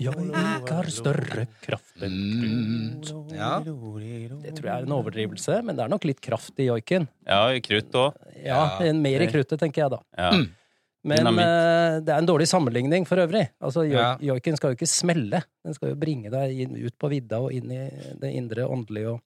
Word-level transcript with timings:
Jeg 0.00 0.12
har 0.70 0.88
større 0.92 1.46
kraft 1.64 2.02
enn 2.04 2.16
Mm. 2.16 3.00
krutt. 3.00 3.32
Ja. 3.34 3.58
Det 3.60 4.54
tror 4.54 4.68
jeg 4.68 4.74
er 4.76 4.82
en 4.86 4.92
overdrivelse, 4.96 5.62
men 5.64 5.76
det 5.76 5.84
er 5.84 5.88
nok 5.88 6.04
litt 6.04 6.20
kraft 6.20 6.58
i 6.60 6.66
joiken. 6.68 7.08
Ja, 7.26 7.48
i 7.52 7.60
krutt 7.60 7.90
òg. 7.92 8.14
Ja, 8.44 8.78
Mer 8.92 9.20
i 9.22 9.26
kruttet, 9.26 9.58
tenker 9.58 9.82
jeg 9.86 9.90
da. 9.90 10.00
Ja. 10.16 10.30
Men 11.06 11.18
Dynamitt. 11.18 11.46
eh, 11.46 12.00
det 12.02 12.08
er 12.12 12.18
en 12.18 12.26
dårlig 12.26 12.48
sammenligning 12.50 13.06
for 13.06 13.16
øvrig. 13.22 13.48
Altså, 13.62 13.84
jo 13.88 13.98
Joiken 14.26 14.56
skal 14.56 14.70
jo 14.72 14.74
ikke 14.76 14.88
smelle. 14.90 15.42
Den 15.64 15.74
skal 15.74 15.88
jo 15.90 15.94
bringe 15.94 16.30
deg 16.30 16.58
inn, 16.64 16.74
ut 16.84 16.98
på 16.98 17.08
vidda 17.08 17.38
og 17.40 17.52
inn 17.52 17.70
i 17.70 17.88
det 18.18 18.32
indre 18.34 18.66
åndelige. 18.66 19.12
Og... 19.14 19.20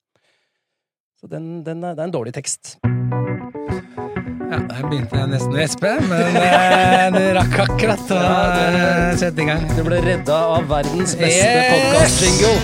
Så 1.21 1.27
den, 1.27 1.65
den 1.65 1.85
er, 1.85 1.95
det 1.95 2.01
er 2.01 2.05
en 2.09 2.13
dårlig 2.13 2.33
tekst. 2.33 2.79
Ja, 4.51 4.57
der 4.57 4.87
begynte 4.89 5.19
jeg 5.19 5.29
nesten 5.29 5.53
å 5.53 5.59
gjespe, 5.61 5.91
men 6.09 6.33
det 6.33 6.47
du 7.13 7.27
rakk 7.37 7.59
akkurat 7.67 8.13
å 8.17 8.21
eh, 8.25 9.13
sette 9.21 9.45
i 9.45 9.47
gang. 9.51 9.67
Du 9.77 9.83
ble 9.85 9.99
redda 10.01 10.39
av 10.57 10.65
verdens 10.71 11.13
beste 11.21 11.45
Yes! 11.45 11.77
podcast-jingle. 11.77 12.57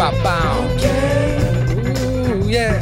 Ba, 0.00 0.08
ba. 0.24 0.36
Ooh, 2.32 2.48
yeah. 2.48 2.80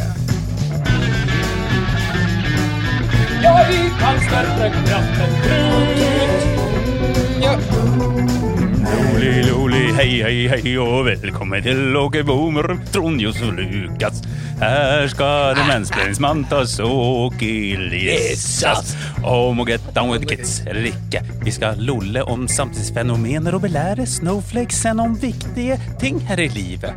Ja. 7.43 7.59
Loli, 8.85 9.43
loli, 9.49 9.83
hei, 9.97 10.11
hei, 10.21 10.49
hei, 10.51 10.73
og 10.77 11.07
velkommen 11.07 11.63
til 11.65 11.95
Åkeboomer, 11.97 12.67
Bomer, 12.69 12.91
Trond 12.93 13.23
Johs 13.23 13.41
og 13.47 13.57
Lukas. 13.57 14.21
Her 14.61 15.07
skal 15.09 15.57
det 15.57 15.65
mensplenningsmann 15.71 16.45
tas 16.51 16.77
og 16.85 17.41
lesas. 17.41 18.93
Om 19.25 19.57
må 19.57 19.65
get 19.65 19.81
down 19.97 20.13
with 20.13 20.29
kids 20.29 20.61
eller 20.67 20.91
ikke. 20.93 21.25
Vi 21.47 21.55
skal 21.55 21.81
lolle 21.81 22.27
om 22.29 22.45
samtidsfenomener 22.45 23.57
og 23.57 23.65
belære 23.65 24.05
snowflakesen 24.07 25.01
om 25.01 25.17
viktige 25.17 25.81
ting 26.01 26.21
her 26.29 26.45
i 26.45 26.51
livet. 26.53 26.93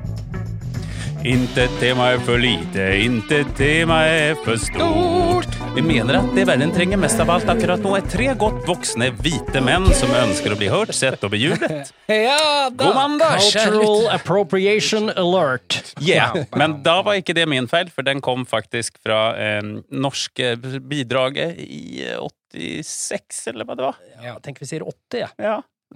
Intet 1.25 1.71
tema 1.79 2.11
er 2.13 2.19
for 2.21 2.37
lite, 2.37 2.83
intet 3.01 3.49
tema 3.57 4.03
er 4.05 4.35
for 4.45 4.59
stort. 4.61 5.49
Vi 5.75 5.81
mener 5.81 6.19
at 6.19 6.29
det 6.35 6.43
verden 6.45 6.69
trenger 6.75 6.99
mest 7.01 7.19
av 7.21 7.31
alt 7.33 7.49
akkurat 7.49 7.81
nå, 7.81 7.93
er 7.97 8.05
tre 8.09 8.27
godt 8.37 8.59
voksne 8.67 9.09
hvite 9.17 9.61
menn 9.65 9.87
som 9.97 10.13
ønsker 10.13 10.53
å 10.53 10.57
bli 10.59 10.69
hørt, 10.69 10.93
sett 10.95 11.23
og 11.25 11.33
bejublet. 11.33 11.89
ja 12.11 12.37
da. 12.69 12.73
God 12.77 12.97
mandag! 12.99 13.41
Cultural 13.41 14.07
appropriation 14.13 15.09
alert. 15.13 15.79
Ja, 16.05 16.29
Men 16.55 16.79
da 16.85 16.99
var 17.05 17.17
ikke 17.19 17.35
det 17.37 17.47
min 17.49 17.69
feil, 17.71 17.89
for 17.93 18.05
den 18.05 18.21
kom 18.25 18.45
faktisk 18.47 18.99
fra 19.01 19.21
eh, 19.41 19.63
norske 19.89 20.53
bidraget 20.85 21.57
i 21.65 22.03
eh, 22.05 22.21
86, 22.53 23.47
eller 23.53 23.65
hva 23.65 23.77
det 23.79 23.89
var. 23.89 24.03
Ja, 24.23 24.35
tenk 24.43 24.61
vi 24.61 24.69
sier 24.69 24.85
80, 24.85 25.25
ja. 25.25 25.31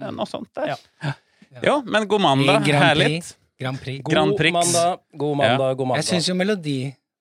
Ja, 0.00 0.10
noe 0.10 0.26
sånt 0.26 0.50
der. 0.58 0.74
Ja. 0.74 1.14
Ja, 1.62 1.78
men 1.84 2.08
god 2.08 2.24
mandag. 2.24 2.66
Herlig. 2.66 3.22
Grand 3.62 3.80
Prix. 3.80 4.02
God 4.02 4.14
Grand 4.14 4.36
Prix. 4.38 4.52
mandag, 4.56 4.98
god 5.16 5.36
mandag, 5.40 5.76
god 5.76 5.86
Jeg 5.86 5.88
mandag. 5.94 6.08
syns 6.10 6.28
jo 6.28 6.34
Melodi 6.38 6.76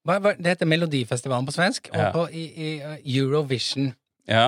hva, 0.05 0.15
hva, 0.19 0.31
Det 0.37 0.55
heter 0.55 0.65
Melodifestivalen 0.69 1.45
på 1.45 1.53
svensk, 1.53 1.91
og 1.93 1.99
Ja. 2.01 2.11
på 2.15 2.27
i, 2.33 2.45
i 2.57 2.69
uh, 2.81 2.97
Eurovision. 3.05 3.91
Ja. 4.27 4.47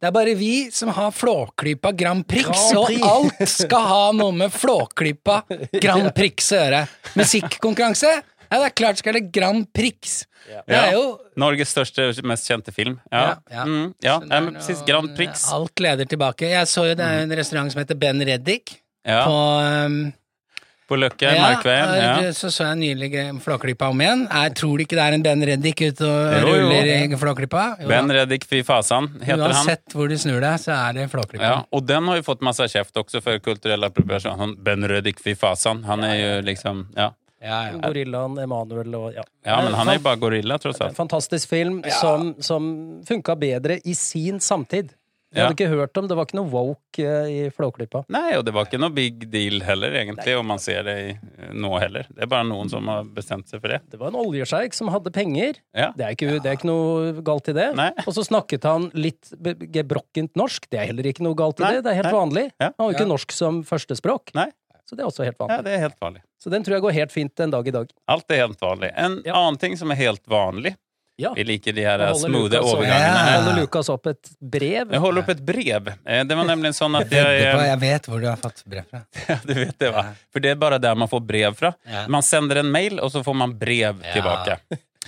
Det 0.00 0.06
er 0.06 0.12
bare 0.14 0.32
vi 0.38 0.70
som 0.70 0.88
har 0.94 1.10
Flåklypa 1.10 1.90
Grand 1.98 2.22
Prix, 2.26 2.46
Grand 2.46 2.86
Prix. 2.86 3.02
og 3.02 3.08
alt 3.10 3.48
skal 3.50 3.86
ha 3.90 4.04
noe 4.14 4.30
med 4.32 4.52
Flåklypa 4.54 5.40
Grand 5.82 6.12
Prix 6.18 6.52
å 6.54 6.60
gjøre. 6.60 6.82
Musikkonkurranse? 7.18 8.12
Ja, 8.48 8.60
det 8.62 8.68
er 8.70 8.74
klart 8.80 9.00
skal 9.02 9.18
det 9.18 9.26
Grand 9.34 9.66
Prix. 9.76 10.22
Ja. 10.48 10.62
Det 10.64 10.76
er 10.78 10.92
jo 10.94 11.02
Norges 11.36 11.68
største 11.74 12.06
mest 12.24 12.46
kjente 12.48 12.72
film. 12.72 12.94
Ja, 13.12 13.20
Ja, 13.20 13.34
ja. 13.58 13.64
Mm, 13.68 13.90
ja. 14.02 14.14
Precis. 14.54 14.80
Grand 14.88 15.10
Prix. 15.18 15.44
Alt 15.52 15.82
leder 15.84 16.08
tilbake. 16.08 16.48
Jeg 16.54 16.70
så 16.70 16.86
jo 16.88 16.94
det 16.96 17.04
er 17.04 17.26
en 17.26 17.34
restaurant 17.36 17.72
som 17.74 17.82
heter 17.82 17.98
Ben 18.00 18.22
Reddik 18.24 18.78
Ja. 19.04 19.24
på 19.26 19.34
um, 19.34 19.98
På 20.88 20.96
Løkken, 20.96 21.34
ja, 21.36 21.42
Markveien. 21.42 21.90
Ja. 22.00 22.12
eh, 22.24 22.30
Så 22.32 22.48
så 22.50 22.64
jeg 22.70 22.78
nylig 22.80 23.10
gre- 23.12 23.40
Flåklypa 23.44 23.90
om 23.92 24.00
igjen. 24.00 24.22
Jeg 24.32 24.54
tror 24.56 24.80
ikke 24.80 24.96
det 24.96 25.04
er 25.04 25.12
en 25.18 25.22
Ben 25.26 25.42
Reddik 25.50 25.82
ute 25.84 26.00
og 26.08 26.32
Jo, 26.32 26.46
jo. 26.46 26.54
ruller 26.64 26.88
i 26.94 27.16
Flåklypa. 27.20 27.64
Ben 27.86 28.08
Reddik 28.16 28.44
Fy 28.48 28.62
Fasan 28.64 29.08
heter 29.20 29.42
han. 29.42 29.52
Uansett 29.52 29.92
hvor 29.92 30.08
du 30.08 30.16
snur 30.16 30.40
deg, 30.40 30.56
så 30.64 30.72
er 30.88 30.92
det 30.94 31.10
Flåklypa. 31.12 31.42
Ja, 31.44 31.62
og 31.70 31.84
den 31.86 32.08
har 32.08 32.16
jo 32.16 32.22
fått 32.22 32.40
masse 32.40 32.64
kjeft 32.72 32.96
også 32.96 33.20
for 33.22 33.38
kulturell 33.44 33.84
appropriasjon. 33.84 34.56
Ben 34.64 34.82
Reddik 34.88 35.20
Fy 35.20 35.34
Fasan, 35.36 35.84
han 35.84 36.04
er 36.08 36.16
jo 36.16 36.30
liksom, 36.48 36.86
ja. 36.96 37.10
Ja, 37.40 37.58
ja. 37.70 37.76
Gorillaen, 37.78 38.32
Emanuel 38.42 38.94
og 38.98 39.12
ja. 39.14 39.22
Ja, 39.46 39.60
men 39.62 39.72
han 39.78 39.88
er 39.92 40.00
jo 40.00 40.02
bare 40.08 40.18
gorilla 40.18 40.56
tross 40.58 40.80
En 40.82 40.94
fantastisk 40.96 41.46
film 41.48 41.84
som, 42.00 42.32
som 42.42 42.64
funka 43.06 43.36
bedre 43.38 43.76
i 43.86 43.94
sin 43.94 44.40
samtid. 44.40 44.88
Ja. 45.34 45.44
hadde 45.48 45.56
ikke 45.58 45.68
hørt 45.68 45.98
om, 46.00 46.06
det 46.08 46.16
var 46.16 46.24
ikke 46.24 46.38
noe 46.38 46.48
woke 46.48 47.04
eh, 47.04 47.26
i 47.28 47.50
Flåklypa. 47.52 48.04
Nei, 48.08 48.36
og 48.38 48.44
det 48.46 48.54
var 48.56 48.64
ikke 48.64 48.78
noe 48.80 48.94
big 48.96 49.26
deal 49.30 49.60
heller 49.66 49.92
egentlig, 50.00 50.36
om 50.40 50.46
man 50.48 50.58
ser 50.58 50.86
det 50.88 50.96
nå 51.52 51.72
heller. 51.82 52.06
Det 52.08 52.22
er 52.24 52.30
bare 52.32 52.46
noen 52.48 52.70
som 52.72 52.88
har 52.88 53.04
bestemt 53.04 53.48
seg 53.52 53.60
for 53.60 53.68
det. 53.74 53.82
Det 53.92 54.00
var 54.00 54.08
en 54.08 54.16
oljesjeik 54.22 54.72
som 54.72 54.88
hadde 54.88 55.12
penger. 55.12 55.60
Ja. 55.76 55.90
Det 55.96 56.06
er, 56.06 56.16
ikke, 56.16 56.38
det 56.40 56.48
er 56.48 56.56
ikke 56.56 56.70
noe 56.70 57.12
galt 57.26 57.50
i 57.52 57.56
det. 57.58 57.68
Nei. 57.76 57.90
Og 58.06 58.14
så 58.16 58.24
snakket 58.24 58.64
han 58.64 58.88
litt 58.96 59.34
gebrokkent 59.74 60.32
norsk. 60.38 60.68
Det 60.72 60.80
er 60.80 60.88
heller 60.92 61.10
ikke 61.12 61.24
noe 61.26 61.36
galt 61.38 61.60
i 61.60 61.66
Nei, 61.66 61.74
det. 61.76 61.84
Det 61.84 61.92
er 61.92 62.00
helt 62.00 62.10
nei. 62.12 62.16
vanlig. 62.22 62.46
Ja. 62.60 62.70
Han 62.72 62.86
har 62.86 62.90
jo 62.92 62.96
ikke 62.98 63.10
norsk 63.12 63.36
som 63.36 63.60
førstespråk. 63.68 64.32
Nei. 64.38 64.48
Så 64.88 64.96
det 64.96 65.04
er 65.04 65.10
også 65.10 65.24
helt 65.26 65.36
vanlig. 65.36 65.56
ja, 65.58 65.64
det 65.66 65.72
er 65.76 65.82
helt 65.84 65.98
vanlig. 66.00 66.22
Så 66.40 66.48
den 66.48 66.64
tror 66.64 66.78
jeg 66.78 66.82
går 66.86 66.94
helt 66.96 67.12
fint 67.12 67.40
en 67.44 67.50
dag 67.52 67.66
i 67.68 67.72
dag. 67.74 67.90
Alt 68.08 68.32
er 68.32 68.38
helt 68.46 68.60
vanlig. 68.64 68.88
En 68.96 69.18
Ja. 69.26 69.34
annen 69.36 69.58
ting 69.60 69.76
som 69.76 69.90
er 69.92 69.98
helt 70.00 70.24
vanlig, 70.24 70.72
Ja. 71.18 71.32
vi 71.34 71.42
liker 71.44 71.72
de 71.74 71.82
her 71.82 71.98
overgangene 71.98 72.20
smoothe 72.30 72.60
Lukas 72.62 72.86
Ja. 72.86 73.40
holder 73.42 73.56
Lukas 73.60 73.88
opp 73.90 74.06
et 74.06 74.28
brev. 74.40 74.92
Jeg 74.92 75.00
holder 75.02 75.22
opp 75.24 75.28
et 75.34 75.40
brev. 75.44 75.88
Eh, 76.06 76.24
Det 76.24 76.36
var 76.38 76.44
nemlig 76.46 76.70
sånn 76.78 76.94
at 77.00 77.10
jeg 77.10 77.24
på, 77.24 77.60
eh, 77.60 77.66
jeg 77.72 77.78
vet 77.80 78.06
hvor 78.06 78.20
du 78.22 78.26
har 78.28 78.36
fått 78.36 78.62
brev 78.64 78.84
fra. 78.90 79.00
Ja, 79.28 79.38
du 79.44 79.54
vet 79.54 79.78
det 79.78 79.90
va? 79.92 80.04
For 80.32 80.40
det 80.40 80.50
er 80.54 80.60
bare 80.62 80.78
der 80.78 80.94
man 80.94 81.08
får 81.10 81.20
brev 81.26 81.56
fra. 81.58 81.72
Man 82.08 82.22
sender 82.22 82.60
en 82.62 82.70
mail 82.70 83.00
og 83.00 83.10
så 83.10 83.24
får 83.26 83.34
man 83.34 83.56
brev 83.58 83.98
tillbaka. 84.12 84.58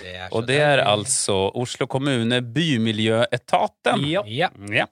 Det 0.01 0.15
er 0.15 0.27
altså 0.27 0.45
det 0.47 0.59
är 0.59 0.77
deilig. 0.77 1.61
Oslo 1.61 1.87
kommune 1.87 2.41
Bymiljøetaten. 2.41 4.03
Ja. 4.09 4.23
Ja. 4.25 4.85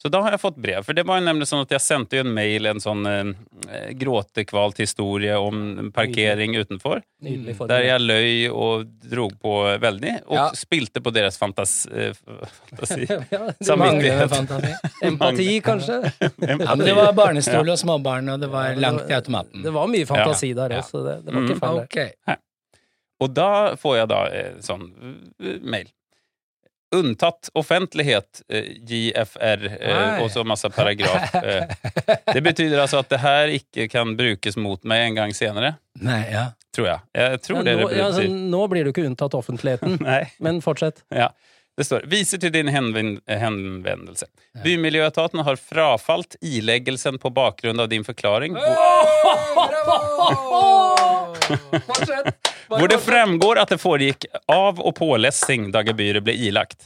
Så 0.00 0.08
da 0.08 0.22
har 0.24 0.32
jeg 0.32 0.40
fått 0.40 0.56
brev. 0.56 0.80
For 0.86 0.96
det 0.96 1.02
var 1.04 1.18
jo 1.20 1.26
nemlig 1.26 1.44
sånn 1.50 1.60
at 1.60 1.72
jeg 1.74 1.82
sendte 1.84 2.16
jo 2.16 2.22
en 2.24 2.30
mail, 2.32 2.64
en 2.70 2.78
sånn 2.80 3.02
eh, 3.04 3.90
gråtekvalt 4.00 4.78
historie 4.80 5.34
om 5.36 5.90
parkering 5.92 6.54
utenfor. 6.56 7.02
Nydelig. 7.20 7.58
Der 7.68 7.84
jeg 7.84 8.00
løy 8.00 8.48
og 8.48 8.86
drog 9.12 9.34
på 9.44 9.52
veldig, 9.82 10.14
og 10.24 10.38
Ja. 10.38 10.46
spilte 10.56 11.02
på 11.04 11.12
deres 11.12 11.36
fantas, 11.36 11.84
eh, 11.92 12.14
fantasi. 12.16 13.04
Ja, 13.34 13.42
Samvittighet. 13.60 14.30
Fantasi. 14.32 14.72
Empati, 15.10 15.48
kanskje? 15.68 16.00
Ja, 16.48 16.56
men 16.74 16.86
det 16.86 16.96
var 16.96 17.12
barnestol 17.12 17.68
og 17.68 17.76
småbarn, 17.78 18.32
og 18.32 18.40
det 18.40 18.48
var 18.50 18.74
langt 18.80 19.04
i 19.10 19.18
automaten. 19.20 19.62
Det 19.68 19.72
var 19.76 19.86
mye 19.92 20.08
fantasi 20.08 20.54
der 20.56 20.78
òg, 20.78 20.80
også, 20.86 21.04
det, 21.04 21.18
det 21.26 21.34
var 21.34 21.42
ikke 21.44 21.58
Mm. 21.60 21.64
feil. 21.66 21.84
Mm, 21.84 21.84
Ok. 21.84 22.38
Og 23.20 23.34
da 23.36 23.50
får 23.76 23.96
jeg 23.98 24.08
da 24.08 24.18
eh, 24.32 24.52
sånn 24.64 24.86
eh, 25.44 25.58
mail. 25.60 25.90
Unntatt 26.92 27.48
offentlighet, 27.54 28.42
eh, 28.50 28.64
JFR, 28.82 29.62
eh, 29.80 30.22
og 30.24 30.30
så 30.34 30.42
masse 30.44 30.66
paragraf. 30.74 31.34
Eh. 31.38 31.64
Det 32.34 32.40
betyder 32.42 32.80
altså 32.82 32.98
at 33.04 33.08
det 33.12 33.18
her 33.22 33.46
ikke 33.54 33.86
kan 33.92 34.16
brukes 34.18 34.56
mot 34.58 34.82
meg 34.84 35.04
en 35.06 35.14
gang 35.20 35.34
senere, 35.36 35.76
Nei, 36.02 36.24
ja. 36.32 36.48
tror 36.74 36.86
jeg. 36.88 36.98
Jeg 37.14 37.40
tror 37.46 37.56
Ja, 37.60 37.64
det 37.68 37.76
nå, 37.78 37.88
det 37.92 37.96
ja, 38.00 38.06
altså, 38.10 38.22
nå 38.26 38.64
blir 38.72 38.84
du 38.84 38.90
ikke 38.90 39.06
unntatt 39.06 39.34
offentligheten, 39.38 39.98
Nei. 40.08 40.24
men 40.42 40.58
fortsett. 40.64 41.04
Ja. 41.14 41.28
Det 41.78 41.84
står 41.86 42.02
viser 42.10 42.38
til 42.42 42.50
din 42.52 42.68
henvendelse'. 42.68 43.38
henvendelse. 43.40 44.26
Bymiljøetaten 44.64 45.40
har 45.46 45.56
frafalt 45.56 46.34
ileggelsen 46.42 47.18
på 47.22 47.30
bakgrunn 47.32 47.80
av 47.80 47.88
din 47.88 48.04
forklaring, 48.04 48.56
Fortsett! 51.86 52.36
hvor 52.70 52.86
det 52.86 53.00
fremgår 53.02 53.58
at 53.58 53.68
det 53.72 53.80
foregikk 53.82 54.26
av- 54.46 54.78
og 54.78 54.92
pålessing 54.94 55.70
da 55.74 55.80
gebyret 55.82 56.22
ble 56.22 56.36
ilagt. 56.38 56.84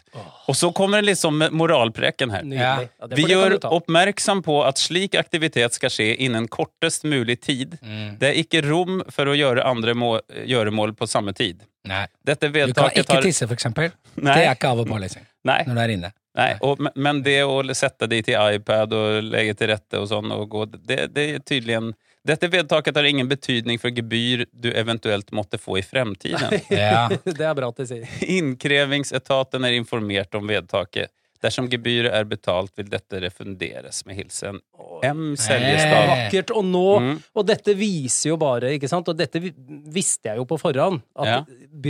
Og 0.49 0.57
så 0.57 0.71
kommer 0.73 1.03
det 1.03 1.11
liksom 1.11 1.43
moralpreken 1.53 2.31
her. 2.33 2.43
Nydelig. 2.47 2.89
Ja, 3.01 3.07
det 3.09 3.19
Vi 3.19 3.23
det 3.23 3.29
kan 3.29 3.35
gjør 3.35 3.51
du 3.51 3.59
ta. 3.67 3.69
oppmerksom 3.77 4.41
på 4.47 4.57
at 4.65 4.81
slik 4.81 5.15
aktivitet 5.21 5.77
skal 5.77 5.93
skje 5.93 6.07
innen 6.25 6.49
kortest 6.49 7.05
mulig 7.05 7.37
tid. 7.45 7.77
Mm. 7.85 8.17
Det 8.19 8.31
er 8.31 8.41
ikke 8.41 8.63
rom 8.65 9.03
for 9.13 9.29
å 9.29 9.37
gjøre 9.37 9.65
andre 9.69 9.93
må 9.95 10.15
gjøremål 10.33 10.95
på 10.97 11.09
samme 11.11 11.35
tid. 11.37 11.61
Nei. 11.85 12.07
Dette 12.25 12.49
Du 12.49 12.53
kan 12.53 12.69
vedtaket 12.73 13.05
ikke 13.05 13.19
har 13.19 13.23
tisse, 13.29 13.47
for 13.47 13.55
eksempel. 13.59 13.93
Det 14.17 14.33
er 14.41 14.55
ikke 14.55 14.71
av- 14.73 14.81
og 14.81 14.89
pålesing 14.89 15.27
Nei, 15.45 15.59
når 15.69 15.75
du 15.75 15.81
er 15.85 15.93
inne. 15.99 16.13
nei. 16.35 16.55
Og, 16.65 16.81
men- 16.81 16.93
men 16.97 17.23
det 17.23 17.43
å 17.45 17.61
sette 17.77 18.09
de 18.09 18.23
til 18.25 18.41
iPad 18.57 18.93
og 18.97 19.23
legge 19.29 19.53
til 19.61 19.69
rette 19.69 20.01
og 20.01 20.09
sånn, 20.09 20.33
og 20.33 20.49
gå, 20.49 20.65
det, 20.81 21.13
det 21.13 21.29
er 21.35 21.39
tydelig 21.45 21.77
en 21.77 21.93
Dette 22.25 22.49
vedtaket 22.49 22.97
har 22.97 23.05
ingen 23.05 23.29
betydning 23.29 23.79
for 23.79 23.93
gebyr 23.93 24.47
du 24.51 24.71
eventuelt 24.73 25.33
måtte 25.33 25.59
få 25.59 25.79
i 25.79 25.83
fremtiden. 25.83 26.61
Ja. 26.69 27.09
Det 27.25 27.45
er 27.45 27.55
bra 27.55 27.69
at 27.69 27.83
de 27.83 27.87
sier. 27.89 28.09
Innkrevingsetaten 28.25 29.65
er 29.65 29.77
informert 29.77 30.35
om 30.35 30.49
vedtaket. 30.49 31.13
Dersom 31.45 31.69
gebyret 31.69 32.15
er 32.17 32.25
betalt, 32.25 32.73
vil 32.79 32.89
dette 32.89 33.21
refunderes 33.21 34.07
med 34.09 34.17
hilsen 34.17 34.63
M. 35.05 35.35
Seljestad. 35.37 36.07
vakkert. 36.09 36.51
Og 36.57 36.65
nå 36.65 36.85
Mm. 37.01 37.23
Og 37.37 37.47
dette 37.47 37.75
viser 37.77 38.31
jo 38.31 38.37
bare, 38.37 38.71
ikke 38.79 38.89
sant, 38.89 39.09
og 39.09 39.17
dette 39.17 39.41
visste 39.41 40.29
jeg 40.31 40.37
jo 40.39 40.45
på 40.45 40.59
forhånd, 40.61 41.03
at 41.19 41.27
Ja. 41.27 41.45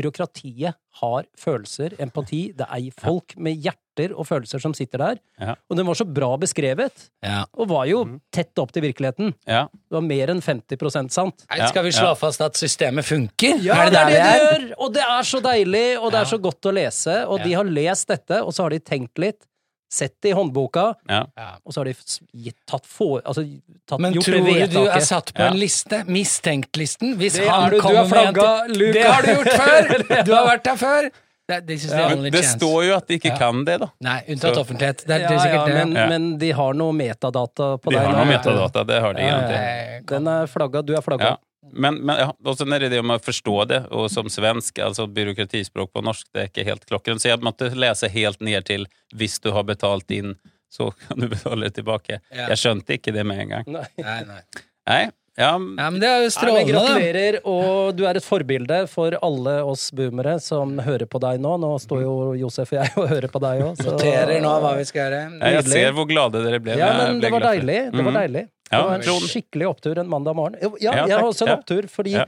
byråkratiet 0.05 0.75
har 1.00 1.25
følelser, 1.38 1.94
empati. 2.00 2.52
Det 2.56 2.67
er 2.70 2.91
folk 3.00 3.35
med 3.37 3.56
hjerter 3.62 4.12
og 4.17 4.26
følelser 4.26 4.61
som 4.62 4.75
sitter 4.75 4.99
der. 4.99 5.19
Ja. 5.41 5.55
Og 5.70 5.76
den 5.76 5.87
var 5.87 5.94
så 5.99 6.05
bra 6.06 6.37
beskrevet, 6.41 7.11
Ja. 7.23 7.44
og 7.56 7.69
var 7.69 7.85
jo 7.87 8.05
Mm. 8.05 8.20
tett 8.32 8.58
opp 8.58 8.73
til 8.73 8.82
virkeligheten. 8.82 9.35
Ja. 9.47 9.64
Det 9.64 9.90
var 9.90 10.00
mer 10.02 10.26
enn 10.31 10.40
50 10.40 11.11
sant. 11.11 11.44
Ja, 11.55 11.67
Skal 11.69 11.85
vi 11.85 11.90
slå 11.90 12.08
ja. 12.08 12.14
fast 12.14 12.40
at 12.40 12.55
systemet 12.55 13.05
funker? 13.05 13.61
Ja, 13.62 13.75
er 13.87 13.90
det 13.90 13.93
det 13.93 14.00
er 14.00 14.06
det 14.08 14.61
de 14.61 14.67
gjør! 14.69 14.75
Og 14.79 14.93
det 14.94 15.02
er 15.02 15.23
så 15.23 15.40
deilig, 15.43 15.99
og 16.00 16.12
det 16.12 16.20
er 16.20 16.25
så 16.37 16.38
godt 16.40 16.61
å 16.62 16.73
lese. 16.73 17.26
Og 17.29 17.43
de 17.43 17.52
har 17.52 17.64
lest 17.64 18.06
dette, 18.08 18.43
og 18.43 18.52
så 18.52 18.62
har 18.62 18.70
de 18.70 18.79
tenkt 18.81 19.19
litt, 19.19 19.47
sett 19.91 20.15
det 20.23 20.31
i 20.31 20.33
håndboka, 20.33 20.95
Ja. 21.09 21.27
Ja. 21.37 21.49
og 21.65 21.73
så 21.73 21.81
har 21.81 21.85
de 21.85 21.95
gitt, 22.35 22.57
tatt 22.67 22.87
for, 22.87 23.21
altså, 23.25 23.45
tatt, 23.87 24.01
Men 24.01 24.13
gjort 24.15 24.25
tror 24.25 24.45
det 24.45 24.71
du 24.73 24.81
du 24.81 24.89
er 24.91 25.01
satt 25.01 25.33
på 25.35 25.43
en 25.43 25.57
liste? 25.59 26.05
Mistenkt-listen? 26.07 27.15
Hvis 27.19 27.35
Det 27.39 27.49
han 27.49 27.67
er 27.67 27.71
du, 27.71 27.81
kommer 27.81 28.05
har 28.05 28.09
med 28.09 28.27
en 28.27 28.35
til- 28.75 28.93
Det 28.93 29.05
har 29.07 29.23
du 29.23 29.29
gjort 29.35 29.53
før! 29.53 30.25
Du 30.27 30.33
har 30.35 30.47
vært 30.49 30.65
der 30.65 30.77
før! 30.77 31.11
Det, 31.47 31.71
is 31.71 31.93
Men 31.93 32.23
det 32.33 32.41
står 32.45 32.85
jo 32.87 32.95
at 32.97 33.07
de 33.07 33.19
ikke 33.19 33.29
Ja. 33.29 33.37
kan 33.37 33.65
det, 33.67 33.79
da. 33.81 33.89
Nei, 34.01 34.21
unntatt 34.33 34.55
Så- 34.55 34.61
offentlighet. 34.65 35.05
Det 35.07 35.11
er, 35.11 35.21
Ja, 35.21 35.29
det 35.29 35.35
er 35.37 35.41
sikkert 35.45 35.53
ja, 35.55 35.65
det. 35.67 35.75
men, 35.75 35.93
Ja. 35.97 36.07
men 36.09 36.39
de 36.39 36.51
har 36.53 36.73
noe 36.73 36.93
metadata 36.93 37.67
på 37.79 37.91
De 37.91 37.97
deg. 37.99 38.07
har 38.07 38.13
noe 38.13 38.25
metadata, 38.25 38.85
det 38.87 39.01
har 39.03 39.13
de 39.13 39.21
Ja, 39.21 39.41
ja. 39.51 40.01
Den 40.09 40.27
er 40.27 40.47
flagga, 40.47 40.83
du 40.83 40.95
er 40.97 41.03
flagga. 41.03 41.37
Ja. 41.75 41.81
Men, 41.81 41.99
men 42.06 42.17
ja, 42.23 42.29
og 42.44 42.56
så 42.56 42.67
er 42.73 42.79
det 42.87 42.91
det 42.94 43.00
om 43.03 43.11
å 43.11 43.19
forstå 43.19 43.56
det, 43.69 43.81
og 43.91 44.09
som 44.11 44.29
svensk, 44.31 44.79
altså 44.79 45.06
byråkratispråk 45.11 45.93
på 45.93 46.03
norsk, 46.05 46.26
det 46.32 46.43
er 46.44 46.49
ikke 46.53 46.65
helt 46.71 46.87
klokkeren. 46.87 47.19
Så 47.21 47.29
jeg 47.32 47.43
måtte 47.44 47.71
lese 47.75 48.09
helt 48.09 48.41
ned 48.41 48.65
til 48.65 48.87
'hvis 49.15 49.41
du 49.43 49.50
har 49.53 49.65
betalt 49.65 50.11
inn, 50.11 50.37
så 50.71 50.93
kan 51.09 51.19
du 51.19 51.29
betale 51.35 51.67
det 51.69 51.75
tilbake'. 51.82 52.21
Ja. 52.35 52.49
Jeg 52.55 52.56
skjønte 52.62 52.94
ikke 52.99 53.12
det 53.12 53.26
med 53.26 53.41
en 53.41 53.49
gang. 53.49 53.65
Nei. 53.67 53.87
Nei, 53.99 54.21
nei. 54.25 54.41
Nei, 54.87 55.03
ja, 55.37 55.59
Ja, 55.59 55.91
men 55.91 55.99
det 55.99 56.06
er 56.06 56.21
jo 56.23 56.31
strålende, 56.31 56.71
gratulerer, 56.71 57.41
og 57.44 57.97
du 57.97 58.05
er 58.06 58.15
et 58.21 58.23
forbilde 58.23 58.87
for 58.87 59.17
alle 59.21 59.65
oss 59.67 59.91
boomere 59.91 60.37
som 60.41 60.79
hører 60.79 61.06
på 61.11 61.19
deg 61.19 61.41
nå. 61.43 61.56
Nå 61.59 61.73
står 61.82 62.03
jo 62.05 62.12
Josef 62.38 62.71
og 62.73 62.79
jeg 62.79 62.93
og 62.97 63.09
hører 63.09 63.26
på 63.32 63.41
deg 63.43 63.62
òg. 63.65 63.81
Noterer 63.82 64.38
nå 64.44 64.53
hva 64.62 64.76
vi 64.79 64.85
skal 64.85 65.11
gjøre. 65.11 65.41
jeg 65.43 65.65
ser 65.67 65.93
hvor 65.97 66.06
glade 66.06 66.38
dere 66.44 66.61
ble. 66.62 66.76
Ja, 66.79 66.93
men 66.99 67.19
ble 67.19 67.26
det 67.26 67.32
var 67.35 67.41
deilig. 67.50 67.81
Det 67.91 68.05
var 68.05 68.12
Mhm. 68.12 68.21
deilig. 68.21 68.44
Ja, 68.72 68.81
det 68.99 69.06
var 69.06 69.20
en 69.20 69.28
skikkelig 69.28 69.69
opptur 69.69 69.99
en 70.00 70.08
mandag 70.08 70.34
morgen. 70.37 70.56
Ja, 70.62 70.70
Ja, 70.81 71.06
jeg 71.06 71.19
har 71.19 71.26
også 71.28 71.46
en 71.49 71.58
opptur, 71.58 71.88
fordi 71.88 72.14
Ja. 72.16 72.25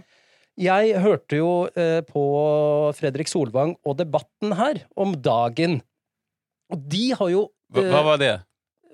jeg 0.56 1.00
hørte 1.02 1.36
jo 1.36 1.66
eh, 1.74 2.00
på 2.02 2.24
Fredrik 2.96 3.28
Solvang 3.28 3.76
og 3.84 3.96
Debatten 3.98 4.52
her 4.56 4.82
om 4.96 5.14
dagen. 5.20 5.80
Og 6.72 6.82
de 6.88 7.10
har 7.12 7.30
jo 7.30 7.48
Hva, 7.72 7.82
hva 7.82 8.02
var 8.04 8.18
det? 8.18 8.34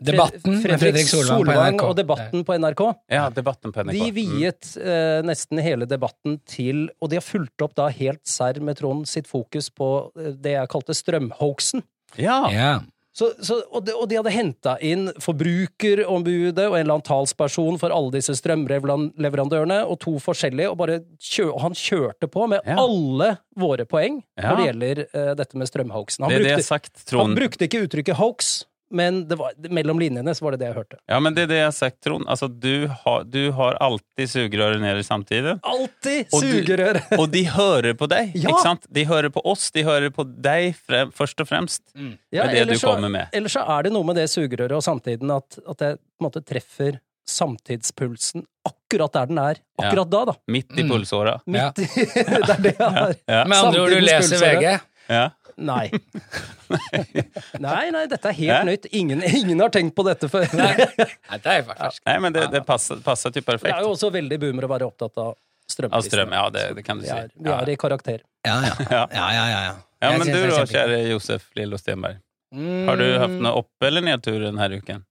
Debatten 0.03 0.57
med 0.57 0.81
Fredrik 0.81 1.07
Solvang 1.07 1.45
Solvang 1.45 1.81
og 1.85 1.95
Debatten 1.97 2.45
på 2.45 2.57
NRK. 2.59 2.81
Ja, 3.13 3.29
debatten 3.31 3.73
på 3.75 3.85
NRK. 3.85 3.93
De 3.93 4.11
viet 4.17 4.71
eh, 4.81 5.21
nesten 5.23 5.61
hele 5.63 5.87
debatten 5.87 6.41
til 6.49 6.89
Og 7.01 7.11
de 7.13 7.21
har 7.21 7.23
fulgt 7.27 7.63
opp 7.63 7.75
da 7.79 7.87
helt 7.89 8.25
serr 8.27 8.59
med 8.61 8.81
Trond 8.81 9.07
sitt 9.07 9.29
fokus 9.31 9.69
på 9.71 10.11
eh, 10.19 10.33
det 10.35 10.57
jeg 10.57 10.69
kalte 10.73 10.97
strømhoaxen. 10.97 11.85
Ja, 12.19 12.41
Ja. 12.51 12.73
Så, 13.13 13.29
så, 13.45 13.59
og, 13.69 13.83
de, 13.85 13.93
og 13.93 14.07
de 14.09 14.17
hadde 14.17 14.33
henta 14.33 14.79
inn 14.81 15.11
Forbrukerombudet 15.21 16.65
og 16.65 16.77
en 16.79 16.81
eller 16.85 16.95
annen 16.97 17.05
talsperson 17.07 17.77
for 17.81 17.93
alle 17.93 18.13
disse 18.15 18.33
strømleverandørene, 18.39 19.83
og 19.85 19.99
to 20.01 20.15
forskjellige, 20.23 20.71
og 20.73 20.79
kjø, 21.21 21.51
og 21.53 21.61
han 21.67 21.77
kjørte 21.77 22.31
på 22.33 22.47
med 22.49 22.61
Ja. 22.67 22.79
alle 22.81 23.37
våre 23.57 23.85
poeng 23.85 24.23
Ja. 24.39 24.49
når 24.55 24.57
det 24.57 24.67
gjelder 24.71 25.03
uh, 25.13 25.35
dette 25.37 25.57
med 25.61 25.69
strømhoaxen. 25.69 26.25
Han, 26.25 26.31
Det 26.33 26.57
det 26.57 26.65
sagt, 26.65 27.05
han 27.11 27.35
brukte 27.37 27.69
ikke 27.69 27.85
uttrykket 27.87 28.17
hoax, 28.17 28.65
men 28.93 29.23
det 29.29 29.39
var, 29.41 29.53
mellom 29.73 29.99
linjene 30.03 30.35
så 30.37 30.45
var 30.47 30.55
det 30.55 30.61
det 30.63 30.69
jeg 30.71 30.77
hørte. 30.77 30.99
Ja, 31.09 31.19
men 31.25 31.35
det 31.37 31.47
er 31.47 31.51
det 31.51 31.59
jeg 31.61 31.67
har 31.71 31.75
sagt, 31.77 31.99
Trond. 32.05 32.27
Altså, 32.31 32.49
du 32.53 32.87
har, 33.03 33.25
du 33.25 33.41
har 33.57 33.79
alltid 33.83 34.29
sugerøret 34.31 34.81
nede 34.83 35.03
samtidig. 35.07 35.57
Alltid 35.65 36.29
Og! 36.37 37.01
Og 37.23 37.31
de 37.33 37.43
hører 37.55 37.95
på 37.99 38.09
deg, 38.13 38.33
Ja. 38.37 38.51
ikke 38.53 38.63
sant? 38.63 38.87
De 38.93 39.05
hører 39.09 39.33
på 39.35 39.41
oss, 39.49 39.71
de 39.75 39.83
hører 39.89 40.11
på 40.15 40.25
deg 40.29 40.77
frem, 40.77 41.11
først 41.17 41.41
og 41.41 41.49
fremst. 41.49 41.83
Ja, 42.33 42.47
Det 42.53 42.69
du 42.69 42.75
så- 42.79 42.93
kommer 42.95 43.09
med. 43.11 43.29
Ellers 43.33 43.57
så 43.57 43.65
er 43.79 43.83
det 43.89 43.93
noe 43.97 44.05
med 44.05 44.17
det 44.21 44.29
sugerøret 44.31 44.73
og 44.77 44.85
samtiden 44.85 45.31
at, 45.35 45.59
at 45.69 45.79
jeg 45.89 45.97
på 45.99 46.21
en 46.23 46.29
måte 46.31 46.45
treffer 46.45 47.01
samtidspulsen 47.29 48.45
akkurat 48.67 49.13
der 49.15 49.27
den 49.31 49.39
er. 49.39 49.61
Akkurat 49.81 50.11
da, 50.11 50.25
da. 50.33 50.35
Midt 50.51 50.71
i 50.79 50.83
Mm. 50.83 50.91
Midt 51.47 51.79
i 51.79 51.87
Det 52.15 52.51
er 52.51 52.63
det 52.63 52.75
jeg 52.79 52.91
har. 52.97 53.15
Ja. 53.29 53.45
Med 53.47 53.57
andre 53.59 53.81
ord, 53.81 53.91
du 53.91 54.01
leser. 54.01 54.43
VG. 54.43 54.81
Ja. 55.11 55.29
Nei. 55.73 55.91
nei, 57.61 57.91
nei, 57.93 58.07
dette 58.11 58.31
er 58.31 58.37
helt 58.39 58.67
nytt. 58.69 58.87
Ingen, 58.97 59.23
ingen 59.23 59.61
har 59.61 59.73
tenkt 59.75 59.95
på 59.97 60.05
dette 60.07 60.29
før. 60.33 60.47
Nei, 60.57 60.73
det 60.79 61.55
er 61.55 61.65
faktisk 61.69 62.03
Nei, 62.09 62.19
men 62.25 62.35
det, 62.37 62.47
det 62.55 62.63
passer, 62.69 63.01
passer 63.05 63.35
til 63.35 63.45
Det 63.45 63.61
er 63.71 63.85
jo 63.85 63.93
også 63.95 64.11
veldig 64.15 64.39
boomer 64.43 64.67
å 64.69 64.73
være 64.73 64.89
opptatt 64.89 65.21
av 65.23 65.35
strømprisen. 65.71 65.99
Av 66.01 66.09
strøm, 66.09 66.35
ja, 66.39 66.45
det, 66.55 66.65
det 66.79 66.85
kan 66.87 67.01
du 67.01 67.05
Vi 67.07 67.11
si. 67.13 67.17
er, 67.17 67.31
vi 67.37 67.55
er 67.55 67.73
i 67.75 67.79
karakter. 67.81 68.23
Ja, 68.49 68.57
ja. 68.67 68.75
Ja. 68.91 69.05
Ja, 69.15 69.27
ja, 69.39 69.59
ja, 70.03 70.09
men 70.19 70.27
du 70.27 70.35
da, 70.51 70.65
kjære 70.67 70.97
Josef 71.13 71.45
Lillo 71.55 71.79
Stenberg. 71.79 72.17
Mm. 72.53 72.89
Har 72.89 72.99
du 72.99 73.07
hatt 73.23 73.37
noe 73.39 73.53
opp- 73.63 73.87
eller 73.87 74.03
nedtur 74.03 74.41
denne 74.43 74.67
uken? 74.75 75.05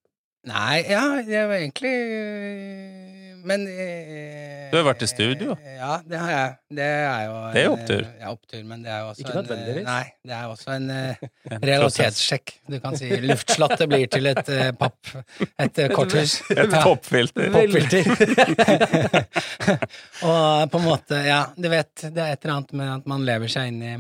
Nei, 0.52 0.82
ja, 0.90 1.06
det 1.24 1.46
var 1.48 1.56
egentlig 1.62 1.94
Men 3.48 3.64
eh, 3.68 4.68
Du 4.72 4.78
har 4.78 4.86
vært 4.86 5.02
i 5.06 5.08
studio. 5.10 5.56
Ja, 5.66 5.98
det 6.08 6.20
har 6.22 6.32
jeg. 6.32 6.52
Det 6.78 6.86
er 6.86 7.24
jo 7.26 7.34
Det 7.54 7.62
er 7.64 7.70
opptur. 7.72 8.02
eh, 8.06 8.20
Ja, 8.22 8.32
opptur, 8.36 8.64
men 8.70 8.84
det 8.86 8.92
er 8.94 9.00
jo 9.02 9.08
også 9.12 9.24
Ikke 9.24 9.32
en, 9.32 9.38
eh, 9.38 9.42
nødvendigvis. 9.44 9.86
Nei, 9.88 10.04
det 10.28 10.36
er 10.38 10.46
også 10.52 10.76
en 10.76 10.90
eh, 10.96 11.24
En 11.58 11.66
realitetssjekk. 11.72 12.54
Du 12.72 12.78
kan 12.84 12.98
si 13.00 13.10
luftslottet 13.26 13.90
blir 13.92 14.08
til 14.14 14.32
et 14.32 14.52
uh, 14.54 14.72
papp 14.78 15.12
Et 15.66 15.84
eh, 15.86 15.92
korthus. 15.98 16.38
Et 16.54 16.64
Ja. 16.76 16.84
popfilter. 16.86 17.52
Popfilter. 17.52 18.04
og 20.26 20.72
på 20.72 20.80
en 20.82 20.86
måte, 20.88 21.22
ja, 21.26 21.42
du 21.58 21.68
vet, 21.72 21.94
det 22.14 22.22
er 22.24 22.34
et 22.36 22.44
eller 22.46 22.56
annet 22.60 22.74
med 22.78 22.94
at 23.00 23.10
man 23.10 23.26
lever 23.28 23.52
seg 23.52 23.72
inn 23.74 23.82
i 23.84 23.94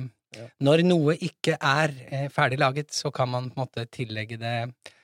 Når 0.63 0.85
noe 0.87 1.17
ikke 1.19 1.57
er 1.59 1.91
eh, 2.07 2.27
ferdig 2.31 2.59
laget, 2.61 2.93
så 2.95 3.11
kan 3.11 3.29
man 3.33 3.49
på 3.51 3.57
en 3.59 3.65
måte 3.65 3.83
tillegge 3.91 4.37
det 4.39 4.53
eh, 4.63 4.97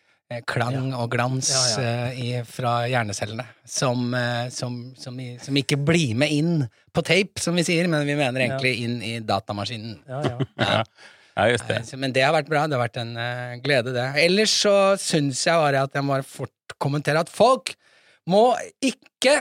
klang 0.48 0.92
og 0.98 1.10
glans 1.14 1.50
Ja, 1.52 1.84
eh, 1.84 2.20
i, 2.20 2.30
fra 2.48 2.82
hjernecellene, 2.90 3.46
som, 3.64 4.10
uh, 4.14 4.48
som, 4.54 4.80
som, 5.00 5.20
i, 5.24 5.38
som 5.42 5.56
ikke 5.60 5.80
blir 5.80 6.18
med 6.20 6.34
inn 6.36 6.66
på 6.92 7.04
tape, 7.06 7.40
som 7.42 7.56
vi 7.56 7.64
sier, 7.68 7.88
men 7.92 8.04
vi 8.08 8.18
mener 8.20 8.44
egentlig 8.44 8.74
inn 8.84 8.98
i 9.06 9.18
datamaskinen. 9.24 10.02
Ja, 10.08 10.24
ja. 10.26 10.38
Ja. 10.68 10.82
ja, 11.38 11.50
just 11.54 11.68
det. 11.70 11.82
Uh, 11.94 12.00
Men 12.02 12.16
det 12.16 12.26
har 12.26 12.36
vært 12.36 12.50
bra. 12.52 12.66
Det 12.68 12.76
har 12.76 12.84
vært 12.84 13.02
en 13.04 13.14
eh, 13.22 13.58
glede, 13.64 13.94
det. 13.96 14.08
Ellers 14.24 14.56
så 14.66 14.78
syns 15.00 15.46
jeg 15.48 15.64
bare 15.64 15.86
at 15.88 15.96
jeg 15.96 16.08
må 16.08 16.20
fort 16.28 16.78
kommentere 16.82 17.22
at 17.24 17.32
folk 17.32 17.76
må 18.28 18.50
ikke 18.84 19.40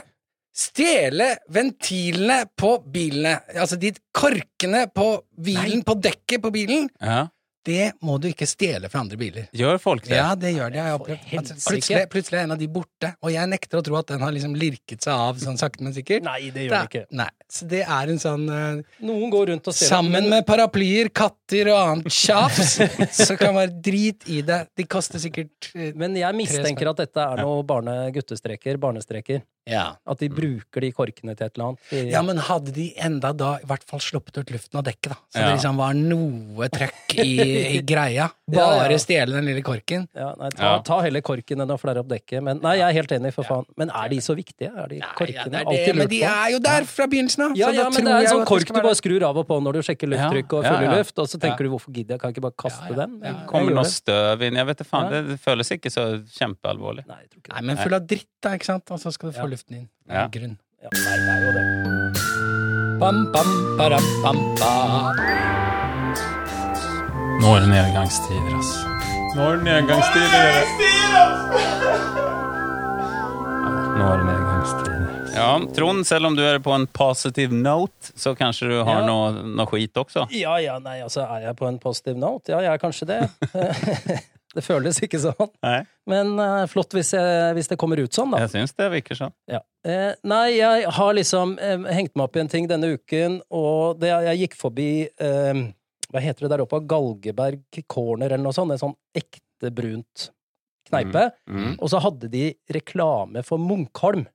stjele 0.57 1.33
ventilene 1.53 2.43
på 2.57 2.77
bilene. 2.89 3.35
Altså 3.59 3.77
de 3.81 3.91
korkene 4.15 4.87
på 4.93 5.09
bilen, 5.35 5.83
på 5.85 5.97
dekket 6.01 6.41
på 6.41 6.53
bilen. 6.53 6.87
Ja. 7.01 7.25
Det 7.67 7.89
må 8.05 8.15
du 8.21 8.29
ikke 8.29 8.47
stjele 8.47 8.87
fra 8.91 9.01
andre 9.03 9.17
biler. 9.19 9.47
Gjør 9.55 9.79
folk 9.81 10.05
det? 10.07 10.15
Ja, 10.15 10.29
det 10.39 10.53
gjør 10.55 10.71
de. 10.71 10.79
Jeg 10.79 10.87
har 10.87 11.01
opplevd. 11.01 11.25
Plutselig, 11.67 12.03
plutselig 12.13 12.39
er 12.39 12.45
en 12.45 12.55
av 12.55 12.61
de 12.61 12.69
borte, 12.71 13.09
og 13.19 13.33
jeg 13.33 13.51
nekter 13.51 13.81
å 13.81 13.83
tro 13.83 13.97
at 13.99 14.13
den 14.13 14.23
har 14.23 14.31
liksom 14.35 14.55
lirket 14.59 15.03
seg 15.03 15.23
av 15.27 15.41
sånn 15.41 15.59
sakte, 15.59 15.83
men 15.83 15.95
sikkert. 15.95 16.23
Nei, 16.27 16.51
det 16.55 16.67
gjør 16.67 16.75
det 16.77 16.91
ikke. 16.91 17.03
Nei, 17.19 17.29
så 17.51 17.67
det 17.73 17.83
er 17.83 18.13
en 18.13 18.21
sånn 18.23 18.47
uh, 18.47 19.01
Noen 19.07 19.33
går 19.33 19.51
rundt 19.51 19.67
og 19.67 19.75
ser 19.75 19.91
Sammen 19.91 20.29
med 20.31 20.47
paraplyer, 20.47 21.11
katter 21.11 21.73
og 21.73 21.81
annet 21.81 22.17
tjafs, 22.21 22.77
så 23.19 23.37
kan 23.39 23.57
være 23.57 23.75
drit 23.83 24.27
i 24.31 24.41
det. 24.47 24.63
De 24.77 24.87
koster 24.87 25.21
sikkert 25.23 25.71
uh, 25.75 25.91
Men 25.99 26.15
jeg 26.19 26.39
mistenker 26.39 26.93
at 26.93 27.03
dette 27.03 27.27
er 27.27 27.43
noe 27.43 27.67
barne-guttestreker, 27.67 28.79
barnestreker. 28.81 29.43
Ja. 29.67 29.85
At 30.07 30.19
de 30.23 30.29
bruker 30.31 30.81
de 30.81 30.91
korkene 30.95 31.35
til 31.37 31.45
et 31.47 31.53
eller 31.57 31.67
annet. 31.73 31.79
De- 31.91 32.03
ja, 32.13 32.21
men 32.25 32.37
hadde 32.47 32.71
de 32.75 32.87
enda 33.03 33.33
da 33.35 33.53
i 33.61 33.65
hvert 33.67 33.83
fall 33.87 33.99
sluppet 33.99 34.37
ut 34.39 34.51
luften 34.55 34.79
av 34.79 34.85
dekket, 34.87 35.11
da, 35.13 35.17
så 35.33 35.39
Ja. 35.41 35.45
det 35.49 35.57
liksom 35.59 35.77
var 35.77 35.93
noe 35.93 36.69
trøkk 36.73 37.15
i, 37.19 37.77
i 37.77 37.81
greia. 37.91 38.29
Bare 38.47 38.91
ja. 38.93 38.97
stjele 39.03 39.35
den 39.35 39.45
lille 39.49 39.61
korken. 39.61 40.07
Ja, 40.15 40.33
nei, 40.39 40.49
ta, 40.55 40.63
Ja. 40.63 40.79
ta 40.87 41.01
heller 41.03 41.21
korken 41.21 41.61
enn 41.61 41.73
å 41.73 41.77
flære 41.79 41.99
opp 41.99 42.07
dekket. 42.07 42.41
Men 42.43 42.61
nei, 42.63 42.77
jeg 42.79 42.87
er 42.89 42.95
helt 43.01 43.11
enig, 43.17 43.33
for 43.35 43.43
faen. 43.43 43.65
Men 43.77 43.89
er 43.91 44.07
de 44.09 44.17
så 44.23 44.35
viktige? 44.37 44.71
Er 44.71 44.87
de 44.87 44.99
Nei, 45.01 45.03
ja, 45.05 45.13
korkene 45.17 45.51
det 45.51 45.59
er 45.59 45.65
det, 45.67 45.77
alltid 45.81 45.95
men 45.99 46.07
de 46.13 46.21
er 46.23 46.51
jo 46.55 46.59
der 46.63 46.83
fra 46.87 47.07
begynnelsen 47.11 47.43
av. 47.49 47.57
Ja, 47.59 47.67
så 47.67 47.75
da 47.75 47.77
ja, 47.81 47.83
men 47.89 47.93
tror 47.97 48.07
det 48.07 48.13
er 48.15 48.27
en 48.29 48.33
sånn 48.37 48.45
kork 48.47 48.67
du 48.71 48.79
bare 48.81 48.95
skrur 48.95 49.23
av 49.27 49.37
og 49.43 49.47
på 49.51 49.57
når 49.61 49.73
du 49.73 49.81
sjekker 49.89 50.07
lufttrykk 50.13 50.53
og 50.57 50.63
Ja, 50.63 50.73
ja, 50.77 50.81
ja. 50.87 50.95
luft, 51.01 51.19
og 51.19 51.27
så 51.27 51.39
tenker 51.43 51.67
du 51.67 51.69
hvorfor 51.75 51.91
gidder 51.93 52.15
jeg, 52.15 52.19
kan 52.21 52.31
jeg 52.31 52.37
ikke 52.37 52.45
bare 52.47 52.57
kaste 52.63 52.87
Ja, 52.87 52.95
ja. 52.95 52.99
den? 53.03 53.19
Ja, 53.19 53.27
ja. 53.27 53.33
Jeg 53.37 53.47
Kommer 53.51 53.75
noe 53.75 53.83
støv 53.91 54.41
inn? 54.47 54.55
Jeg 54.55 54.65
vet 54.71 54.77
da 54.77 54.87
faen, 54.87 55.11
det, 55.11 55.21
det 55.27 55.39
føles 55.43 55.71
ikke 55.75 55.91
så 55.91 56.05
kjempealvorlig. 56.39 57.03
Nei, 57.07 57.61
men 57.67 57.77
full 57.77 57.93
av 57.97 58.07
dritt, 58.07 58.27
da, 58.43 58.53
ikke 58.57 58.65
sant? 58.71 58.91
Og 58.95 58.99
så 59.01 59.11
skal 59.13 59.31
du 59.31 59.35
få 59.37 59.43
Ja. 59.43 59.49
Luften 59.57 59.81
inn. 59.81 59.87
Ja. 60.07 60.23
er 60.23 60.31
grunn. 60.37 60.55
Ja, 60.85 60.89
nei, 60.93 61.17
det 61.17 61.29
er 61.33 61.41
jo 61.41 61.51
det. 61.57 61.65
Bam, 63.01 63.23
bam, 63.33 63.49
baram, 63.77 64.05
bam, 64.23 64.39
bam. 64.61 65.17
Nå 67.41 67.51
er 67.55 67.65
det 67.65 67.69
nedgangstider, 67.73 68.53
ass. 68.57 68.71
Nå 69.37 69.43
er 69.51 69.57
det 69.59 69.65
nedgangstider. 69.67 70.53
Nå 73.97 74.05
er 74.05 74.17
det 74.21 74.25
nedgangstider. 74.29 75.03
Ja, 75.37 75.49
Trond, 75.75 76.05
selv 76.09 76.25
om 76.31 76.35
du 76.37 76.41
er 76.45 76.57
på 76.65 76.73
en 76.73 76.87
positive 76.97 77.53
note, 77.53 78.13
så 78.17 78.33
kanskje 78.37 78.69
du 78.71 78.77
har 78.83 79.01
Ja. 79.01 79.05
noe, 79.05 79.43
noe 79.45 79.67
skit 79.69 79.93
også? 80.01 80.27
Ja, 80.33 80.55
ja, 80.57 80.79
nei, 80.79 81.01
altså, 81.05 81.21
er 81.29 81.41
jeg 81.49 81.55
på 81.59 81.67
en 81.67 81.77
positive 81.79 82.17
note? 82.17 82.51
Ja, 82.51 82.61
jeg 82.61 82.73
er 82.73 82.77
kanskje 82.81 83.05
det. 83.05 83.21
Det 84.57 84.63
føles 84.65 84.97
ikke 85.05 85.19
sånn. 85.21 85.49
Nei, 85.61 85.79
Men 86.09 86.33
uh, 86.39 86.65
flott 86.71 86.95
hvis, 86.97 87.13
jeg, 87.13 87.55
hvis 87.57 87.69
det 87.69 87.77
kommer 87.79 88.01
ut 88.01 88.15
sånn, 88.15 88.31
da. 88.33 88.41
jeg 88.45 88.55
syns 88.55 88.73
det 88.77 88.87
virker 88.95 89.19
sånn. 89.19 89.33
Ja. 89.51 89.61
Eh, 89.87 90.13
nei, 90.27 90.57
jeg 90.57 90.93
har 90.97 91.13
liksom 91.15 91.53
eh, 91.63 91.77
hengt 91.95 92.15
meg 92.17 92.25
opp 92.25 92.37
i 92.39 92.41
en 92.43 92.49
ting 92.51 92.65
denne 92.67 92.89
uken, 92.97 93.37
og 93.55 94.01
det, 94.01 94.09
jeg 94.31 94.41
gikk 94.41 94.57
forbi 94.59 94.89
eh, 95.07 95.61
Hva 96.11 96.23
heter 96.23 96.47
det 96.47 96.49
der 96.55 96.63
oppe? 96.65 96.81
Galgeberg 96.89 97.81
Corner 97.87 98.31
eller 98.31 98.43
noe 98.43 98.55
sånt? 98.55 98.73
En 98.75 98.81
sånn 98.81 98.97
ekte 99.15 99.71
brunt 99.75 100.31
kneipe. 100.87 101.27
Mm. 101.49 101.75
Og 101.77 101.91
så 101.91 102.01
hadde 102.03 102.29
de 102.31 102.49
reklame 102.73 103.43
for 103.45 103.61
Munkholm. 103.61 104.25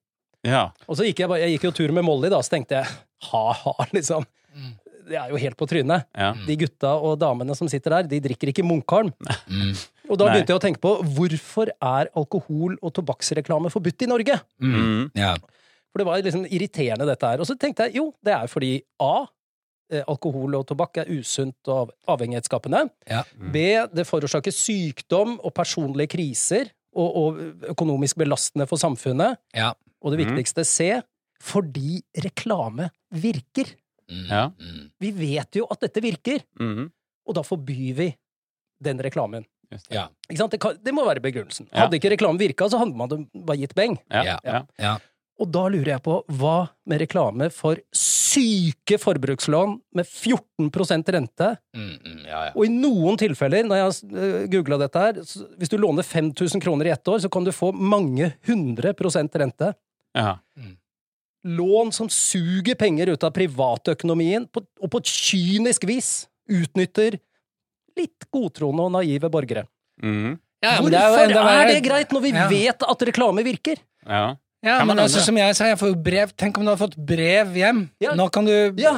Ja. 0.46 0.66
Og 0.86 0.98
så 0.98 1.06
gikk 1.06 1.22
jeg, 1.22 1.40
jeg 1.42 1.56
gikk 1.56 1.66
jo 1.68 1.74
tur 1.78 1.94
med 1.96 2.04
Molly, 2.06 2.30
da, 2.32 2.40
så 2.44 2.56
tenkte 2.56 2.80
jeg 2.80 2.92
ha-ha, 3.30 3.74
liksom. 3.96 4.26
Mm. 4.52 4.72
Det 5.08 5.18
er 5.18 5.32
jo 5.32 5.40
helt 5.42 5.58
på 5.58 5.66
trynet. 5.70 6.06
ja. 6.14 6.30
De 6.46 6.56
gutta 6.60 6.92
og 6.94 7.16
damene 7.20 7.56
som 7.58 7.70
sitter 7.70 7.96
der, 7.98 8.10
de 8.10 8.20
drikker 8.28 8.52
ikke 8.52 8.66
Munkholm. 8.66 9.10
Mm. 9.50 9.72
Og 10.10 10.18
da 10.18 10.26
Nei. 10.26 10.32
begynte 10.34 10.52
jeg 10.52 10.58
å 10.58 10.64
tenke 10.64 10.80
på 10.82 10.92
hvorfor 11.14 11.68
er 11.70 12.08
alkohol- 12.18 12.78
og 12.82 12.92
tobakksreklame 12.94 13.70
forbudt 13.70 14.02
i 14.02 14.06
Norge? 14.10 14.40
Mm. 14.60 15.10
Ja. 15.14 15.36
For 15.92 15.98
det 16.02 16.06
var 16.06 16.22
liksom 16.22 16.46
irriterende, 16.48 17.06
dette 17.06 17.22
her. 17.28 17.38
Og 17.40 17.46
så 17.46 17.54
tenkte 17.58 17.86
jeg 17.86 17.96
jo, 18.00 18.14
det 18.24 18.32
er 18.34 18.46
fordi 18.48 18.82
A. 19.00 19.26
eh, 19.92 20.02
Alkohol 20.08 20.54
og 20.56 20.66
tobakk 20.66 20.96
er 21.02 21.04
usunt 21.12 21.68
og 21.68 21.76
av- 22.08 22.18
avhengighetsskapende. 22.18 22.90
Ja. 23.08 23.22
B. 23.52 23.86
Det 23.92 24.06
forårsaker 24.08 24.50
sykdom 24.52 25.38
og 25.44 25.52
personlige 25.54 26.08
kriser 26.16 26.70
og, 26.96 27.16
og 27.16 27.36
økonomisk 27.74 28.16
belastende 28.16 28.66
for 28.66 28.76
samfunnet. 28.80 29.36
Ja. 29.54 29.74
Og 30.02 30.12
det 30.16 30.18
Mhm. 30.26 30.34
viktigste 30.36 30.64
C. 30.64 31.02
Fordi 31.42 32.00
reklame 32.16 32.90
virker. 33.12 33.66
Mm. 34.10 34.26
Ja. 34.28 34.48
Mm. 34.58 34.90
Vi 35.00 35.10
vet 35.10 35.52
jo 35.56 35.66
at 35.70 35.80
dette 35.80 36.00
virker, 36.00 36.40
Mm. 36.58 36.90
og 37.26 37.34
da 37.34 37.42
forbyr 37.42 37.94
vi 37.94 38.16
den 38.82 38.98
reklamen. 38.98 39.44
Ja. 39.92 40.08
Ikke 40.28 40.40
sant? 40.40 40.54
Det, 40.54 40.60
kan, 40.62 40.76
det 40.82 40.94
må 40.96 41.06
være 41.06 41.22
begrunnelsen. 41.24 41.68
Ja. 41.70 41.84
Hadde 41.84 41.98
ikke 41.98 42.12
reklamen 42.14 42.40
virka, 42.40 42.68
så 42.70 42.80
hadde 42.80 42.98
man 42.98 43.26
bare 43.32 43.58
gitt 43.60 43.74
beng. 43.78 43.98
Ja. 44.12 44.24
Ja. 44.32 44.36
Ja. 44.44 44.62
Ja. 44.82 44.98
Og 45.42 45.48
da 45.50 45.64
lurer 45.72 45.94
jeg 45.96 46.02
på, 46.04 46.18
hva 46.38 46.56
med 46.88 47.00
reklame 47.02 47.48
for 47.54 47.80
syke 47.96 48.98
forbrukslån 49.00 49.74
med 49.96 50.06
14 50.06 50.70
rente? 51.16 51.48
Mm. 51.74 51.96
Mm. 51.98 52.20
Ja, 52.28 52.42
ja. 52.46 52.52
Og 52.54 52.66
i 52.66 52.72
noen 52.72 53.18
tilfeller, 53.18 53.64
når 53.66 53.80
jeg 53.80 53.88
har 53.88 54.46
googla 54.52 54.78
dette 54.84 55.02
her, 55.02 55.18
så 55.26 55.48
hvis 55.58 55.72
du 55.72 55.78
låner 55.80 56.06
5000 56.06 56.62
kroner 56.62 56.86
i 56.86 56.94
ett 56.94 57.08
år, 57.08 57.18
så 57.24 57.32
kan 57.32 57.44
du 57.44 57.52
få 57.52 57.72
mange 57.72 58.32
hundre 58.46 58.94
prosent 58.94 59.34
rente. 59.34 59.72
Ja. 60.14 60.36
Lån 61.42 61.90
som 61.92 62.08
suger 62.12 62.76
penger 62.78 63.10
ut 63.16 63.24
av 63.26 63.34
privatøkonomien, 63.34 64.46
på, 64.46 64.62
og 64.62 64.92
på 64.92 65.02
et 65.02 65.10
kynisk 65.10 65.88
vis 65.88 66.12
utnytter 66.52 67.18
litt 67.98 68.28
godtroende 68.32 68.86
og 68.88 68.94
naive 68.98 69.30
borgere. 69.32 69.66
Mm. 70.02 70.38
Ja, 70.62 70.76
men 70.78 70.92
Hvorfor 70.94 71.26
det 71.26 71.36
er, 71.36 71.50
er, 71.58 71.66
det 71.74 71.82
greit 71.84 72.12
når 72.14 72.22
vi 72.22 72.30
Ja. 72.36 72.46
vet 72.48 72.82
at 72.86 73.08
reklame 73.10 73.42
virker? 73.44 73.82
ja. 74.06 74.36
Ja, 74.62 74.84
men 74.86 74.94
altså, 75.02 75.18
som 75.18 75.34
jeg 75.34 75.56
sa, 75.58 75.66
jeg 75.66 75.74
får 75.80 75.88
jo 75.90 75.94
brev. 75.98 76.30
Tenk 76.38 76.54
om 76.56 76.62
du 76.62 76.70
har 76.70 76.76
fått 76.78 76.94
brev 76.94 77.48
hjem. 77.58 77.80
Ja. 77.98 78.12
Nå, 78.14 78.28
kan 78.30 78.44
du, 78.46 78.52
Ja. 78.78 78.92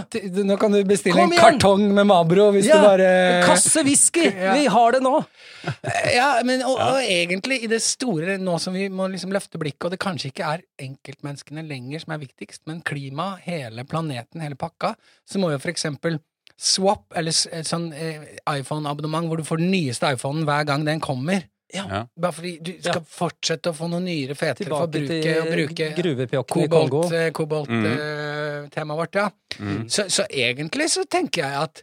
nå 0.44 0.58
kan 0.60 0.70
du 0.70 0.84
bestille 0.84 1.22
en 1.22 1.30
kartong 1.32 1.86
med 1.88 2.04
Mabro 2.04 2.50
hvis 2.52 2.66
Ja, 2.68 2.82
du 2.82 2.84
bare 2.84 3.46
kasse 3.46 3.80
whisky! 3.82 4.26
Ja. 4.44 4.52
Vi 4.52 4.66
har 4.68 4.92
det 4.92 5.00
nå! 5.00 5.24
Ja, 6.18 6.42
men 6.44 6.60
og, 6.68 6.76
og 6.76 7.00
egentlig 7.00 7.62
i 7.64 7.66
det 7.72 7.80
store, 7.80 8.36
nå 8.36 8.58
som 8.60 8.74
vi 8.76 8.90
må 8.92 9.08
liksom 9.08 9.32
løfte 9.32 9.56
blikket, 9.56 9.86
og 9.88 9.94
det 9.96 10.00
kanskje 10.04 10.28
ikke 10.34 10.44
er 10.52 10.66
enkeltmenneskene 10.84 11.64
lenger 11.64 12.04
som 12.04 12.12
er 12.12 12.20
viktigst, 12.26 12.60
men 12.68 12.82
klima, 12.84 13.30
hele 13.40 13.86
planeten, 13.88 14.44
hele 14.44 14.60
pakka, 14.60 14.92
så 15.24 15.40
må 15.40 15.48
jo 15.54 15.58
for 15.64 15.72
eksempel 15.72 16.20
Swap, 16.56 17.08
eller 17.18 17.34
sånn 17.34 17.88
eh, 17.92 18.22
iPhone-abonnement 18.46 19.26
hvor 19.26 19.40
du 19.40 19.44
får 19.46 19.58
den 19.58 19.72
nyeste 19.74 20.12
iPhonen 20.14 20.44
hver 20.46 20.64
gang 20.68 20.84
den 20.86 21.00
kommer. 21.02 21.42
Ja. 21.74 22.04
Bare 22.14 22.32
fordi 22.36 22.52
du 22.62 22.70
skal 22.78 23.02
fortsette 23.10 23.72
å 23.72 23.74
få 23.74 23.88
noen 23.90 24.04
nyere, 24.06 24.36
fetere, 24.38 24.68
for 24.70 24.86
Tilbake 24.86 25.00
bruke 25.02 25.32
og 25.40 25.48
bruke 25.98 26.36
kobolt, 26.46 27.12
eh, 27.12 27.30
kobolt 27.34 27.68
Mm. 27.68 27.86
uh, 27.90 28.94
vårt, 28.94 29.14
ja. 29.18 29.30
Mm. 29.58 29.88
Så, 29.90 30.06
så 30.08 30.26
egentlig 30.30 30.86
så 30.90 31.02
tenker 31.10 31.42
jeg 31.42 31.62
at 31.64 31.82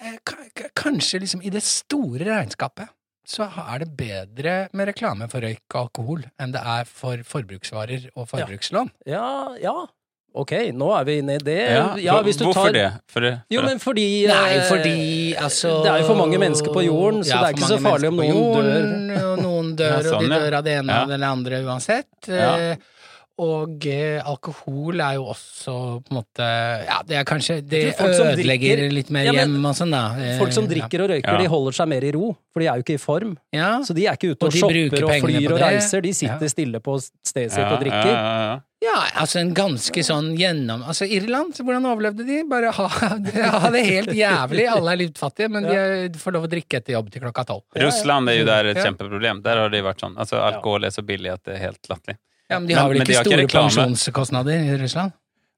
eh, 0.00 0.18
ka- 0.24 0.48
ka- 0.54 0.70
kanskje 0.74 1.20
liksom 1.24 1.42
i 1.42 1.50
det 1.50 1.62
store 1.66 2.24
regnskapet 2.24 2.88
så 3.26 3.46
er 3.48 3.78
det 3.80 3.96
bedre 3.96 4.68
med 4.76 4.86
reklame 4.90 5.26
for 5.32 5.40
røyk 5.40 5.62
og 5.74 5.80
alkohol 5.88 6.24
enn 6.38 6.52
det 6.52 6.60
er 6.60 6.84
for 6.84 7.16
forbruksvarer 7.24 8.10
og 8.14 8.28
forbrukslån. 8.28 8.90
Ja, 9.08 9.54
ja. 9.58 9.86
Ok, 10.34 10.50
nå 10.74 10.88
er 10.98 11.04
vi 11.06 11.18
inne 11.22 11.36
i 11.38 11.42
det. 11.46 11.58
Ja. 11.70 11.82
Ja, 12.02 12.14
hvis 12.26 12.36
du 12.40 12.44
Hvorfor 12.48 12.66
tar 12.66 12.72
det? 12.74 12.86
For 13.06 13.22
det? 13.22 13.34
Jo, 13.54 13.60
men 13.62 13.78
fordi 13.78 14.06
Nei, 14.26 14.56
eh, 14.56 14.64
fordi 14.66 14.94
altså 15.38 15.76
Det 15.84 15.92
er 15.92 16.00
jo 16.02 16.08
for 16.08 16.18
mange 16.18 16.40
mennesker 16.42 16.74
på 16.74 16.82
jorden, 16.88 17.22
så 17.22 17.38
det 17.38 17.52
er 17.52 17.54
ikke 17.54 17.70
så 17.70 17.78
farlig 17.84 18.08
om 18.10 18.18
noen 18.18 18.66
dør. 18.66 18.88
Og 19.30 19.44
noen 19.44 19.70
dør, 19.78 19.94
Ja, 19.94 20.02
sånn, 20.10 20.24
og 20.24 20.26
de 20.26 20.40
dør 20.42 20.58
av 20.58 20.64
det 20.66 20.74
ene 20.80 20.90
Ja. 20.98 21.02
og 21.04 21.08
det 21.14 21.22
andre 21.30 21.62
uansett. 21.62 22.10
Ja. 22.26 22.50
Eh, 22.72 22.90
Og 23.36 23.82
eh, 23.90 24.20
alkohol 24.22 25.00
er 25.02 25.14
jo 25.16 25.24
også 25.32 25.72
på 26.06 26.12
en 26.12 26.18
måte 26.20 26.44
Ja, 26.86 27.00
det 27.02 27.16
er 27.18 27.24
kanskje 27.26 27.56
Det 27.68 27.80
ødelegger 27.98 28.76
drikker- 28.78 28.92
litt 28.94 29.10
mer 29.10 29.24
Ja, 29.24 29.32
men 29.32 29.56
hjem 29.56 29.66
og 29.66 29.74
sånn, 29.74 29.90
da. 29.90 30.02
Folk 30.38 30.52
som 30.54 30.68
drikker 30.70 31.02
og 31.02 31.10
røyker, 31.10 31.38
de 31.42 31.48
holder 31.50 31.72
seg 31.72 31.88
mer 31.88 32.04
i 32.04 32.12
ro, 32.14 32.36
for 32.52 32.60
de 32.62 32.68
er 32.68 32.76
jo 32.78 32.82
ikke 32.86 32.94
i 32.94 33.02
form. 33.02 33.36
Ja. 33.52 33.80
Så 33.82 33.92
de 33.92 34.06
er 34.06 34.14
ikke 34.14 34.30
ute 34.36 34.42
Og 34.46 34.52
og, 34.52 34.52
shopper 34.52 35.02
og 35.02 35.10
flyr 35.26 35.50
og 35.50 35.58
reiser, 35.58 36.00
de 36.00 36.12
sitter 36.12 36.46
Ja. 36.46 36.48
stille 36.54 36.78
på 36.80 36.94
stedet 37.26 37.50
sitt 37.50 37.58
ja, 37.58 37.72
og 37.74 37.80
drikker. 37.82 38.62
Ja, 38.84 38.92
ja, 38.92 39.04
Ja, 39.14 39.20
altså 39.22 39.38
en 39.40 39.52
ganske 39.56 40.02
sånn 40.04 40.32
gjennom 40.38 40.82
Altså 40.84 41.06
Irland, 41.08 41.56
hvordan 41.56 41.86
overlevde 41.88 42.26
de? 42.28 42.42
Bare 42.50 42.70
ha, 42.76 42.86
ha 43.56 43.70
det 43.72 43.84
helt 43.88 44.12
jævlig, 44.14 44.66
alle 44.70 44.92
er 44.94 45.00
litt 45.00 45.18
fattige, 45.20 45.48
men 45.50 45.64
de 45.68 45.74
er- 45.80 46.18
får 46.20 46.36
lov 46.36 46.44
å 46.48 46.50
drikke 46.52 46.78
etter 46.82 46.96
jobb 46.98 47.08
til 47.14 47.24
klokka 47.24 47.46
tolv. 47.48 47.64
Russland 47.80 48.28
er 48.28 48.40
jo 48.42 48.44
der 48.48 48.70
et 48.74 48.82
kjempeproblem. 48.84 49.42
Der 49.46 49.62
har 49.62 49.72
det 49.72 49.82
vært 49.86 50.04
sånn. 50.04 50.16
Altså, 50.20 50.38
alkohol 50.44 50.84
er 50.84 50.94
så 50.94 51.02
billig 51.06 51.32
at 51.32 51.42
det 51.48 51.56
er 51.56 51.62
helt 51.70 51.88
latterlig. 51.88 52.18
Ja, 52.50 52.58
men 52.60 52.68
de 52.68 52.74
har 52.76 52.88
vel 52.92 53.00
ikke 53.00 53.22
store 53.24 53.46
pensjonskostnader 53.48 54.66
i 54.68 54.76
Russland? 54.82 55.12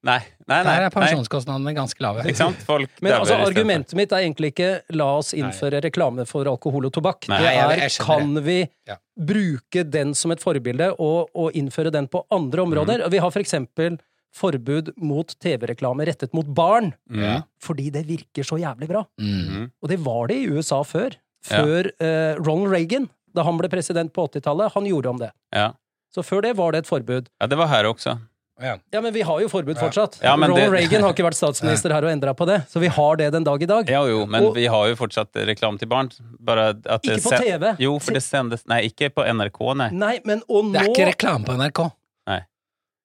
Nei, 0.07 0.19
nei, 0.47 0.59
nei. 0.63 0.63
Der 0.65 0.85
er 0.87 0.87
nei. 0.87 0.91
pensjonskostnadene 0.95 1.73
ganske 1.77 2.01
lave. 2.05 2.23
Ikke 2.31 2.39
sant? 2.39 2.61
Folk 2.67 2.91
Men 3.03 3.17
altså, 3.19 3.37
argumentet 3.43 3.95
mitt 3.99 4.13
er 4.15 4.23
egentlig 4.25 4.53
ikke 4.55 4.71
la 4.95 5.09
oss 5.19 5.33
innføre 5.35 5.81
reklame 5.85 6.25
for 6.31 6.47
alkohol 6.47 6.87
og 6.89 6.93
tobakk. 6.95 7.27
Nei. 7.33 7.41
Det 7.43 7.55
er 7.89 7.97
kan 8.07 8.35
vi 8.47 8.61
Ja. 8.87 8.97
bruke 9.19 9.83
den 9.91 10.15
som 10.15 10.31
et 10.31 10.41
forbilde, 10.41 10.93
og, 10.99 11.29
og 11.35 11.53
innføre 11.59 11.91
den 11.93 12.07
på 12.09 12.23
andre 12.31 12.63
områder. 12.63 13.03
Mm. 13.05 13.11
Vi 13.11 13.19
har 13.19 13.31
for 13.35 13.41
eksempel 13.43 13.99
forbud 14.37 14.91
mot 15.01 15.31
TV-reklame 15.41 16.05
rettet 16.07 16.35
mot 16.37 16.47
barn, 16.47 16.93
Mm. 17.11 17.43
fordi 17.63 17.91
det 17.91 18.07
virker 18.07 18.45
så 18.45 18.59
jævlig 18.61 18.89
bra. 18.91 19.05
Mm. 19.19 19.71
Og 19.83 19.89
det 19.89 19.99
var 20.05 20.27
det 20.29 20.37
i 20.43 20.49
USA 20.53 20.83
før. 20.85 21.17
Ja. 21.51 21.63
Før 21.63 21.91
eh, 22.01 22.35
Ronald 22.37 22.71
Reagan, 22.73 23.09
da 23.35 23.43
han 23.47 23.57
ble 23.59 23.69
president 23.73 24.13
på 24.13 24.29
80-tallet, 24.29 24.73
han 24.75 24.85
gjorde 24.85 25.09
om 25.09 25.19
det. 25.19 25.31
Ja. 25.55 25.71
Så 26.15 26.23
før 26.25 26.43
det 26.43 26.55
var 26.57 26.73
det 26.73 26.85
et 26.85 26.89
forbud. 26.91 27.27
ja, 27.41 27.47
det 27.47 27.57
var 27.59 27.67
her 27.69 27.85
også. 27.85 28.19
Ja. 28.61 28.79
Ja, 28.91 29.01
men 29.05 29.13
vi 29.13 29.21
har 29.23 29.41
jo 29.41 29.49
forbud 29.53 29.77
fortsatt. 29.77 30.19
Ja, 30.23 30.35
men 30.37 30.49
Ronald 30.51 30.73
det- 30.73 30.81
Reagan 30.81 31.03
har 31.03 31.13
ikke 31.13 31.25
vært 31.27 31.37
statsminister 31.37 31.93
her 31.93 32.05
og 32.05 32.11
endra 32.11 32.33
på 32.35 32.47
det, 32.47 32.63
så 32.71 32.81
vi 32.81 32.87
har 32.89 33.17
det 33.17 33.31
den 33.33 33.45
dag 33.45 33.63
i 33.63 33.67
dag. 33.67 33.89
Ja, 33.91 34.01
jo, 34.09 34.25
men 34.27 34.45
Og- 34.45 34.55
vi 34.57 34.65
har 34.67 34.87
jo 34.89 34.95
fortsatt 34.97 35.29
reklam 35.47 35.79
til 35.79 35.89
barn. 35.89 36.11
Bare 36.41 36.71
at 36.71 37.03
det 37.03 37.19
Ikke 37.19 37.23
på 37.23 37.29
sen- 37.37 37.43
TV. 37.43 37.77
Jo, 37.79 37.99
for 37.99 38.13
det 38.13 38.23
sendes 38.23 38.65
Nei, 38.67 38.83
ikke 38.89 39.11
på 39.13 39.27
NRK, 39.29 39.75
nei. 39.77 39.91
Nei, 39.91 40.21
men 40.25 40.43
og 40.49 40.73
Det 40.73 40.81
er 40.83 40.89
ikke 40.89 41.07
reklame 41.13 41.45
på 41.45 41.53
NRK. 41.59 41.93
Nei. 42.27 42.41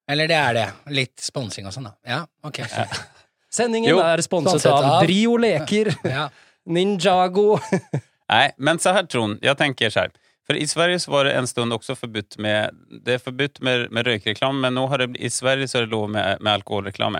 Eller 0.08 0.26
det 0.26 0.36
er 0.36 0.52
det. 0.54 0.68
Litt 0.88 1.16
sponsing 1.20 1.66
og 1.66 1.72
sånn, 1.72 1.84
da. 1.84 1.92
Ja, 2.06 2.24
ok. 2.44 2.60
Sendingen 3.52 3.90
Jo, 3.90 3.98
er 4.00 4.16
sponset 4.24 4.64
av 4.66 4.82
av- 4.84 5.02
Brio 5.04 5.36
Leker, 5.36 5.94
Ja. 6.04 6.28
Ninjago 6.66 7.60
Nei, 8.30 8.52
men 8.56 8.78
så 8.78 8.92
her, 8.94 9.02
Trond, 9.02 9.38
jeg 9.42 9.56
tenker 9.58 9.90
här. 9.90 10.10
För 10.46 10.54
i 10.54 10.66
Sverige 10.66 10.98
så 11.00 11.10
var 11.10 11.24
det 11.24 11.32
en 11.32 11.46
stund 11.46 11.72
också 11.72 11.94
forbudt 11.94 12.38
med, 12.38 12.70
det 13.04 13.14
är 13.14 13.18
forbudt 13.18 13.60
med, 13.60 13.90
med 13.90 14.06
rökreklam, 14.06 14.60
men 14.60 14.74
nu 14.74 14.80
har 14.80 14.98
det, 14.98 15.18
i 15.18 15.30
Sverige 15.30 15.68
så 15.68 15.78
är 15.78 15.82
det 15.82 15.88
lov 15.88 16.10
med, 16.10 16.40
med 16.40 16.52
alkoholreklam. 16.52 17.16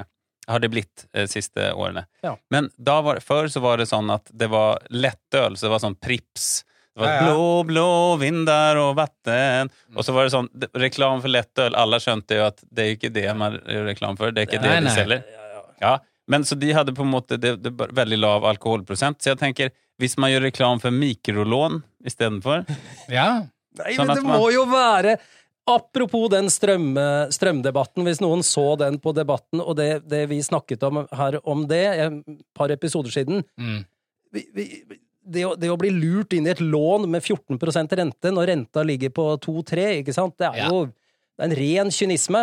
Har 0.47 0.59
det 0.59 0.69
blitt 0.69 1.07
eh, 1.13 1.27
siste 1.27 1.73
årene. 1.73 2.07
Ja. 2.21 2.39
Men 2.51 2.71
da 2.77 3.01
var, 3.01 3.21
før 3.21 3.49
så 3.49 3.61
var 3.61 3.79
det 3.79 3.87
sånn 3.87 4.11
at 4.11 4.27
det 4.35 4.49
var 4.51 4.83
lettøl, 4.91 5.57
så 5.57 5.67
det 5.67 5.71
var 5.77 5.83
sånn 5.85 5.95
Prips. 6.03 6.65
Det 6.95 7.01
var 7.01 7.09
Ja, 7.09 7.15
ja. 7.15 7.23
blå, 7.29 7.63
blå 7.65 8.17
vindar 8.21 8.77
og 8.77 8.97
vatten. 8.99 9.71
Og 9.97 10.05
så 10.05 10.13
var 10.13 10.27
det 10.27 10.35
sånn 10.35 10.51
reklam 10.75 11.23
for 11.23 11.31
lettøl. 11.33 11.77
Alle 11.79 12.01
skjønte 12.03 12.37
jo 12.37 12.49
at 12.51 12.59
det 12.69 12.85
er 12.85 12.97
ikke 12.99 13.13
det 13.15 13.29
man 13.39 13.55
gjør 13.63 13.87
reklam 13.89 14.19
for. 14.19 14.35
Det 14.35 14.43
er 14.43 14.51
ikke 14.51 14.61
Nei, 14.61 14.75
det 14.75 14.83
de 14.83 14.91
ja, 14.91 14.97
selger. 14.99 15.23
Ja, 15.81 15.95
men 16.29 16.45
så 16.45 16.55
de 16.59 16.73
hadde 16.73 16.95
på 16.95 17.03
en 17.03 17.11
måte 17.13 17.39
det, 17.41 17.57
det 17.63 17.73
var 17.79 17.89
veldig 17.93 18.19
lav 18.19 18.45
alkoholprosent. 18.45 19.19
Så 19.23 19.33
jeg 19.33 19.39
tenker, 19.41 19.71
hvis 19.99 20.17
man 20.19 20.31
gjør 20.31 20.47
reklam 20.49 20.81
for 20.81 20.91
mikrolån 20.95 21.83
istedenfor 22.07 22.65
ja. 23.09 23.45
Nei, 23.79 23.95
Sånn 23.97 24.07
men 24.07 24.17
det 24.17 24.25
man- 24.27 24.41
må 24.41 24.51
jo 24.53 24.67
være 24.69 25.17
Apropos 25.71 26.25
den 26.33 26.49
strøm, 26.51 26.89
strømdebatten, 27.31 28.03
hvis 28.03 28.19
noen 28.21 28.41
så 28.43 28.77
den 28.81 28.97
på 28.99 29.13
debatten, 29.15 29.61
og 29.63 29.77
det, 29.79 30.03
det 30.11 30.25
vi 30.29 30.41
snakket 30.43 30.83
om 30.89 31.05
her 31.15 31.37
om 31.47 31.63
det 31.71 31.79
et 32.03 32.17
par 32.53 32.73
episoder 32.75 33.15
siden 33.15 33.45
Mm. 33.55 33.85
vi, 34.35 34.43
vi, 34.57 34.65
det, 35.23 35.45
å, 35.47 35.53
det 35.55 35.71
å 35.71 35.77
bli 35.79 35.93
lurt 35.95 36.35
inn 36.35 36.49
i 36.49 36.51
et 36.51 36.59
lån 36.59 37.07
med 37.09 37.23
14% 37.23 37.95
rente 37.95 38.33
når 38.35 38.51
renta 38.51 38.83
ligger 38.83 39.15
på 39.15 39.29
2-3, 39.39 39.85
ikke 40.03 40.13
sant, 40.17 40.35
det 40.43 40.49
er 40.51 40.59
Ja. 40.65 40.69
jo 40.69 40.87
det 40.87 41.39
er 41.39 41.45
en 41.53 41.57
ren 41.57 41.91
kynisme. 41.95 42.43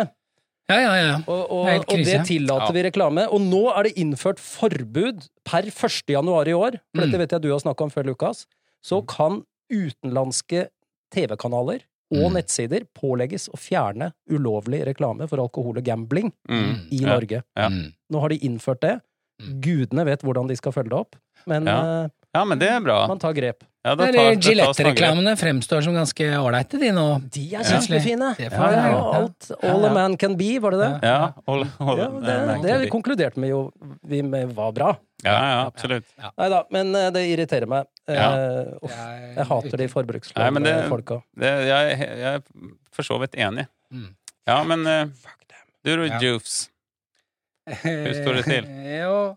Ja, 0.70 0.78
ja, 0.80 0.94
ja. 1.02 1.16
Og, 1.26 1.42
og, 1.50 1.68
og 1.90 2.04
det 2.06 2.20
tillater 2.28 2.72
vi 2.76 2.82
reklame. 2.86 3.26
Og 3.34 3.42
nå 3.42 3.62
er 3.76 3.88
det 3.88 3.94
innført 4.00 4.38
forbud 4.42 5.26
per 5.44 5.66
1. 5.68 6.14
januar 6.14 6.48
i 6.48 6.54
år, 6.56 6.78
for 6.94 7.02
Mm. 7.02 7.10
dette 7.10 7.18
vet 7.24 7.30
jeg 7.36 7.42
du 7.42 7.50
har 7.50 7.60
snakka 7.62 7.82
om 7.88 7.90
før, 7.90 8.06
Lukas, 8.06 8.46
så 8.84 9.02
kan 9.06 9.42
utenlandske 9.70 10.68
TV-kanaler 11.14 11.82
og 12.12 12.30
Mm. 12.30 12.34
nettsider 12.38 12.86
pålegges 12.94 13.48
å 13.50 13.58
fjerne 13.58 14.12
ulovlig 14.30 14.84
reklame 14.86 15.28
for 15.28 15.38
alkohol 15.38 15.78
og 15.78 15.84
gambling 15.84 16.32
Mm. 16.48 16.88
i 16.90 17.00
Norge. 17.04 17.42
Ja. 17.56 17.68
Mm. 17.68 17.92
Nå 18.10 18.20
har 18.20 18.28
de 18.30 18.38
innført 18.38 18.80
det. 18.80 19.00
Mm. 19.40 19.60
Gudene 19.60 20.04
vet 20.04 20.22
hvordan 20.22 20.48
de 20.48 20.56
skal 20.56 20.72
følge 20.72 20.90
det 20.90 20.98
opp, 20.98 21.16
men 21.46 21.64
Ja. 22.34 22.40
eh, 22.42 22.46
men 22.46 22.58
det 22.58 22.68
er 22.70 22.80
bra. 22.80 23.06
man 23.10 23.18
tar 23.18 23.32
grep. 23.34 23.64
Ja, 23.82 23.94
da 23.96 24.04
tar- 24.04 24.12
det 24.12 24.22
grep. 24.36 24.42
Gillette-reklamene 24.44 25.32
fremstår 25.40 25.80
som 25.82 25.94
ganske 25.96 26.26
ålreite, 26.36 26.78
de 26.78 26.90
nå. 26.92 27.06
De 27.32 27.44
er 27.56 27.64
kjempefine! 27.64 28.34
Det 28.36 28.50
Ja, 28.52 28.70
ja, 28.70 28.82
ja. 28.90 28.98
alt. 29.22 29.50
All 29.62 29.80
Ja, 29.82 29.88
a 29.88 29.94
man 29.94 30.16
can 30.20 30.36
be, 30.36 30.58
var 30.60 30.70
det 30.76 30.80
det? 30.82 30.90
Ja, 31.08 31.32
all, 31.48 31.64
all 31.80 31.98
Ja, 31.98 32.08
det, 32.60 32.74
det 32.84 32.90
konkluderte 32.92 33.40
vi 33.40 33.48
jo 33.48 33.72
vi 34.04 34.20
med 34.22 34.52
var 34.54 34.72
bra. 34.76 34.90
Ja, 35.24 35.32
ja, 35.32 35.66
absolutt. 35.66 36.04
Nei 36.36 36.48
da, 36.52 36.62
men 36.70 36.94
eh, 36.94 37.08
det 37.10 37.24
irriterer 37.32 37.66
meg. 37.66 37.86
Eh, 38.08 38.14
Ja. 38.14 38.28
uff, 38.82 38.92
Jeg- 39.36 39.46
hater 39.48 39.76
de 39.78 39.88
forbrukslånfolka. 39.88 41.22
Jeg, 41.40 41.66
jeg 41.68 42.34
er 42.34 42.42
for 42.92 43.02
så 43.02 43.18
vidt 43.20 43.32
enig. 43.34 43.66
Mm. 43.92 44.14
Ja, 44.46 44.62
men 44.64 44.86
uh, 44.86 45.06
Fuck 45.24 45.48
them. 45.48 45.66
du. 45.84 46.06
Jufs? 46.20 46.68
Hur 47.66 48.12
står 48.12 48.34
det 48.40 48.44
til? 48.44 48.64
Jo, 49.00 49.36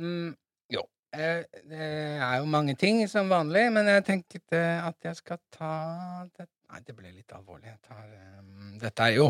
mm. 0.00 0.28
Eh, 0.28 0.34
Det 1.14 1.80
er 1.80 2.36
jo 2.38 2.48
mange 2.50 2.74
ting 2.78 3.02
som 3.10 3.30
vanlig, 3.30 3.66
men 3.74 3.88
jeg 3.90 4.04
tenkte 4.06 4.40
eh, 4.58 4.86
at 4.86 5.08
jeg 5.08 5.20
skal 5.20 5.40
ta 5.54 5.74
det. 6.34 6.48
Nei, 6.72 6.80
det 6.86 6.96
ble 6.96 7.12
litt 7.12 7.32
alvorlig. 7.36 7.68
Jeg 7.70 7.80
tar 7.86 8.08
um, 8.40 8.72
Dette 8.82 9.06
er 9.06 9.18
jo 9.18 9.28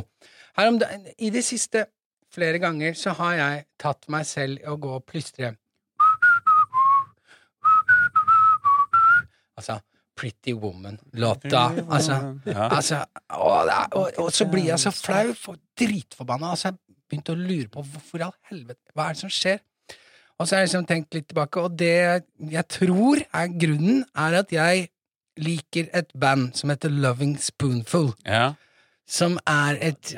her 0.56 0.70
om 0.70 0.78
dagen, 0.80 1.08
I 1.18 1.30
det 1.34 1.42
siste 1.44 1.86
flere 2.34 2.60
ganger 2.62 2.96
så 2.98 3.12
har 3.18 3.34
jeg 3.38 3.64
tatt 3.80 4.08
meg 4.12 4.24
selv 4.26 4.62
i 4.62 4.70
å 4.70 4.78
gå 4.80 4.94
og 4.96 5.04
plystre 5.06 5.52
Altså 9.54 9.78
Pretty 10.14 10.54
Woman-låta. 10.54 11.64
Altså 11.90 12.16
ja. 12.46 12.68
Altså, 12.70 13.02
er, 13.04 13.86
og, 13.98 14.10
og 14.18 14.32
så 14.32 14.46
blir 14.50 14.68
jeg 14.70 14.78
så 14.82 14.92
flau 14.94 15.32
og 15.52 15.56
dritforbanna. 15.78 16.52
Altså, 16.54 16.70
jeg 16.70 16.98
begynte 17.10 17.34
å 17.34 17.38
lure 17.38 17.68
på 17.70 17.82
hvorfor 17.82 18.22
i 18.22 18.26
all 18.26 18.36
helvete 18.50 18.94
Hva 18.94 19.08
er 19.08 19.16
det 19.16 19.22
som 19.24 19.32
skjer? 19.34 19.58
Og 20.38 20.48
så 20.48 20.56
har 20.56 20.64
jeg 20.64 20.68
liksom 20.72 20.86
tenkt 20.88 21.14
litt 21.14 21.28
tilbake, 21.30 21.62
og 21.62 21.76
det 21.78 22.24
jeg 22.50 22.66
tror 22.68 23.22
er 23.22 23.52
grunnen, 23.54 24.02
er 24.18 24.40
at 24.40 24.52
jeg 24.52 24.88
liker 25.38 25.88
et 25.94 26.10
band 26.18 26.52
som 26.58 26.70
heter 26.70 26.90
Loving 26.90 27.36
Spoonful. 27.42 28.12
ja. 28.26 28.52
Som 29.04 29.34
er 29.44 29.76
et 29.84 30.14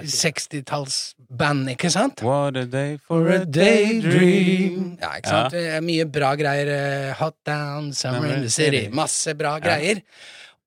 60-tallsband, 0.62 1.72
ikke 1.72 1.88
sant? 1.90 2.20
What 2.22 2.56
a 2.56 2.62
day 2.70 2.92
for 3.02 3.26
a 3.34 3.40
daydream. 3.44 4.92
Ja, 5.00 5.16
ikke 5.18 5.32
sant? 5.32 5.56
Er 5.58 5.82
Mye 5.82 6.06
bra 6.06 6.34
greier. 6.38 6.70
eh, 6.70 7.14
Hot 7.18 7.34
Down, 7.46 7.92
Summer 7.92 8.28
in 8.36 8.42
the 8.44 8.50
City. 8.50 8.86
Masse 8.94 9.34
bra 9.34 9.56
greier. 9.58 10.02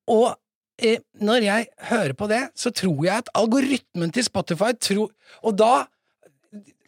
Og 0.06 0.34
eh, 0.78 0.98
når 1.20 1.46
jeg 1.46 1.66
hører 1.90 2.12
på 2.12 2.28
det, 2.28 2.42
så 2.54 2.70
tror 2.70 3.04
jeg 3.06 3.16
at 3.24 3.32
algoritmen 3.34 4.12
til 4.12 4.24
Spotify 4.28 4.72
tror 4.76 5.10
Og 5.42 5.56
da 5.56 5.86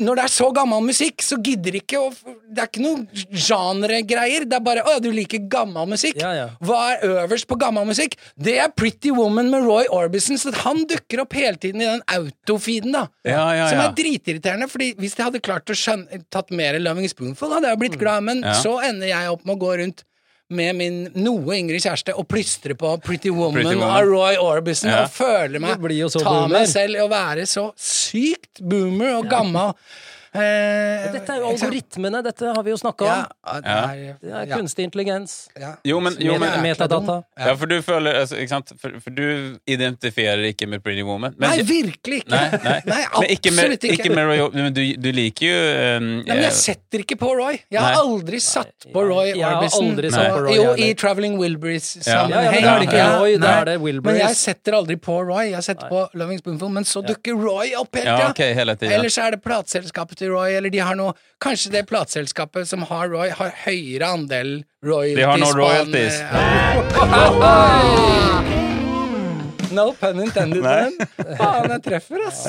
når 0.02 0.18
det 0.18 0.22
er 0.24 0.30
så 0.34 0.48
gammel 0.54 0.82
musikk, 0.82 1.22
så 1.22 1.36
gidder 1.38 1.76
ikke 1.78 2.00
å 2.00 2.08
Det 2.52 2.58
er 2.58 2.66
ikke 2.66 2.82
noe 2.82 3.06
genregreier. 3.46 4.44
Det 4.48 4.56
er 4.58 4.60
bare 4.60 4.82
'Å 4.82 5.00
du 5.00 5.10
liker 5.12 5.38
gammel 5.48 5.86
musikk'. 5.88 6.18
Ja, 6.20 6.32
ja. 6.34 6.48
Hva 6.60 6.80
er 6.96 7.06
øverst 7.06 7.46
på 7.46 7.56
gammel 7.58 7.86
musikk? 7.86 8.16
Det 8.36 8.58
er 8.58 8.68
Pretty 8.68 9.10
Woman 9.10 9.50
med 9.50 9.62
Roy 9.64 9.84
Orbison. 9.90 10.36
Så 10.36 10.52
han 10.52 10.84
dukker 10.84 11.20
opp 11.22 11.32
hele 11.32 11.56
tiden 11.56 11.80
i 11.80 11.84
den 11.86 12.02
autofeeden, 12.08 12.92
da. 12.92 13.06
Ja, 13.24 13.52
ja, 13.54 13.68
Som 13.68 13.78
er 13.78 13.92
dritirriterende, 13.94 14.68
Fordi 14.68 14.94
hvis 14.96 15.16
jeg 15.16 15.24
hadde 15.26 15.40
klart 15.40 15.64
å 15.66 15.74
skjønne, 15.74 16.24
tatt 16.30 16.50
mer 16.50 16.78
Loving 16.78 17.08
Spoonful, 17.08 17.50
hadde 17.52 17.68
jeg 17.70 17.78
blitt 17.78 17.98
glad, 17.98 18.22
men 18.24 18.40
Mm. 18.42 18.44
Ja. 18.44 18.52
så 18.54 18.82
ender 18.82 19.06
jeg 19.06 19.28
opp 19.30 19.46
med 19.46 19.56
å 19.56 19.60
gå 19.60 19.78
rundt 19.78 20.02
med 20.52 20.76
min 20.78 20.96
noe 21.14 21.56
yngre 21.58 21.80
kjæreste 21.82 22.14
og 22.18 22.26
plystre 22.30 22.76
på 22.78 22.94
Pretty 23.02 23.32
Woman, 23.32 23.58
Pretty 23.62 23.74
Woman. 23.78 23.96
av 23.96 24.06
Roy 24.08 24.36
Orbison 24.40 24.90
Ja. 24.92 25.02
og 25.06 25.10
føle 25.14 25.58
meg 25.62 25.78
Ta 26.22 26.30
boomer. 26.30 26.58
meg 26.60 26.68
selv 26.68 26.96
i 26.96 27.02
å 27.04 27.08
være 27.10 27.46
så 27.48 27.70
sykt 27.76 28.60
boomer 28.60 29.16
og 29.18 29.28
gammel. 29.32 29.74
Eh, 30.34 31.12
Dette 31.12 31.34
er 31.34 31.42
jo 31.42 31.48
algoritmene, 31.52 32.22
dette 32.24 32.52
har 32.56 32.62
vi 32.64 32.70
jo 32.72 32.76
snakka 32.80 33.04
Ja, 33.04 33.16
om. 33.44 33.58
det 33.60 33.72
er, 33.72 34.16
Det 34.22 34.30
er 34.32 34.46
ja, 34.48 34.56
kunstig 34.56 34.86
intelligens. 34.88 35.34
ja. 35.60 35.74
Jo, 35.84 35.98
men, 36.00 36.14
jo, 36.18 36.38
men 36.40 36.54
metadata. 36.64 37.18
Ja, 37.36 37.52
for 37.60 37.66
du 37.68 37.82
føler 37.84 38.16
altså, 38.22 38.38
ikke 38.40 38.48
sant? 38.48 38.72
For, 38.80 38.94
for 39.04 39.10
du 39.12 39.58
identifierer 39.68 40.40
ikke 40.48 40.66
med 40.72 40.80
Pretty 40.82 41.02
Woman. 41.04 41.34
Men, 41.36 41.50
Nei, 41.50 41.66
virkelig 41.68 42.22
ikke! 42.22 42.30
Nei, 42.32 42.48
nei. 42.64 42.78
Nei, 42.86 43.02
men 43.18 43.28
ikke 43.34 43.52
med, 43.52 43.58
absolutt 43.66 43.84
ikke. 43.90 43.98
ikke 44.06 44.14
med 44.16 44.30
Roy 44.30 44.40
Men 44.56 44.72
du, 44.72 44.80
du 45.04 45.10
liker 45.12 45.46
jo 45.50 45.58
um, 45.98 46.08
Nei, 46.22 46.32
men 46.32 46.42
jeg 46.46 46.56
setter 46.62 47.04
ikke 47.04 47.18
på 47.20 47.34
Roy. 47.36 47.58
Jeg 47.68 47.80
har 47.84 47.92
Nei. 47.92 48.00
aldri 48.06 48.40
satt 48.40 48.88
på 48.94 49.04
Roy 49.10 49.34
Orbison. 49.36 49.90
aldri 49.92 50.12
satt 50.16 50.32
på 50.32 50.40
Roy 50.46 50.56
Jo, 50.56 50.72
i 50.80 50.88
Traveling 50.96 51.36
Wilburys-sammenheng. 51.40 52.32
Ja, 52.32 52.72
ja, 52.72 52.78
det 52.80 52.88
ikke 52.88 53.04
Roy, 53.20 53.36
er 53.36 53.68
det 53.68 53.76
Wilburys. 53.84 54.08
Men 54.08 54.20
jeg 54.22 54.40
setter 54.40 54.78
aldri 54.80 54.96
på 54.96 55.18
Roy. 55.28 55.50
Jeg 55.52 55.66
setter 55.68 55.92
på 55.92 56.06
Loving 56.16 56.40
Spoonful, 56.40 56.72
men 56.80 56.88
så 56.88 57.04
dukker 57.04 57.36
Roy 57.36 57.74
opp 57.76 58.00
hele 58.00 58.08
Ja, 58.08 58.16
tida. 58.16 58.32
ok, 58.32 58.42
hele 58.62 58.76
tiden. 58.80 58.96
Eller 58.96 59.12
er 59.22 59.36
det 59.36 59.42
plateselskapet 59.44 60.21
til 60.22 60.30
Roy, 60.32 60.54
eller 60.58 60.70
de 60.72 60.80
har 60.82 60.96
noe 60.98 61.12
Kanskje 61.42 61.72
det 61.74 61.84
plateselskapet 61.90 62.68
som 62.70 62.84
har 62.86 63.10
Roy, 63.10 63.28
har 63.34 63.50
høyere 63.64 64.06
andel 64.14 64.52
royalties. 64.86 65.18
De 65.18 65.24
har 65.26 65.38
noe 65.42 65.50
en, 65.50 65.58
royalties. 65.58 66.16
eh, 66.22 66.32
No 69.72 69.86
pun 69.96 70.20
intended. 70.20 70.60
Men 70.62 70.92
Faen, 71.38 71.70
jeg 71.72 71.82
treffer, 71.86 72.20
ass. 72.28 72.42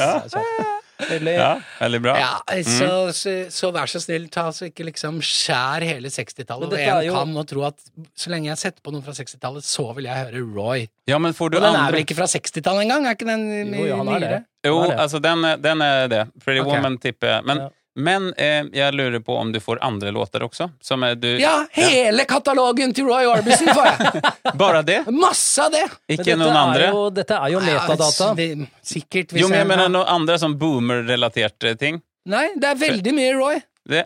Eller, 1.10 1.34
Ja, 1.34 1.60
veldig 1.80 2.02
bra. 2.02 2.14
Ja, 2.20 2.34
Mm. 2.54 2.64
så, 2.64 2.90
så, 3.14 3.32
så 3.52 3.72
vær 3.74 3.90
så 3.90 4.00
snill, 4.00 4.28
ta 4.30 4.50
så 4.52 4.68
ikke 4.70 4.86
liksom 4.86 5.20
skjær 5.26 5.82
hele 5.84 6.08
60-tallet. 6.10 6.70
Men 6.70 6.74
Og 6.74 6.80
er 6.80 7.00
en 7.00 7.06
jo- 7.08 7.14
kan 7.18 7.38
og 7.38 7.48
tro 7.48 7.64
at 7.68 7.76
så 8.16 8.30
lenge 8.30 8.46
jeg 8.52 8.58
setter 8.62 8.82
på 8.86 8.92
noen 8.94 9.04
fra 9.04 9.12
60-tallet, 9.12 9.64
så 9.66 9.94
vil 9.96 10.06
jeg 10.06 10.16
høre 10.16 10.44
Roy. 10.56 10.88
Ja, 11.08 11.18
men 11.18 11.34
får 11.34 11.52
du 11.52 11.58
Og 11.58 11.64
den 11.64 11.76
er 11.76 11.92
vel 11.92 12.04
ikke 12.06 12.16
fra 12.16 12.26
60-tallet 12.30 12.86
engang? 12.86 13.06
Er 13.08 13.16
ikke 13.18 13.26
den 13.28 13.74
Jo, 13.74 13.86
ja, 13.86 13.98
han 13.98 14.08
er 14.08 14.20
det. 14.20 14.30
nyere? 14.30 14.44
Jo, 14.66 14.78
er 14.84 14.98
altså 14.98 15.20
den 15.22 15.44
er, 15.46 15.58
den 15.58 15.82
er 15.82 16.08
det. 16.08 16.24
Pretty 16.44 16.60
okay. 16.62 16.72
Woman 16.78 16.98
tipper. 16.98 17.42
Men, 17.44 17.58
Ja. 17.58 17.70
Men 17.96 18.32
eh, 18.42 18.64
jeg 18.74 18.94
lurer 18.98 19.20
på 19.22 19.36
om 19.38 19.52
du 19.54 19.60
får 19.62 19.78
andre 19.86 20.12
låter 20.12 20.42
også? 20.46 20.70
Som 20.82 21.04
er 21.06 21.16
du 21.16 21.28
Ja, 21.40 21.66
hele 21.76 22.26
katalogen 22.26 22.94
til 22.98 23.06
Roy 23.06 23.28
Orbison 23.30 23.70
får 23.70 23.86
jeg! 23.86 24.22
Bare 24.62 24.82
det? 24.88 25.00
Masse 25.14 25.66
av 25.68 25.72
det! 25.76 25.84
Ikke 26.16 26.36
noen 26.40 26.58
andre? 26.58 26.88
Jo, 26.90 27.04
dette 27.14 27.38
er 27.38 27.54
jo 27.54 27.62
Ja, 27.62 27.76
metadata. 27.84 28.32
det- 28.40 28.68
Sikkert. 28.82 29.32
Hvis 29.36 29.42
Jo, 29.46 29.50
men 29.52 29.60
jeg 29.62 29.68
mener 29.70 29.90
noen 29.94 30.10
andre 30.10 30.40
som 30.42 30.58
boomer-relaterte 30.58 31.76
ting. 31.78 32.02
Nei, 32.26 32.48
det 32.58 32.72
er 32.72 32.82
veldig 32.82 33.14
mye 33.14 33.34
Roy. 33.38 33.62
Det, 33.90 34.06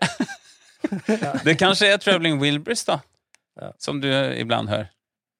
det 1.47 1.55
kanskje 1.59 1.93
er 1.93 1.97
Traveling 2.01 2.39
Wilburys, 2.41 2.83
da. 2.87 2.99
Som 3.81 4.01
du 4.01 4.07
iblant 4.37 4.69
hører. 4.69 4.89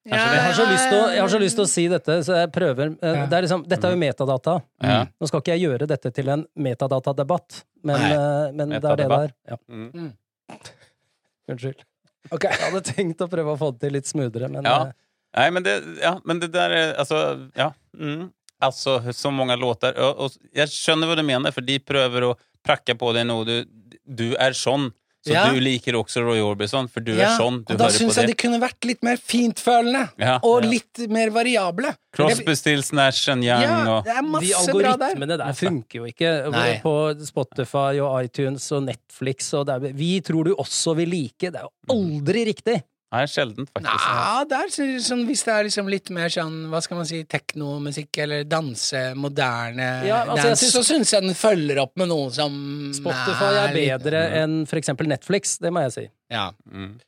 Jeg 0.06 0.18
har, 0.20 0.52
så 0.56 0.64
lyst 0.70 0.86
til 0.88 0.98
å, 0.98 1.08
jeg 1.12 1.20
har 1.20 1.28
så 1.28 1.38
lyst 1.42 1.56
til 1.58 1.64
å 1.64 1.68
si 1.68 1.82
dette, 1.88 2.14
så 2.24 2.36
jeg 2.38 2.52
prøver. 2.52 2.94
eh, 3.02 3.14
Ja. 3.18 3.26
Det 3.26 3.36
er 3.38 3.42
liksom, 3.42 3.64
dette 3.68 3.84
er 3.84 3.90
jo 3.92 3.98
metadata. 4.00 4.54
Ja. 4.82 5.06
Nå 5.20 5.26
skal 5.28 5.40
ikke 5.42 5.52
jeg 5.58 5.66
gjøre 5.68 5.86
dette 5.90 6.12
til 6.14 6.28
en 6.28 6.46
metadatadebatt, 6.56 7.64
men, 7.84 7.96
eh, 8.00 8.52
men 8.52 8.68
det 8.70 8.84
er 8.84 8.96
det 8.96 9.08
det 9.08 9.18
er. 9.18 9.34
Ja. 9.48 9.56
Mm. 9.68 10.12
Unnskyld. 11.50 11.84
Ok. 12.30 12.44
Jeg 12.44 12.60
hadde 12.72 12.82
tenkt 12.84 13.20
å 13.24 13.28
prøve 13.28 13.54
å 13.54 13.58
få 13.60 13.70
det 13.74 13.80
til 13.86 13.92
litt 13.98 14.06
smoothere, 14.08 14.48
men 14.52 14.64
Ja. 14.64 14.92
Nei, 15.36 15.50
men 15.50 15.62
det, 15.62 15.74
ja, 16.00 16.14
men 16.24 16.38
det 16.40 16.48
der 16.52 16.70
är, 16.70 16.94
alltså, 16.94 17.50
ja. 17.54 17.72
Mm. 17.94 18.30
Altså, 18.60 19.12
så 19.12 19.30
mange 19.30 19.56
låter. 19.60 19.92
Og, 20.00 20.18
og 20.24 20.30
jeg 20.56 20.68
skjønner 20.72 21.06
hva 21.06 21.16
du 21.16 21.22
mener, 21.22 21.52
for 21.52 21.60
de 21.60 21.76
prøver 21.78 22.24
å 22.30 22.36
prakke 22.64 22.96
på 22.98 23.12
deg 23.14 23.26
nå. 23.28 23.36
Du, 23.44 23.64
du 24.08 24.34
er 24.40 24.56
sånn. 24.56 24.88
Så 25.28 25.34
Ja. 25.36 25.44
du 25.52 25.60
liker 25.60 25.92
også 25.98 26.22
Roy 26.24 26.40
Orbison, 26.40 26.88
for 26.88 27.00
du 27.04 27.12
Ja, 27.14 27.34
er 27.34 27.38
sånn. 27.38 27.60
Du 27.66 27.74
og 27.74 27.78
da 27.78 27.88
syns 27.92 28.16
jeg 28.16 28.26
det. 28.26 28.36
de 28.36 28.48
kunne 28.48 28.60
vært 28.62 28.84
litt 28.88 29.02
mer 29.04 29.16
fintfølende. 29.20 30.10
Ja. 30.18 30.38
Og 30.42 30.64
Ja. 30.64 30.70
litt 30.70 31.08
mer 31.10 31.30
variable. 31.30 31.94
Crosby, 32.12 32.54
Stills, 32.56 32.92
Nash 32.92 33.28
and 33.28 33.44
Young 33.44 33.60
Ja, 33.62 33.98
og 33.98 34.04
det 34.04 34.16
er 34.16 34.22
de 34.22 34.28
masse 34.28 34.66
der. 34.66 34.72
algoritmene 34.72 35.36
der 35.38 35.52
funker 35.52 35.92
jo 36.00 36.04
ikke 36.08 36.50
Nei. 36.50 36.80
på 36.82 36.94
Spotify 37.26 38.00
og 38.00 38.24
iTunes 38.24 38.70
og 38.72 38.84
Netflix. 38.88 39.52
Og 39.54 39.66
det 39.66 39.74
er, 39.76 39.92
vi 39.92 40.20
tror 40.20 40.44
du 40.44 40.54
også 40.56 40.96
vil 40.96 41.08
like. 41.10 41.38
Det 41.52 41.54
er 41.56 41.62
jo 41.68 41.70
aldri 41.94 42.46
riktig! 42.46 42.82
Nei, 43.08 43.22
sjeldent, 43.30 43.70
faktisk. 43.72 44.06
Nei, 44.12 44.44
det 44.50 44.56
er 44.58 44.72
sånn, 44.74 44.90
sånn, 45.00 45.22
hvis 45.30 45.42
det 45.46 45.52
er 45.54 45.64
liksom 45.64 45.86
litt 45.88 46.10
mer 46.12 46.28
sånn, 46.28 46.56
hva 46.68 46.80
skal 46.84 46.98
man 47.00 47.06
si, 47.08 47.22
teknomusikk 47.24 48.18
eller 48.26 48.42
danse, 48.44 49.00
moderne 49.16 49.86
Ja, 50.04 50.18
altså, 50.26 50.50
dance, 50.50 50.66
synes, 50.66 50.74
så 50.76 50.82
syns 50.84 51.12
jeg 51.14 51.24
den 51.24 51.36
følger 51.38 51.80
opp 51.86 51.94
med 51.96 52.10
noe 52.12 52.28
som 52.36 52.52
Spotify 52.92 53.48
er 53.62 53.72
litt- 53.72 53.88
bedre 54.04 54.20
enn 54.42 54.58
for 54.68 54.76
eksempel 54.80 55.08
Netflix, 55.08 55.56
det 55.64 55.72
må 55.72 55.86
jeg 55.86 55.94
si. 55.96 56.04
Ja. 56.34 56.50
Mm. 56.68 56.98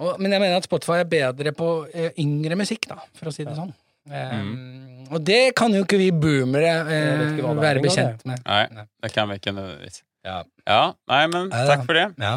Og, 0.00 0.14
men 0.16 0.32
jeg 0.32 0.40
mener 0.40 0.56
at 0.62 0.64
Spotify 0.64 1.02
er 1.02 1.10
bedre 1.12 1.52
på 1.52 1.68
uh, 1.92 2.08
yngre 2.24 2.56
musikk, 2.56 2.88
da, 2.88 2.96
for 3.20 3.28
å 3.28 3.34
si 3.36 3.44
det 3.44 3.56
sånn. 3.58 3.74
Eh, 4.10 4.30
Mm. 4.40 4.86
Og 5.12 5.20
det 5.26 5.54
kan 5.58 5.72
jo 5.74 5.82
ikke 5.84 5.98
vi 5.98 6.08
boomere 6.14 6.70
eh, 6.88 7.20
ikke 7.34 7.52
være 7.58 7.80
bekjent 7.82 8.20
med. 8.30 8.40
Nei. 8.46 8.84
det 9.02 9.10
kan 9.12 9.28
vi 9.28 9.36
ikke 9.40 9.52
nødvendigvis. 9.52 10.00
Ja. 10.24 10.36
Ja, 10.66 10.80
nei, 11.10 11.20
men 11.32 11.50
takk 11.50 11.82
for 11.84 11.98
det. 11.98 12.04
Ja, 12.22 12.36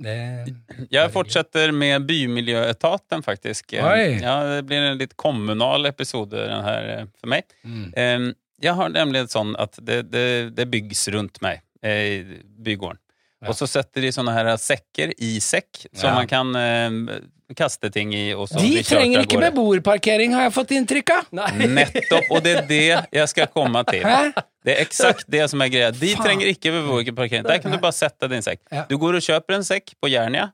det 0.00 0.16
Jeg 0.96 1.12
fortsetter 1.14 1.72
med 1.76 2.06
Bymiljøetaten, 2.08 3.22
faktisk. 3.26 3.74
Oi. 3.78 4.18
Ja, 4.22 4.36
det 4.56 4.62
blir 4.68 4.82
en 4.90 4.98
litt 5.00 5.16
kommunal 5.20 5.86
episode 5.90 6.46
den 6.48 6.64
her 6.66 6.88
eh, 6.96 7.04
for 7.20 7.32
meg. 7.36 7.44
mm. 7.64 8.30
Jeg 8.60 8.76
har 8.76 8.90
nemlig 8.92 9.22
sånn 9.32 9.54
at 9.56 9.78
det, 9.80 10.02
det, 10.12 10.24
det 10.52 10.66
byggs 10.68 11.06
rundt 11.14 11.38
meg 11.40 11.62
eh, 11.80 12.00
i 12.18 12.40
bygården. 12.60 12.98
Ja. 13.40 13.48
Og 13.48 13.56
så 13.56 13.64
setter 13.70 14.04
de 14.04 14.10
sånne 14.12 14.34
her 14.36 14.50
sekker 14.60 15.14
i 15.16 15.38
sekk, 15.40 15.86
så 15.96 16.10
Ja. 16.10 16.14
man 16.18 16.28
kan 16.28 16.50
eh, 16.60 17.22
kaste 17.58 17.90
ting 17.92 18.12
i. 18.14 18.32
Og 18.34 18.48
så 18.50 18.60
De 18.62 18.82
trenger 18.86 19.24
ikke 19.24 19.40
beboerparkering, 19.42 20.34
har 20.36 20.46
jeg 20.48 20.54
fått 20.54 20.70
inntrykk 20.76 21.12
av. 21.16 21.26
Nei. 21.40 21.50
Nettopp, 21.80 22.30
og 22.30 22.42
det 22.44 22.54
er 22.58 22.62
det 22.68 22.80
jeg 23.20 23.28
skal 23.32 23.50
komme 23.54 23.82
til. 23.90 24.04
Hæ? 24.06 24.30
Det 24.64 24.74
er 24.76 24.82
eksakt 24.84 25.24
det 25.32 25.44
som 25.50 25.60
er 25.64 25.70
greia. 25.72 25.90
De 25.94 26.12
Faen. 26.14 26.24
trenger 26.26 26.50
ikke 26.52 26.72
beboerparkering. 26.78 27.46
Der 27.48 27.58
kan 27.62 27.72
du 27.72 27.78
bare 27.82 27.96
sette 27.96 28.28
din 28.28 28.42
sekk. 28.44 28.60
Ja. 28.72 28.84
Du 28.90 28.96
går 29.00 29.18
og 29.20 29.24
kjøper 29.24 29.56
en 29.58 29.64
sekk 29.66 29.94
på 30.00 30.10
Jernia, 30.12 30.50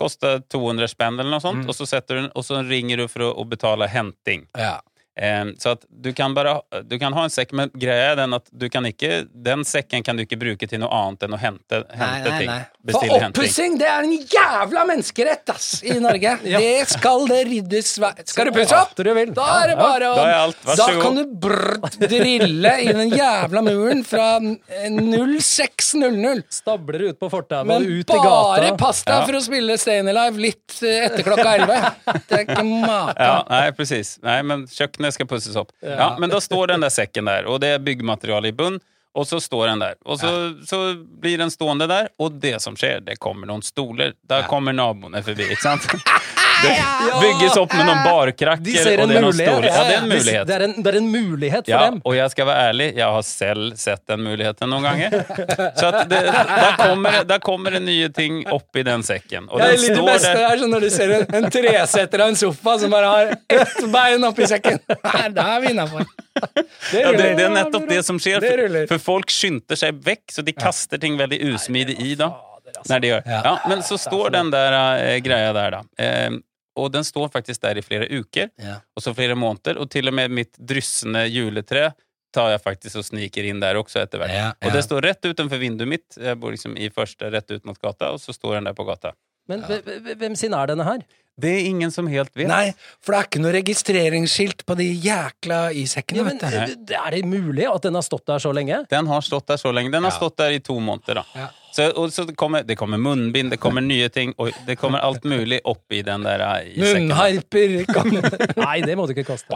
koster 0.00 0.40
200 0.48 0.88
spenn 0.88 1.18
eller 1.20 1.30
noe 1.30 1.40
Mm. 1.60 1.68
og 1.68 1.74
så 1.76 1.84
du 2.08 2.14
den, 2.22 2.30
og 2.34 2.42
så 2.46 2.62
ringer 2.66 2.96
du 3.02 3.08
for 3.08 3.20
å, 3.26 3.34
å 3.36 3.44
betale 3.48 3.86
henting. 3.92 4.46
Ja. 4.56 4.78
Eh, 5.18 5.44
så 5.58 5.72
at 5.74 5.82
du 5.90 6.12
kan 6.14 6.30
bare 6.36 6.60
Du 6.86 6.94
kan 6.98 7.12
ha 7.12 7.24
en 7.26 7.30
sekk, 7.34 7.50
men 7.52 7.68
greia 7.74 8.12
er 8.12 8.16
den 8.20 8.32
at 8.36 8.44
du 8.54 8.68
kan 8.70 8.84
ikke 8.86 9.24
Den 9.34 9.64
sekken 9.66 10.04
kan 10.06 10.14
du 10.16 10.22
ikke 10.22 10.38
bruke 10.38 10.68
til 10.70 10.78
noe 10.80 10.88
annet 10.94 11.24
enn 11.26 11.34
å 11.34 11.38
hente, 11.42 11.80
hente 11.90 12.30
nei, 12.30 12.38
ting. 12.38 12.46
nei. 12.48 12.60
For 12.62 12.86
Bestille 12.92 13.18
henting. 13.20 13.42
oppussing, 13.42 13.74
det 13.80 13.88
er 13.90 14.06
en 14.06 14.14
jævla 14.30 14.84
menneskerett, 14.88 15.50
ass, 15.52 15.66
i 15.84 15.98
Norge. 16.00 16.36
Det 16.60 16.86
skal 16.94 17.26
det 17.28 17.40
ryddes 17.50 17.90
vei 18.00 18.12
Skal 18.24 18.48
du 18.48 18.52
pusse 18.54 18.76
opp? 18.78 18.94
Du 18.96 19.10
vil. 19.18 19.34
Da 19.36 19.48
er 19.64 19.72
det 19.72 19.76
bare 19.82 20.12
å 20.12 20.14
Da 20.16 20.24
er 20.30 20.38
alt, 20.44 20.62
Da 20.78 20.86
kan 21.02 21.18
du 21.18 21.24
drille 22.06 22.72
i 22.86 22.88
den 22.94 23.10
jævla 23.12 23.60
muren 23.66 24.04
fra 24.06 24.30
0600. 24.40 26.42
Stabler 26.50 27.00
ut 27.10 27.18
på 27.20 27.28
fortauet 27.32 27.66
Men 27.68 27.82
og 27.84 27.90
ut 27.90 28.10
i 28.14 28.16
bare 28.16 28.70
gata. 28.70 28.76
pass 28.80 29.02
deg 29.04 29.14
Ja. 29.14 29.26
for 29.26 29.34
å 29.38 29.42
spille 29.44 29.76
Stayin' 29.80 30.08
Alive 30.10 30.38
litt 30.40 30.78
eh, 30.82 31.06
etter 31.06 31.22
klokka 31.26 31.54
11. 31.58 31.92
Det 32.30 32.38
er 32.38 32.44
ikke 32.46 32.64
maka. 32.64 33.14
Ja, 33.18 33.36
nei, 33.50 33.70
precis. 33.76 34.08
Nei, 34.22 34.40
men 34.46 34.66
köknet 35.00 35.14
skal 35.14 35.26
pusses 35.26 35.56
opp. 35.56 35.72
Ja. 35.80 36.16
men 36.18 36.30
da 36.30 36.40
står 36.40 36.66
den 36.66 36.80
der 36.80 36.88
säcken 36.88 37.24
der, 37.24 37.46
og 37.46 37.60
det 37.60 37.68
er 37.68 37.78
byggmaterial 37.78 38.46
i 38.46 38.52
bunn 38.52 38.80
Og 39.12 39.26
så 39.26 39.40
står 39.40 39.66
den 39.66 39.80
der. 39.80 39.94
Og 40.04 40.20
så, 40.20 40.54
så 40.66 40.94
blir 40.94 41.38
den 41.38 41.50
stående 41.50 41.86
der, 41.86 42.08
og 42.18 42.32
det 42.32 42.60
som 42.62 42.76
sker, 42.76 43.00
det 43.00 43.16
kommer 43.18 43.46
noen 43.46 43.62
stoler. 43.62 44.14
Där 44.22 44.42
kommer 44.46 44.72
naboene 44.72 45.22
forbi, 45.22 45.50
ikke 45.50 45.62
sant? 45.62 45.82
Det 46.62 47.20
bygges 47.20 47.56
opp 47.60 47.72
med 47.74 47.86
noen 47.88 48.00
barkrakker 48.04 48.64
De 48.64 48.74
ser 48.76 49.00
og 49.00 49.04
en 49.06 49.10
det 49.10 49.16
er 49.18 49.24
noen 49.24 49.36
mulighet. 49.36 49.66
Ja, 49.70 49.82
det 49.88 49.94
er 49.94 50.00
en 50.02 50.08
mulighet. 50.10 50.46
Det 50.50 50.54
er 50.56 50.64
en, 50.66 50.74
det 50.84 50.92
er 50.92 50.98
en 51.00 51.08
mulighet 51.12 51.64
for 51.64 51.72
Ja, 51.72 51.80
dem. 51.90 52.00
og 52.04 52.16
jeg 52.16 52.30
skal 52.34 52.48
være 52.50 52.64
ærlig, 52.70 52.88
jeg 53.00 53.14
har 53.16 53.26
selv 53.28 53.76
sett 53.80 54.02
den 54.12 54.24
muligheten 54.26 54.70
noen 54.72 54.86
ganger. 54.88 55.16
Så 55.80 55.90
at 55.90 55.98
det, 56.10 56.20
der, 56.28 56.76
kommer, 56.80 57.18
der 57.32 57.42
kommer 57.44 57.76
det 57.78 57.82
nye 57.86 58.08
ting 58.16 58.42
oppi 58.52 58.84
den 58.86 59.02
sekken. 59.06 59.48
Og 59.50 59.60
den 59.62 59.74
Det 59.76 59.80
står 59.94 60.06
beste 60.10 60.34
der 60.36 60.46
er 60.50 60.62
sånn 60.64 60.74
når 60.76 60.86
du 60.86 60.90
ser 60.96 61.14
en, 61.18 61.26
en 61.40 61.48
tresetter 61.56 62.24
av 62.26 62.34
en 62.34 62.40
sofa 62.44 62.76
som 62.84 62.92
bare 62.96 63.14
har 63.14 63.32
ett 63.60 63.80
bein 63.92 64.28
oppi 64.28 64.48
sekken. 64.50 64.78
Nei, 65.08 65.24
Da 65.36 65.46
er 65.56 65.64
vi 65.64 65.72
innafor. 65.74 66.04
Ja, 66.94 67.10
det, 67.12 67.32
det 67.38 67.44
er 67.48 67.52
nettopp 67.54 67.88
det 67.90 68.02
som 68.06 68.18
skjer. 68.22 68.40
Det 68.42 68.50
For, 68.52 68.62
ruller. 68.64 68.86
for 68.90 69.02
folk 69.10 69.32
skynder 69.34 69.78
seg 69.78 69.98
vekk, 70.06 70.22
så 70.32 70.44
de 70.46 70.54
kaster 70.56 71.00
ting 71.02 71.18
veldig 71.20 71.40
usmidig 71.54 71.98
i. 72.00 72.14
da. 72.18 72.30
Nei, 72.70 72.84
Når 72.94 73.00
de 73.02 73.08
gjør. 73.10 73.24
Ja. 73.26 73.40
Ja, 73.44 73.52
men 73.68 73.82
så 73.82 73.96
står 73.98 74.30
den 74.36 74.50
der 74.52 74.76
eh, 74.78 75.16
greia 75.24 75.50
der, 75.56 75.74
da. 75.74 75.80
Eh, 75.98 76.30
og 76.84 76.92
den 76.92 77.04
står 77.06 77.28
faktisk 77.32 77.60
der 77.62 77.78
i 77.78 77.84
flere 77.84 78.08
uker, 78.10 78.50
Ja. 78.58 78.78
og 78.96 79.02
så 79.04 79.14
flere 79.14 79.34
måneder. 79.38 79.78
Og 79.80 79.90
til 79.90 80.08
og 80.08 80.14
med 80.14 80.30
mitt 80.30 80.56
dryssende 80.58 81.26
juletre 81.28 81.92
tar 82.32 82.50
jeg 82.52 82.60
faktisk 82.62 82.96
og 83.00 83.04
sniker 83.04 83.44
inn 83.50 83.60
der 83.60 83.74
også 83.80 84.02
etter 84.04 84.18
hvert. 84.22 84.30
Ja, 84.34 84.52
Og 84.62 84.72
det 84.72 84.84
står 84.86 85.02
rett 85.02 85.24
utenfor 85.26 85.58
vinduet 85.58 85.88
mitt. 85.90 86.16
Jeg 86.16 86.38
bor 86.38 86.50
liksom 86.54 86.76
i 86.78 86.88
første, 86.94 87.30
rett 87.32 87.50
ut 87.50 87.64
mot 87.66 87.78
gata, 87.82 88.12
og 88.14 88.20
så 88.22 88.32
står 88.32 88.54
den 88.60 88.64
der 88.70 88.76
på 88.78 88.86
gata. 88.86 89.12
Men 89.48 89.62
hve- 89.66 89.82
hve- 89.82 90.14
hvem 90.20 90.36
sin 90.36 90.54
er 90.54 90.66
denne 90.70 90.84
her? 90.86 91.00
Det 91.40 91.50
er 91.56 91.66
ingen 91.70 91.90
som 91.94 92.06
helt 92.10 92.32
vet. 92.36 92.48
Nei, 92.50 92.72
for 93.00 93.14
det 93.14 93.18
er 93.20 93.28
ikke 93.28 93.40
noe 93.40 93.52
registreringsskilt 93.54 94.64
på 94.68 94.74
de 94.76 94.88
jækla 94.92 95.60
Ja, 95.72 96.24
men, 96.24 96.36
vet 96.40 96.74
du. 96.86 96.94
er 96.94 97.10
det 97.14 97.22
mulig 97.24 97.64
at 97.70 97.82
den 97.86 97.94
har 97.96 98.02
stått 98.04 98.26
der 98.26 98.38
så 98.42 98.52
lenge? 98.52 98.82
Den 98.90 99.06
har 99.06 99.20
stått 99.24 99.46
der 99.48 99.56
så 99.56 99.72
lenge. 99.72 99.90
Den 99.92 100.04
har 100.04 100.10
Ja. 100.12 100.16
stått 100.18 100.36
der 100.36 100.50
i 100.50 100.58
to 100.60 100.78
måneder. 100.80 101.14
da. 101.14 101.24
Ja. 101.34 101.48
Så, 101.72 101.86
og 101.96 102.10
så 102.10 102.26
det 102.26 102.36
kommer, 102.36 102.62
det 102.66 102.76
kommer 102.76 102.98
munnbind, 102.98 103.50
det 103.50 103.60
kommer 103.60 103.80
nye 103.80 104.08
ting, 104.08 104.34
og 104.38 104.50
det 104.66 104.76
kommer 104.76 104.98
alt 105.06 105.22
mulig 105.24 105.60
oppi 105.64 106.02
den 106.02 106.22
der 106.26 106.40
eh. 106.40 106.74
Munnharper 106.76 107.84
kan 107.94 108.10
Nei, 108.56 108.80
det 108.82 108.96
må 108.98 109.06
du 109.06 109.14
ikke 109.14 109.24
kaste. 109.30 109.54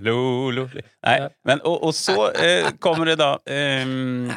Lo, 0.00 0.50
lo. 0.50 0.64
Nei, 1.04 1.18
men, 1.46 1.60
og, 1.62 1.84
og 1.84 1.94
så 1.94 2.30
eh, 2.32 2.72
kommer 2.82 3.06
det 3.12 3.18
da 3.20 3.36
eh, 3.46 3.84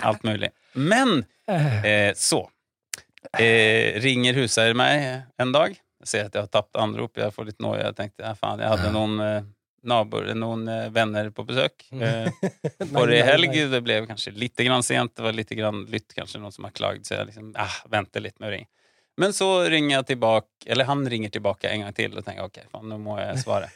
alt 0.06 0.24
mulig. 0.28 0.52
Men 0.76 1.24
eh, 1.50 2.12
så 2.14 2.44
eh, 3.40 3.98
ringer 4.04 4.38
huseier 4.42 4.78
meg 4.78 5.06
en 5.42 5.54
dag. 5.56 5.76
Jeg 6.04 6.10
ser 6.12 6.28
at 6.28 6.36
jeg 6.36 6.46
har 6.46 6.52
tapt 6.54 6.78
anrop, 6.80 7.18
jeg 7.18 7.34
får 7.34 7.52
litt 7.52 7.62
noia. 7.64 7.88
Jeg 7.90 7.98
tenkte 7.98 8.26
ja, 8.26 8.34
faen, 8.38 8.62
jeg 8.62 8.70
hadde 8.70 8.92
noen 8.94 9.22
eh, 9.24 9.40
naboer, 9.88 10.34
noen 10.38 10.68
eh, 10.70 10.88
venner 10.94 11.30
på 11.36 11.46
besøk. 11.48 11.88
Eh, 11.92 12.30
Forrige 12.94 13.26
helg. 13.28 13.58
Det 13.74 13.82
ble 13.86 14.02
kanskje 14.10 14.36
litt 14.38 14.60
grann 14.68 14.86
sent. 14.86 15.16
Det 15.18 15.26
var 15.26 15.38
litt 15.38 15.54
grann 15.58 15.86
lytt, 15.92 16.12
kanskje 16.18 16.42
noen 16.44 16.54
som 16.56 16.68
har 16.68 16.76
klagd, 16.78 17.08
så 17.08 17.18
jeg 17.18 17.32
liksom 17.32 17.54
ah, 17.60 17.82
venter 17.92 18.24
litt 18.24 18.38
med 18.40 18.52
å 18.52 18.54
ringe. 18.58 18.72
Men 19.18 19.34
så 19.34 19.50
ringer 19.66 19.96
jeg 19.96 20.10
tilbake, 20.14 20.68
eller 20.70 20.86
han 20.86 21.02
ringer 21.10 21.34
tilbake 21.34 21.72
en 21.72 21.88
gang 21.88 21.94
til 21.98 22.14
og 22.14 22.26
tenker 22.26 22.46
ok, 22.46 22.60
faen, 22.70 22.86
nå 22.92 23.00
må 23.02 23.18
jeg 23.18 23.42
svare. 23.42 23.72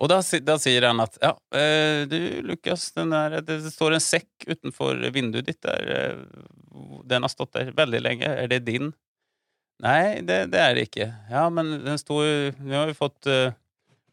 Og 0.00 0.08
da, 0.10 0.18
da 0.42 0.56
sier 0.58 0.86
han 0.88 1.00
at 1.04 1.18
ja, 1.22 1.34
eh, 1.54 2.02
du 2.10 2.16
Lukas, 2.48 2.88
den 2.96 3.12
der, 3.12 3.40
det 3.44 3.60
står 3.70 3.98
en 3.98 4.02
sekk 4.02 4.46
utenfor 4.48 4.98
vinduet 5.14 5.46
ditt 5.50 5.60
der. 5.62 5.90
eh, 5.92 6.46
Den 7.10 7.22
har 7.26 7.30
stått 7.32 7.52
der 7.58 7.72
veldig 7.76 8.00
lenge. 8.02 8.30
Er 8.44 8.48
det 8.50 8.62
din? 8.66 8.92
Nei, 9.82 10.20
det, 10.22 10.46
det 10.52 10.60
er 10.62 10.74
det 10.78 10.86
ikke. 10.88 11.08
Ja, 11.30 11.44
men 11.50 11.72
den 11.84 11.98
står 12.00 12.24
jo 12.24 12.34
Vi 12.62 12.74
har 12.76 12.90
jo 12.90 12.96
fått 12.98 13.26
eh, 13.30 13.52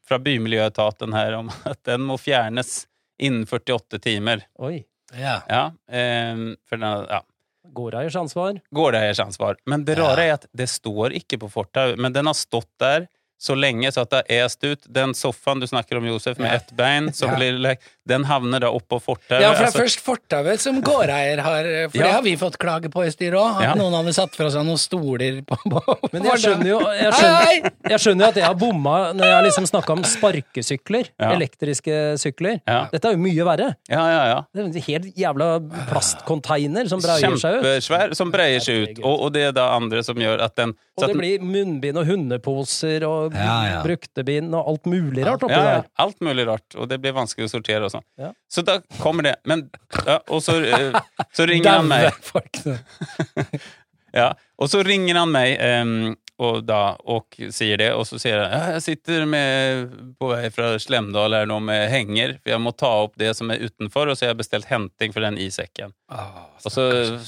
fra 0.06 0.18
Bymiljøetaten 0.20 1.14
her 1.14 1.36
om 1.40 1.52
at 1.72 1.82
den 1.88 2.06
må 2.10 2.18
fjernes 2.22 2.84
innen 3.22 3.46
48 3.50 4.00
timer. 4.04 4.46
Oi. 4.60 4.84
Ja. 5.18 5.40
Ja, 5.50 5.64
eh, 5.90 6.36
for 6.70 6.78
den, 6.82 7.06
ja. 7.10 7.24
Gårdeiers 7.70 8.16
ansvar. 8.18 8.58
Gårdeiers 8.74 9.20
ansvar. 9.22 9.58
Men 9.70 9.84
det 9.86 9.98
rare 10.00 10.24
er 10.26 10.36
at 10.40 10.46
det 10.58 10.66
står 10.72 11.14
ikke 11.20 11.38
på 11.44 11.50
fortauet, 11.54 12.00
men 12.02 12.14
den 12.16 12.26
har 12.30 12.38
stått 12.38 12.70
der 12.82 13.06
så 13.40 13.56
lenge 13.56 13.92
så 13.92 14.04
at 14.04 14.12
det 14.12 14.20
har 14.20 14.46
est 14.46 14.64
ut. 14.64 14.88
Den 14.92 15.14
sofaen 15.16 15.62
du 15.64 15.68
snakker 15.68 15.98
om, 15.98 16.08
Josef, 16.08 16.38
med 16.38 16.56
ett 16.56 16.72
bein, 16.76 17.14
som 17.14 17.32
blir 17.38 17.56
lek, 17.58 17.84
den 18.10 18.26
havner 18.30 18.64
da 18.66 18.70
oppå 18.74 18.98
fortauet. 19.02 19.42
Ja, 19.44 19.52
for 19.54 19.64
det 19.64 19.68
er 19.68 19.70
altså- 19.70 19.82
først 19.84 20.02
fortauet 20.06 20.60
som 20.64 20.82
gårdeier 20.82 21.40
har 21.46 21.64
For 21.90 21.98
Ja. 21.98 22.04
det 22.04 22.12
har 22.14 22.22
vi 22.26 22.36
fått 22.38 22.58
klage 22.58 22.90
på 22.92 23.06
i 23.06 23.10
styret 23.14 23.38
òg. 23.40 23.58
At 23.58 23.64
Ja. 23.64 23.74
noen 23.76 23.94
hadde 23.94 24.14
satt 24.14 24.36
fra 24.36 24.50
seg 24.50 24.66
noen 24.66 24.78
stoler 24.78 25.42
på, 25.46 25.56
på 25.70 26.10
Men 26.14 26.24
jeg 26.24 26.40
skjønner 26.44 26.68
jo 26.68 26.80
jeg 26.80 27.14
skjønner, 27.14 27.46
hei! 27.46 27.62
jeg 27.90 28.00
skjønner 28.00 28.26
jo 28.26 28.30
at 28.30 28.36
jeg 28.36 28.46
har 28.46 28.56
bomma 28.56 29.14
når 29.14 29.24
jeg 29.26 29.36
har 29.36 29.44
liksom 29.44 29.66
snakka 29.70 29.92
om 29.98 30.04
sparkesykler. 30.04 31.10
Ja. 31.20 31.32
Elektriske 31.36 32.18
sykler. 32.20 32.62
Ja. 32.68 32.88
Dette 32.92 33.06
er 33.06 33.12
jo 33.12 33.22
mye 33.24 33.46
verre. 33.46 33.76
Ja, 33.90 34.04
ja, 34.10 34.24
ja. 34.34 34.40
Det 34.54 34.62
er 34.62 34.66
en 34.66 34.82
helt 34.90 35.16
jævla 35.16 35.50
plastcontainer 35.90 36.88
som 36.90 37.00
breier 37.00 37.38
seg 37.38 37.60
ut. 37.60 37.64
Kjempesvær, 37.64 38.16
som 38.16 38.32
breier 38.32 38.60
seg 38.64 38.84
ut. 38.90 39.04
Og, 39.04 39.26
og 39.28 39.34
det 39.34 39.44
er 39.50 39.52
da 39.56 39.70
andre 39.76 40.04
som 40.04 40.16
gjør 40.20 40.42
at 40.42 40.56
den 40.60 40.74
Og 41.00 41.08
det 41.08 41.16
blir 41.16 41.40
munnbind 41.40 41.98
og 42.02 42.06
hundeposer 42.10 43.06
og 43.08 43.34
Ja, 43.34 43.60
ja. 43.70 43.84
brukte 43.86 44.24
og 44.54 44.68
alt 44.68 44.86
mulig 44.90 45.26
rart 45.26 45.44
oppi 45.44 45.54
ja, 45.56 45.64
ja, 45.64 45.76
der. 45.80 45.86
alt 46.06 46.20
mulig 46.26 46.46
rart, 46.48 46.76
og 46.76 46.90
det 46.90 47.00
blir 47.02 47.14
vanskelig 47.16 47.48
å 47.48 47.54
sortere 47.56 47.88
og 47.88 47.94
sånn. 47.94 47.99
Ja. 48.20 48.32
Så 48.52 48.64
da 48.68 48.80
kommer 49.00 49.30
det. 49.30 49.36
Men 49.50 49.68
ja, 50.06 50.20
Og 50.28 50.44
så, 50.44 50.58
eh, 50.64 50.98
så 51.36 51.46
ringer 51.50 51.80
han 51.80 51.88
meg. 51.94 52.12
Ja, 54.10 54.32
og 54.58 54.70
så 54.72 54.82
ringer 54.82 55.20
han 55.22 55.30
meg 55.30 55.60
um, 55.62 56.16
og, 56.40 56.62
da, 56.64 56.96
og 57.12 57.36
sier 57.52 57.78
det, 57.82 57.90
og 57.94 58.06
så 58.08 58.18
sier 58.22 58.40
han 58.40 58.54
ja, 58.54 58.60
jeg 58.78 58.84
sitter 58.86 59.26
med, 59.28 59.92
på 60.18 60.30
vei 60.32 60.46
fra 60.56 60.72
Slemdal 60.80 61.36
her 61.36 61.50
nå 61.50 61.58
med 61.64 61.90
henger, 61.92 62.38
for 62.40 62.54
jeg 62.54 62.64
må 62.64 62.72
ta 62.80 62.92
opp 63.04 63.18
det 63.20 63.34
som 63.36 63.52
er 63.52 63.66
utenfor, 63.68 64.08
og 64.08 64.16
så 64.16 64.26
har 64.26 64.32
jeg 64.34 64.40
bestilt 64.40 64.70
henting 64.72 65.14
for 65.16 65.26
den 65.28 65.38
i 65.42 65.50
sekken. 65.52 65.92
Og 66.64 66.72
så 66.72 66.86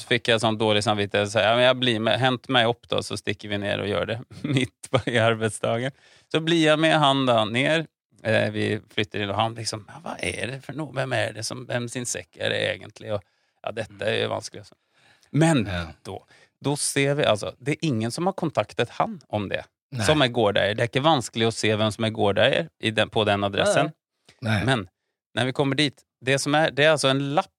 fikk 0.07 0.31
jeg 0.31 0.43
sånn 0.43 0.59
dårlig 0.59 0.85
samvittighet 0.87 1.27
og 1.27 1.33
sa 1.33 1.43
ja, 1.43 1.53
men 1.59 1.67
jeg 1.67 1.79
blir 1.83 1.99
med, 2.07 2.19
hent 2.23 2.47
meg 2.55 2.71
opp 2.71 2.87
da, 2.91 3.03
så 3.03 3.19
stikker 3.19 3.51
vi 3.51 3.59
ned 3.65 3.83
og 3.83 3.91
gjør 3.91 4.13
det 4.13 4.19
midt 4.55 4.91
på 4.93 5.03
i 5.11 5.19
arbeidsdagen. 5.21 5.95
Så 6.31 6.39
blir 6.45 6.63
jeg 6.63 6.79
med 6.79 6.95
han 7.03 7.25
da 7.27 7.43
ned, 7.51 7.91
vi 8.53 8.65
flytter 8.93 9.21
inn, 9.23 9.29
og 9.33 9.35
han 9.39 9.55
liksom, 9.57 9.85
ja, 9.89 9.99
hva 10.03 10.15
er 10.21 10.51
det 10.55 10.59
for 10.65 10.77
noe, 10.77 10.91
hvem 10.93 11.13
er 11.17 11.33
det 11.33 11.45
som, 11.47 11.65
hvem 11.65 11.87
sin 11.89 12.05
sekk 12.05 12.37
er 12.39 12.49
det 12.53 12.59
egentlig? 12.75 13.11
Og, 13.15 13.23
ja, 13.63 13.71
dette 13.71 14.01
er 14.07 14.23
jo 14.23 14.29
vanskelig. 14.33 14.61
Også. 14.65 14.75
Men 15.31 15.65
Ja. 15.65 15.87
da, 16.03 16.17
da 16.61 16.75
ser 16.77 17.15
vi, 17.15 17.23
altså, 17.25 17.53
det 17.59 17.77
er 17.77 17.87
ingen 17.87 18.11
som 18.11 18.25
har 18.29 18.33
kontaktet 18.37 18.89
han 18.99 19.19
om 19.29 19.47
det, 19.49 19.63
Nei. 19.91 20.05
som 20.05 20.21
er 20.21 20.27
gårdeier. 20.29 20.75
Det 20.77 20.85
er 20.85 20.91
ikke 20.91 21.03
vanskelig 21.05 21.47
å 21.49 21.53
se 21.55 21.73
hvem 21.75 21.91
som 21.91 22.05
er 22.05 22.13
gårdeier 22.15 22.69
den, 22.93 23.09
på 23.09 23.25
den 23.25 23.43
adressen. 23.43 23.91
Nei. 24.41 24.63
Men 24.65 24.85
når 25.37 25.45
vi 25.49 25.51
kommer 25.57 25.75
dit, 25.79 26.03
det, 26.21 26.37
som 26.41 26.53
er, 26.55 26.69
det 26.71 26.85
er 26.85 26.91
altså 26.93 27.09
en 27.09 27.23
lapp 27.35 27.51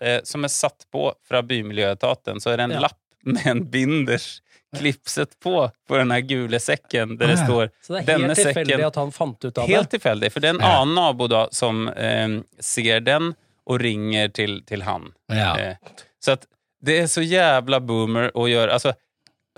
eh, 0.00 0.20
som 0.24 0.44
er 0.44 0.52
satt 0.52 0.86
på 0.92 1.08
fra 1.26 1.42
Bymiljøetaten, 1.42 2.38
så 2.40 2.52
er 2.52 2.56
det 2.62 2.64
en 2.70 2.76
Ja. 2.78 2.80
lapp 2.86 2.98
med 3.26 3.46
en 3.46 3.64
binders 3.70 4.40
klipset 4.76 5.38
på 5.40 5.70
på 5.88 5.96
den 5.96 6.10
her 6.10 6.20
gule 6.26 6.58
sekken, 6.60 7.16
der 7.18 7.26
det 7.30 7.38
Ah, 7.38 7.44
står 7.46 7.68
Så 7.82 7.92
det 7.94 8.08
er 8.08 8.18
helt 8.18 8.34
tilfeldig 8.38 8.66
sekken- 8.74 8.86
at 8.86 8.96
han 8.96 9.12
fant 9.12 9.44
ut 9.44 9.58
av 9.58 9.66
Helt 9.68 9.90
det. 9.90 9.98
tilfeldig, 10.00 10.32
for 10.32 10.40
det 10.40 10.48
er 10.50 10.54
en 10.58 10.60
annen 10.66 10.94
nabo 10.94 11.28
da 11.28 11.46
som 11.52 11.88
eh, 11.88 12.40
ser 12.60 13.00
den 13.00 13.34
og 13.66 13.80
ringer 13.80 14.28
til, 14.34 14.60
til 14.66 14.82
han. 14.82 15.12
Ja. 15.28 15.54
Eh, 15.58 15.76
så 16.22 16.32
at 16.36 16.46
det 16.82 16.98
er 17.02 17.06
så 17.10 17.22
jævla 17.24 17.80
boomer 17.80 18.30
å 18.34 18.46
gjøre 18.50 18.72
Altså, 18.72 18.92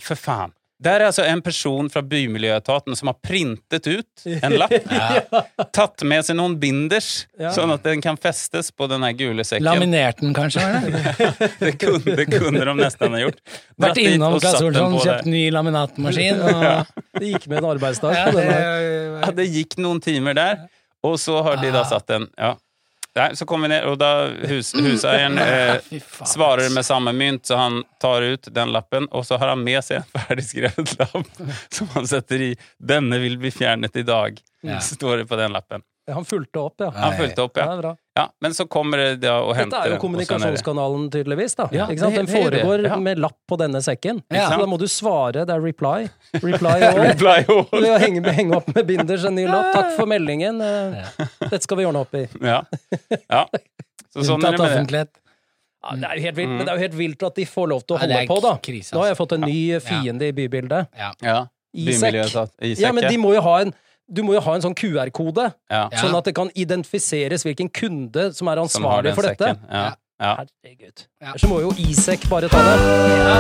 for 0.01 0.15
fan. 0.17 0.53
Der 0.81 1.01
er 1.03 1.09
altså 1.09 1.25
en 1.27 1.41
person 1.43 1.89
fra 1.91 2.03
Bymiljøetaten 2.07 2.95
som 2.95 3.09
har 3.11 3.17
printet 3.25 3.87
ut 3.91 4.27
en 4.31 4.53
lapp, 4.61 4.71
tatt 5.75 6.05
med 6.07 6.23
seg 6.27 6.37
noen 6.39 6.55
binders, 6.63 7.25
Ja. 7.39 7.51
sånn 7.51 7.73
at 7.75 7.83
den 7.83 7.99
kan 8.05 8.17
festes 8.21 8.71
på 8.71 8.87
den 8.91 9.03
gule 9.19 9.43
sekken. 9.43 9.67
Laminert 9.67 10.21
den, 10.23 10.31
kanskje? 10.37 10.63
ja, 10.63 10.79
det? 10.87 11.51
Det 11.65 11.73
kunne, 11.83 12.15
det 12.21 12.29
kunne 12.31 12.63
de 12.69 12.75
nesten 12.79 13.17
ha 13.17 13.23
gjort. 13.25 13.43
Vært 13.83 13.99
innom 14.05 14.39
Klas 14.39 14.55
Claes 14.61 14.63
Olsson, 14.69 14.97
kjøpt 15.03 15.27
ny 15.35 15.43
laminatmaskin. 15.57 16.41
Og, 16.47 16.95
Det 17.19 17.33
gikk 17.35 17.49
med 17.51 17.59
en 17.65 17.71
arbeidsdag 17.73 18.15
ja, 18.15 18.29
det. 18.39 18.47
Ja, 19.27 19.33
det 19.35 19.49
gikk 19.51 19.77
noen 19.83 19.99
timer 20.05 20.39
der, 20.39 20.63
og 21.03 21.19
så 21.19 21.43
har 21.43 21.59
de 21.63 21.75
da 21.75 21.83
Ah. 21.83 21.91
satt 21.91 22.07
den 22.15 22.31
Ja. 22.39 22.55
Nei, 23.19 23.33
så 23.37 23.47
kom 23.51 23.65
vi 23.67 23.69
ned, 23.73 23.85
og 23.91 23.97
da 23.99 24.11
hus, 24.51 24.71
huseieren 24.79 25.39
eh, 25.43 25.99
svarer 26.27 26.71
med 26.75 26.87
samme 26.87 27.13
mynt, 27.17 27.47
så 27.51 27.59
han 27.59 27.81
tar 28.03 28.23
ut 28.23 28.49
den 28.55 28.73
lappen, 28.75 29.09
og 29.11 29.27
så 29.27 29.39
har 29.43 29.53
han 29.55 29.65
med 29.67 29.83
seg 29.85 30.01
en 30.05 30.09
ferdigskrevet 30.23 30.95
lapp 31.01 31.43
som 31.75 31.91
han 31.97 32.07
setter 32.07 32.47
i 32.51 32.51
'Denne 32.79 33.19
vil 33.23 33.39
bli 33.43 33.51
fjernet 33.55 33.97
i 33.97 34.07
dag', 34.07 34.39
Ja. 34.63 34.81
står 34.83 35.17
det 35.23 35.27
på 35.31 35.37
den 35.39 35.53
lappen. 35.55 35.83
Han 36.09 36.25
fulgte 36.25 36.59
opp, 36.59 36.75
ja. 36.81 36.89
Han 36.95 37.17
fulgte 37.19 37.43
opp, 37.45 37.59
Ja, 37.61 37.97
ja. 38.19 38.25
Men 38.43 38.55
så 38.57 38.67
kommer 38.71 38.99
det 39.01 39.21
da 39.23 39.37
og 39.47 39.55
Dette 39.57 39.79
er 39.79 39.93
jo 39.95 39.99
kommunikasjonskanalen, 40.03 41.07
tydeligvis. 41.15 41.55
da 41.59 41.69
Ja, 41.73 41.87
ikke 41.87 42.03
sant? 42.03 42.17
Den 42.19 42.27
det 42.27 42.35
det. 42.35 42.43
foregår 42.65 42.85
Ja. 42.89 42.97
med 43.07 43.19
lapp 43.23 43.37
på 43.49 43.59
denne 43.61 43.81
sekken. 43.85 44.21
Ja. 44.35 44.49
Så 44.51 44.59
da 44.59 44.67
må 44.67 44.79
du 44.81 44.87
svare. 44.91 45.45
Det 45.47 45.55
er 45.55 45.63
reply. 45.63 46.09
Reply 46.43 46.77
all. 46.89 46.99
Reply 47.07 47.39
all. 47.47 47.65
Ved 47.79 47.89
å 47.95 47.99
henge, 48.03 48.25
henge 48.35 48.57
opp 48.59 48.69
med 48.75 48.87
binders 48.91 49.25
en 49.31 49.39
ny 49.39 49.47
lapp. 49.47 49.71
Takk 49.77 49.95
for 49.97 50.11
meldingen. 50.11 50.61
eh, 50.61 51.09
Dette 51.47 51.63
skal 51.63 51.79
vi 51.81 51.87
ordne 51.89 52.03
opp 52.05 52.15
i. 52.19 52.27
Ja. 52.43 52.61
ja. 53.31 53.45
Så 54.13 54.25
sånn 54.33 54.45
er 54.49 54.57
det 54.59 54.69
med 54.75 54.93
det. 54.99 55.07
Ja, 55.79 55.95
det 55.95 56.09
er 56.11 56.17
jo 56.19 56.23
helt 56.27 56.37
vilt, 56.41 56.49
Men 56.51 56.65
det 56.67 56.73
er 56.73 56.77
jo 56.81 56.83
helt 56.89 56.97
vilt 56.99 57.23
at 57.23 57.37
de 57.39 57.45
får 57.47 57.69
lov 57.71 57.83
til 57.87 57.95
å 57.95 57.99
holde 58.03 58.23
på, 58.27 58.39
da. 58.43 58.57
krise, 58.59 58.91
Nå 58.97 58.99
har 59.05 59.13
jeg 59.13 59.15
altså. 59.15 59.23
fått 59.29 59.35
en 59.37 59.45
ny 59.47 59.59
fiende 59.85 60.27
i 60.27 60.33
bybildet. 60.35 60.89
Ja. 60.99 61.13
Ja. 61.23 61.37
Isek. 61.79 62.17
Isek, 62.19 62.81
Ja, 62.83 62.91
men 62.97 63.07
de 63.07 63.19
må 63.21 63.31
jo 63.37 63.43
ha 63.47 63.53
en 63.63 63.71
du 64.09 64.23
må 64.25 64.33
jo 64.35 64.41
ha 64.41 64.55
en 64.57 64.65
sånn 64.65 64.77
QR-kode, 64.79 65.51
ja. 65.71 65.89
Sånn 66.01 66.17
at 66.17 66.25
det 66.29 66.35
kan 66.39 66.51
identifiseres 66.57 67.45
hvilken 67.45 67.69
kunde 67.69 68.31
som 68.37 68.49
er 68.49 68.63
ansvarlig 68.63 69.13
som 69.13 69.21
for 69.21 69.29
dette. 69.29 69.55
Ja. 69.69 69.89
Ja. 70.19 70.33
Herregud. 70.41 71.05
Ja. 71.23 71.35
Så 71.39 71.47
må 71.51 71.61
jo 71.63 71.71
Isek 71.79 72.25
bare 72.31 72.49
ta 72.51 72.59
det. 72.59 72.79
Ja. 73.23 73.37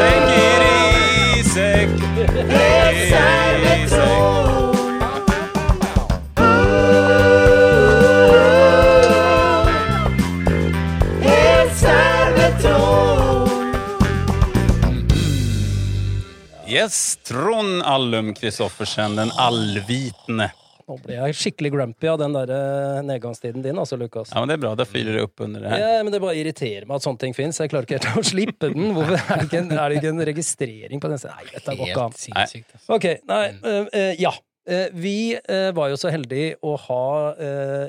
Tenker 0.00 0.64
Isek, 1.38 1.94
leser 2.50 3.60
it 3.60 3.92
easy. 3.92 4.59
Yes, 16.70 17.18
Trond 17.26 17.82
Allum 17.82 18.34
Christoffersen, 18.34 19.16
den 19.16 19.30
allvitende. 19.34 20.52
Nå 20.86 20.96
ble 21.02 21.16
jeg 21.16 21.34
skikkelig 21.34 21.72
grumpy 21.74 22.06
av 22.12 22.18
den 22.20 22.30
der 22.36 22.50
eh, 22.54 23.00
nedgangstiden 23.08 23.64
din, 23.64 23.78
altså, 23.82 23.96
Lukas. 23.98 24.30
Ja, 24.30 24.38
men 24.38 24.48
det 24.52 24.54
er 24.54 24.60
bra. 24.62 24.70
Da 24.78 24.84
fyrer 24.86 25.16
det 25.18 25.24
opp 25.26 25.42
under 25.42 25.58
det 25.64 25.72
her. 25.72 25.78
Ja, 25.82 26.04
men 26.06 26.14
Det 26.14 26.20
bare 26.22 26.36
irriterer 26.38 26.86
meg 26.86 26.94
at 27.00 27.06
sånne 27.08 27.18
ting 27.24 27.34
fins. 27.34 27.58
Jeg 27.58 27.72
klarer 27.72 27.88
ikke 27.88 27.98
helt 27.98 28.22
å 28.22 28.24
slippe 28.32 28.70
den. 28.70 28.94
Hvorfor 28.94 29.16
er 29.18 29.26
det 29.32 29.46
ikke 29.48 29.62
en, 29.64 29.70
er 29.74 29.86
det 29.90 29.96
ikke 29.98 30.12
en 30.12 30.26
registrering 30.30 30.98
på 31.02 31.10
den? 31.10 31.18
Nei, 31.26 31.44
dette 31.50 31.74
går 31.80 31.86
ikke 31.88 32.04
an. 32.04 32.14
Sinnssykt. 32.22 32.70
altså. 32.78 32.88
Ok, 33.00 33.06
nei, 33.32 33.44
uh, 33.66 34.14
ja. 34.20 34.32
Uh, 34.70 34.86
vi 34.94 35.34
var 35.74 35.90
jo 35.90 35.98
så 35.98 36.06
heldige 36.14 36.54
å 36.62 36.78
ha 36.86 37.34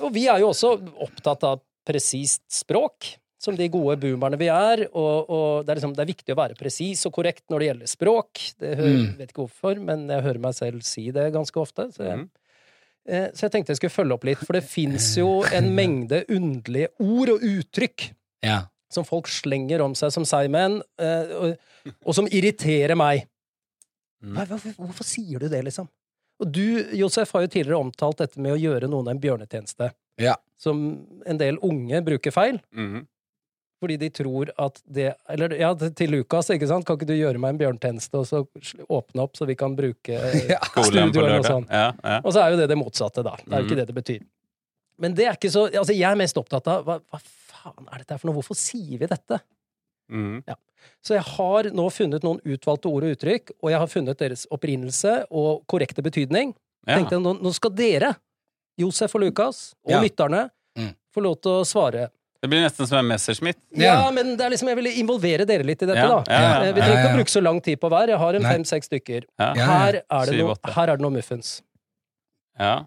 Og 0.00 0.14
vi 0.14 0.28
er 0.30 0.38
jo 0.38 0.52
også 0.54 0.76
opptatt 1.02 1.42
av 1.44 1.58
presist 1.86 2.42
språk, 2.52 3.16
som 3.40 3.56
de 3.56 3.68
gode 3.72 3.96
boomerne 4.02 4.36
vi 4.40 4.48
er. 4.52 4.82
Og, 4.92 5.30
og 5.32 5.64
det, 5.64 5.72
er 5.72 5.78
liksom, 5.80 5.94
det 5.96 6.02
er 6.04 6.10
viktig 6.12 6.34
å 6.34 6.40
være 6.42 6.58
presis 6.58 7.06
og 7.08 7.14
korrekt 7.16 7.46
når 7.48 7.58
det 7.62 7.68
gjelder 7.70 7.86
språk. 7.94 8.42
Det 8.60 8.74
hører, 8.76 8.98
Mm. 9.00 9.16
vet 9.18 9.30
ikke 9.32 9.46
hvorfor, 9.46 9.80
men 9.80 10.06
jeg 10.12 10.22
hører 10.26 10.40
meg 10.44 10.54
selv 10.58 10.82
si 10.84 11.06
det 11.10 11.30
ganske 11.32 11.56
ofte. 11.62 11.88
Så 11.94 12.04
jeg, 12.04 12.18
Mhm. 12.18 12.28
eh, 13.08 13.28
så 13.32 13.46
jeg 13.48 13.52
tenkte 13.52 13.72
jeg 13.72 13.76
skulle 13.80 13.96
følge 13.96 14.12
opp 14.18 14.24
litt, 14.28 14.38
for 14.44 14.52
det 14.52 14.64
fins 14.64 15.16
jo 15.16 15.42
en 15.44 15.74
mengde 15.74 16.24
underlige 16.28 16.88
ord 17.00 17.28
og 17.30 17.40
uttrykk 17.40 18.10
Ja. 18.42 18.66
som 18.90 19.04
folk 19.04 19.26
slenger 19.26 19.80
om 19.80 19.94
seg 19.94 20.12
som 20.12 20.24
seigmenn, 20.24 20.82
eh, 20.98 21.32
og, 21.32 21.56
og 22.04 22.14
som 22.14 22.26
irriterer 22.26 22.96
meg. 22.96 23.26
Mm. 24.22 24.36
Hvorfor, 24.36 24.74
hvorfor 24.76 25.04
sier 25.04 25.38
du 25.40 25.48
det, 25.48 25.64
liksom? 25.64 25.88
Og 26.40 26.50
du, 26.52 26.84
Josef, 26.96 27.32
har 27.32 27.42
jo 27.42 27.48
tidligere 27.48 27.80
omtalt 27.80 28.16
dette 28.18 28.38
med 28.40 28.52
å 28.52 28.60
gjøre 28.60 28.88
noen 28.88 29.08
en 29.08 29.18
bjørnetjeneste. 29.20 29.90
Ja. 30.20 30.36
Som 30.60 30.82
en 31.26 31.38
del 31.40 31.56
unge 31.64 32.02
bruker 32.04 32.30
feil, 32.34 32.60
Mhm. 32.76 33.06
fordi 33.80 33.96
de 33.98 34.10
tror 34.12 34.50
at 34.58 34.82
det 34.86 35.14
Eller 35.28 35.54
ja, 35.56 35.72
til 35.74 36.10
Lukas, 36.12 36.50
ikke 36.52 36.68
sant? 36.68 36.84
Kan 36.84 36.98
ikke 36.98 37.06
du 37.08 37.14
gjøre 37.16 37.38
meg 37.40 37.54
en 37.54 37.58
bjørntjeneste 37.62 38.18
og 38.20 38.26
så 38.28 38.42
åpne 38.90 39.22
opp, 39.24 39.36
så 39.38 39.46
vi 39.48 39.54
kan 39.56 39.74
bruke 39.76 40.08
Ja. 40.52 40.58
Skolen 40.76 41.08
og 41.16 41.44
sånn? 41.48 41.66
Ja, 41.70 41.92
ja. 42.04 42.20
Og 42.24 42.32
så 42.34 42.42
er 42.44 42.50
jo 42.52 42.60
det 42.60 42.68
det 42.68 42.76
motsatte, 42.78 43.24
da. 43.24 43.36
Det 43.40 43.52
er 43.52 43.62
jo 43.62 43.66
ikke 43.68 43.76
Mhm. 43.78 43.86
det 43.86 43.86
det 43.94 43.96
betyr. 44.04 44.26
Men 45.00 45.14
det 45.14 45.24
er 45.26 45.32
ikke 45.38 45.50
så 45.50 45.66
Altså, 45.72 45.96
jeg 45.96 46.10
er 46.12 46.16
mest 46.16 46.36
opptatt 46.36 46.66
av 46.68 46.84
hva, 46.84 47.00
hva 47.00 47.20
faen 47.24 47.88
er 47.92 47.98
dette 48.04 48.10
her 48.12 48.18
for 48.18 48.28
noe? 48.28 48.36
Hvorfor 48.42 48.56
sier 48.56 48.98
vi 49.00 49.06
dette? 49.06 49.40
Mhm. 50.12 50.42
Så 51.02 51.14
jeg 51.14 51.22
har 51.24 51.62
nå 51.72 51.86
funnet 51.92 52.22
noen 52.24 52.40
utvalgte 52.44 52.88
ord 52.90 53.04
og 53.04 53.16
uttrykk, 53.16 53.50
og 53.62 53.70
jeg 53.70 53.78
har 53.78 53.86
funnet 53.86 54.18
deres 54.18 54.46
opprinnelse 54.50 55.24
og 55.30 55.64
korrekte 55.66 56.02
betydning. 56.04 56.54
Ja. 56.86 56.96
Tenkte 56.98 57.16
jeg, 57.16 57.22
nå, 57.24 57.34
nå 57.40 57.52
skal 57.54 57.70
dere, 57.70 58.14
Josef 58.80 59.14
og 59.14 59.20
Lukas, 59.26 59.74
og 59.84 59.90
Ja. 59.92 60.00
lytterne, 60.02 60.48
Mm. 60.78 60.94
får 61.14 61.22
lov 61.22 61.36
til 61.42 61.50
å 61.52 61.64
svare. 61.66 62.08
Det 62.40 62.48
blir 62.48 62.62
nesten 62.64 62.86
som 62.88 62.96
en 62.98 63.04
Messerschmitt. 63.10 63.58
Ja. 63.76 64.04
Ja. 64.06 64.10
men 64.10 64.36
det 64.36 64.40
er 64.46 64.50
liksom, 64.50 64.68
jeg 64.68 64.76
ville 64.76 64.92
involvere 64.96 65.44
dere 65.46 65.62
litt 65.62 65.82
i 65.82 65.86
dette, 65.86 65.96
Ja, 65.98 66.08
da. 66.08 66.24
ja, 66.26 66.40
ja, 66.40 66.62
Eh, 66.62 66.72
Vi 66.72 66.80
trenger 66.80 66.96
ikke 67.04 67.10
å 67.12 67.16
bruke 67.18 67.30
så 67.34 67.42
lang 67.42 67.60
tid 67.60 67.80
på 67.80 67.90
hver. 67.90 68.06
Jeg 68.08 68.18
har 68.18 68.34
en 68.34 68.42
fem-seks 68.42 68.86
stykker. 68.88 69.22
Her 69.38 70.00
er, 70.10 70.32
noe, 70.32 70.54
her 70.64 70.82
er 70.88 70.96
det 70.96 71.00
noe 71.04 71.10
muffins. 71.10 71.60
Ja. 72.58 72.84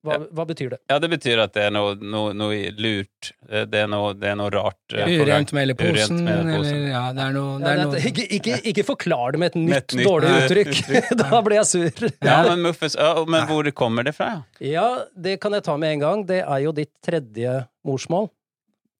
Hva, 0.00 0.14
hva 0.32 0.44
betyr 0.48 0.70
det? 0.72 0.78
ja, 0.88 0.96
det 1.02 1.08
betyr 1.12 1.42
at 1.42 1.52
det 1.52 1.66
er 1.66 1.72
noe, 1.76 1.90
noe, 2.00 2.30
noe 2.32 2.70
lurt. 2.80 3.32
Det 3.44 3.82
er 3.82 3.88
noe, 3.92 4.14
det 4.16 4.30
er 4.30 4.36
noe 4.40 4.48
rart. 4.54 4.78
eh. 4.96 5.10
Urent 5.20 5.52
mel 5.52 5.74
i 5.74 5.76
posen, 5.76 6.22
eller 6.24 6.70
Ja, 6.88 7.02
det 7.12 7.26
er 7.26 7.34
noe, 7.36 7.58
det 7.60 7.66
Ja, 7.68 7.74
er 7.74 7.82
noe 7.90 8.00
ikke, 8.08 8.24
ikke, 8.38 8.56
ikke 8.72 8.84
forklar 8.88 9.36
det 9.36 9.42
med 9.42 9.50
et 9.52 9.58
Med 9.60 9.68
nytt, 9.74 9.92
et 9.92 9.96
nytt, 10.00 10.08
dårlig 10.08 10.30
uttrykk! 10.38 10.72
uttrykk. 10.72 11.10
da 11.24 11.42
blir 11.44 11.58
jeg 11.60 11.68
sur. 11.68 12.08
Ja, 12.24 12.38
men 12.48 12.64
muffins 12.64 12.96
ja, 12.96 13.10
Men 13.28 13.44
hvor 13.50 13.68
kommer 13.76 14.08
det 14.08 14.14
fra? 14.16 14.30
ja? 14.56 14.70
Ja, 14.72 14.88
det 15.20 15.36
kan 15.44 15.52
jeg 15.58 15.66
ta 15.68 15.76
med 15.76 15.92
en 15.98 16.04
gang. 16.06 16.24
Det 16.32 16.40
er 16.46 16.64
jo 16.64 16.72
ditt 16.80 16.92
tredje 17.04 17.58
morsmål. 17.84 18.30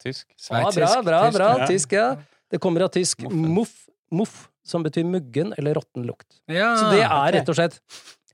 Tysk? 0.05 0.27
Sveitsisk. 0.37 0.85
Ah, 0.85 1.01
bra, 1.05 1.23
bra, 1.33 1.49
bra. 1.57 1.67
Tysk, 1.69 1.93
ja. 1.97 2.11
Det 2.51 2.61
kommer 2.61 2.85
av 2.85 2.93
tysk 2.93 3.25
muff, 3.31 3.87
muff, 4.13 4.51
som 4.71 4.85
betyr 4.87 5.05
muggen 5.07 5.53
eller 5.59 5.75
råtten 5.81 6.07
lukt. 6.09 6.39
Ja, 6.49 6.71
Så 6.79 6.91
det 6.95 7.03
er 7.05 7.33
rett 7.39 7.49
og 7.53 7.59
slett 7.59 7.81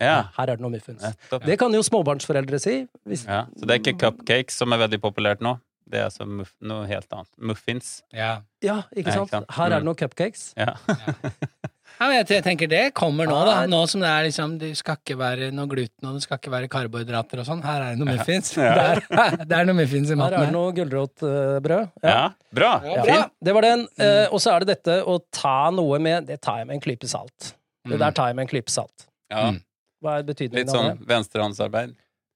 Ja. 0.00 0.28
Her 0.36 0.50
er 0.52 0.56
det 0.58 0.60
noe 0.60 0.70
muffins. 0.74 1.00
Ja, 1.02 1.38
Det 1.40 1.56
kan 1.58 1.72
jo 1.72 1.80
småbarnsforeldre 1.82 2.58
si. 2.60 2.82
Hvis, 3.08 3.24
Ja. 3.26 3.46
Så 3.56 3.64
det 3.66 3.70
er 3.74 3.80
ikke 3.80 3.98
cupcakes 4.04 4.58
som 4.60 4.72
er 4.76 4.82
veldig 4.84 5.00
populært 5.00 5.40
nå. 5.40 5.56
Det 5.88 6.00
er 6.00 6.04
altså 6.10 6.26
muff, 6.26 6.52
noe 6.60 6.84
helt 6.90 7.06
annet. 7.14 7.28
Muffins. 7.38 8.02
Ja. 8.12 8.40
ja, 8.60 8.82
ikke 8.94 9.12
sant? 9.14 9.30
ikke 9.30 9.38
sant. 9.38 9.50
Her 9.56 9.64
er 9.64 9.68
Mm. 9.70 9.78
det 9.78 9.84
noen 9.86 9.96
cupcakes. 9.96 10.52
Ja. 10.58 10.74
Ja, 11.96 12.06
men 12.10 12.18
jeg, 12.18 12.42
tenker 12.44 12.68
det 12.68 12.82
kommer 12.98 13.28
nå, 13.30 13.36
da. 13.48 13.54
Nå 13.70 13.78
som 13.88 14.02
det 14.04 14.08
er 14.10 14.26
liksom 14.26 14.58
Det 14.60 14.68
skal 14.76 14.98
ikke 15.00 15.16
være 15.16 15.46
noe 15.56 15.68
gluten, 15.70 16.04
og 16.10 16.18
det 16.18 16.24
skal 16.26 16.36
ikke 16.40 16.52
være 16.52 16.68
karbohydrater 16.72 17.40
og 17.40 17.46
sånn. 17.48 17.62
Her 17.64 17.84
er 17.86 17.94
det 17.94 18.00
noe 18.02 18.10
muffins. 18.16 18.50
Ja. 18.58 18.72
Ja. 18.76 19.26
er, 19.26 19.36
det 19.48 19.56
er 19.60 19.68
noe 19.70 19.78
muffins 19.78 20.12
i 20.12 20.18
maten. 20.18 20.36
Her 20.36 20.42
er 20.42 20.50
det 20.50 20.56
noe 20.58 20.72
gulrotbrød. 20.76 21.92
ja. 22.04 22.18
Bra. 22.56 22.72
Ja, 22.84 22.96
Ja, 22.96 23.04
Fint. 23.08 23.32
det 23.44 23.52
var 23.56 23.62
den. 23.66 23.86
Eh, 24.00 24.26
og 24.32 24.40
så 24.40 24.52
er 24.54 24.64
det 24.64 24.74
dette 24.76 24.98
å 25.04 25.18
ta 25.34 25.70
noe 25.74 25.98
med 26.00 26.26
Det 26.30 26.38
tar 26.44 26.58
jeg 26.62 26.68
med 26.70 26.78
en 26.78 26.84
klype 26.84 27.08
salt. 27.10 27.54
Det 27.86 27.98
der 28.00 28.12
tar 28.16 28.28
jeg 28.32 28.36
med 28.38 28.46
en 28.46 28.52
klype 28.54 28.72
salt. 28.72 29.06
Ja. 29.32 29.50
Mm. 29.52 29.62
Hva 30.04 30.18
er 30.20 30.26
betydningen 30.28 30.66
Litt 30.66 30.72
av 30.72 30.76
sånn 30.76 30.90
det? 31.00 31.08
venstrehåndsarbeid. 31.10 31.94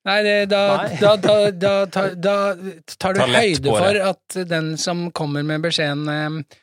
Nei, 0.08 0.18
det, 0.24 0.34
da, 0.48 0.60
Nei. 0.80 0.96
da, 0.96 1.10
da, 1.20 1.34
da, 1.52 1.72
da, 1.84 2.04
da 2.28 2.36
tar 2.96 3.16
du 3.18 3.20
høyde 3.20 3.74
for 3.76 3.98
at 4.08 4.36
den 4.48 4.70
som 4.80 5.10
kommer 5.12 5.44
med 5.44 5.60
beskjeden, 5.66 6.06
eh, 6.08 6.58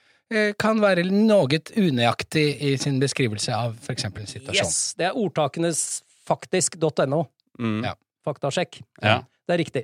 kan 0.59 0.81
være 0.83 1.05
noe 1.07 1.59
unøyaktig 1.79 2.45
i 2.61 2.73
sin 2.81 2.99
beskrivelse 2.99 3.53
av 3.55 3.77
f.eks. 3.79 4.05
en 4.09 4.27
situasjon. 4.27 4.59
Yes! 4.59 4.93
Det 4.99 5.07
er 5.09 5.15
ordtakenes 5.17 5.81
faktisk.no. 6.27 7.23
Mm. 7.59 7.79
Ja. 7.87 7.93
Faktasjekk. 8.27 8.81
Ja. 9.01 9.21
Det 9.47 9.55
er 9.55 9.61
riktig. 9.63 9.83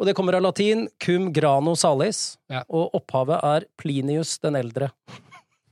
Og 0.00 0.08
det 0.08 0.16
kommer 0.18 0.34
av 0.34 0.42
latin 0.42 0.88
cum 1.02 1.28
grano 1.32 1.76
salis, 1.78 2.36
Ja. 2.50 2.64
og 2.68 2.90
opphavet 2.98 3.38
er 3.46 3.66
Plinius 3.78 4.38
den 4.42 4.56
eldre. 4.58 4.90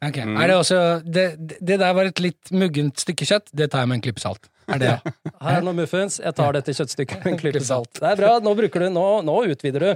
Ok. 0.03 0.17
Mm. 0.23 0.37
Er 0.39 0.47
det 0.51 0.57
også 0.59 0.79
det, 1.05 1.27
det 1.61 1.79
der 1.83 1.93
var 1.95 2.07
et 2.11 2.21
litt 2.23 2.51
muggent 2.55 2.99
stykke 3.03 3.27
kjøtt. 3.27 3.51
Det 3.55 3.71
tar 3.71 3.83
jeg 3.83 3.91
med 3.91 3.99
en 4.01 4.05
klype 4.07 4.23
salt. 4.23 4.49
Er 4.71 4.79
det 4.79 4.93
Her 5.43 5.59
er 5.59 5.67
noen 5.67 5.81
muffins, 5.83 6.21
jeg 6.23 6.35
tar 6.39 6.55
dette 6.55 6.75
kjøttstykket 6.75 7.25
med 7.25 7.33
en 7.35 7.39
klype 7.43 7.63
salt. 7.67 7.91
Det 7.99 8.09
er 8.15 8.19
bra, 8.19 8.37
nå 8.43 8.55
bruker 8.59 8.87
du, 8.87 8.89
nå, 8.95 9.07
nå 9.27 9.37
utvider 9.51 9.81
du. 9.89 9.93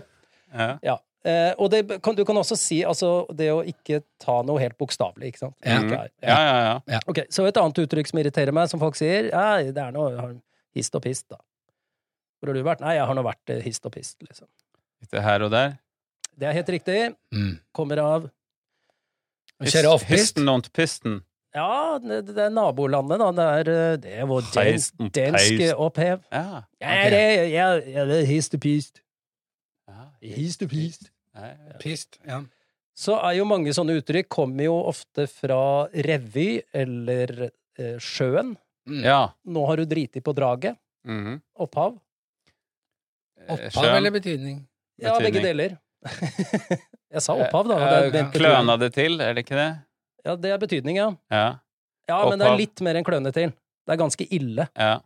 Ja. 0.54 0.68
Ja. 0.82 0.96
Eh, 1.26 1.52
og 1.58 1.70
det, 1.72 1.80
kan, 2.04 2.14
du 2.14 2.22
kan 2.28 2.38
også 2.38 2.54
si 2.60 2.76
altså, 2.86 3.26
det 3.34 3.48
å 3.50 3.58
ikke 3.66 3.98
ta 4.22 4.36
noe 4.46 4.60
helt 4.62 4.76
bokstavelig, 4.78 5.32
ikke 5.32 5.40
sant? 5.42 5.56
Ja. 5.66 5.80
Er- 5.82 6.12
Ja, 6.22 6.36
ja, 6.38 6.74
ja. 6.94 7.00
Ok, 7.10 7.24
Så 7.34 7.46
et 7.48 7.56
annet 7.58 7.80
uttrykk 7.82 8.06
som 8.12 8.20
irriterer 8.22 8.54
meg, 8.54 8.68
som 8.70 8.78
folk 8.82 8.94
sier, 8.98 9.30
ja, 9.32 9.56
det 9.58 9.82
er 9.82 9.90
noe 9.96 10.12
har 10.14 10.36
hist 10.76 10.94
og 10.94 11.02
pist, 11.02 11.26
da. 11.32 11.40
Hvor 12.38 12.52
har 12.52 12.54
du 12.54 12.62
vært? 12.62 12.84
Nei, 12.84 12.94
jeg 12.98 13.08
har 13.08 13.16
nå 13.18 13.24
vært 13.26 13.50
eh, 13.56 13.62
hist 13.64 13.88
og 13.88 13.92
pist, 13.96 14.16
liksom. 14.22 14.46
Litt 15.02 15.18
her 15.26 15.42
og 15.48 15.50
der. 15.50 15.74
Det 16.36 16.46
er 16.50 16.52
helt 16.60 16.68
riktig. 16.76 16.98
mm. 17.34 17.54
Kommer 17.74 17.98
av 18.04 18.30
kjøre 19.64 19.88
off 19.96 20.04
Histen 20.04 20.48
og 20.52 20.68
pisten. 20.76 21.22
Ja, 21.56 21.96
det, 21.98 22.18
det 22.28 22.42
er 22.44 22.50
nabolandet, 22.52 23.18
da. 23.18 23.30
Det 23.32 23.46
er, 23.58 23.70
eh, 23.72 23.96
det 24.04 24.14
er 24.20 24.26
vår 24.28 24.46
den, 24.52 25.10
danske 25.16 25.70
opphev. 25.80 26.22
Ja. 26.30 26.62
Ja, 26.82 26.96
det 27.10 27.22
ja, 27.54 27.68
ja, 27.80 28.04
det 28.04 28.18
er 28.22 28.26
hist 28.28 28.54
og 28.54 28.60
pist. 28.60 29.00
ja. 29.88 30.10
Hist 30.36 30.62
og 30.62 30.68
pist. 30.70 31.08
Ja. 31.36 31.78
Pist, 31.82 32.18
ja. 32.26 32.42
Så 32.96 33.12
er 33.20 33.34
jo 33.36 33.44
mange 33.44 33.72
sånne 33.76 33.98
uttrykk 34.00 34.28
kommer 34.32 34.64
jo 34.64 34.76
ofte 34.88 35.26
fra 35.28 35.58
revy 35.92 36.62
eller 36.72 37.50
eh, 37.76 37.98
sjøen. 38.00 38.54
Mm. 38.88 39.02
ja. 39.04 39.18
Nå 39.44 39.64
har 39.68 39.76
du 39.82 39.84
driti 39.90 40.22
på 40.24 40.32
draget. 40.36 40.78
Mhm. 41.06 41.40
Opphav. 41.60 41.98
Eh, 43.40 43.52
Opphav 43.52 43.82
sjøen. 43.84 43.96
eller 43.98 44.14
betydning? 44.14 44.62
Ja, 45.02 45.18
begge 45.20 45.42
deler. 45.44 45.76
Jeg 47.16 47.22
sa 47.22 47.34
opphav, 47.36 47.68
da. 47.68 47.76
Kløna 48.32 48.76
det 48.80 48.88
er 48.88 48.92
Eh, 48.92 48.96
til, 48.96 49.20
er 49.20 49.34
det 49.36 49.44
ikke 49.44 49.58
det? 49.58 49.68
Ja, 50.26 50.34
det 50.40 50.50
er 50.54 50.58
betydning, 50.62 50.96
ja. 50.98 51.10
Ja. 51.30 51.44
Ja, 52.08 52.16
men 52.30 52.38
det 52.40 52.46
er 52.48 52.56
litt 52.58 52.80
mer 52.86 52.98
enn 52.98 53.04
kløne 53.06 53.32
til. 53.34 53.50
Det 53.86 53.94
er 53.94 54.00
ganske 54.00 54.26
ille. 54.34 54.68
ja. 54.78 54.96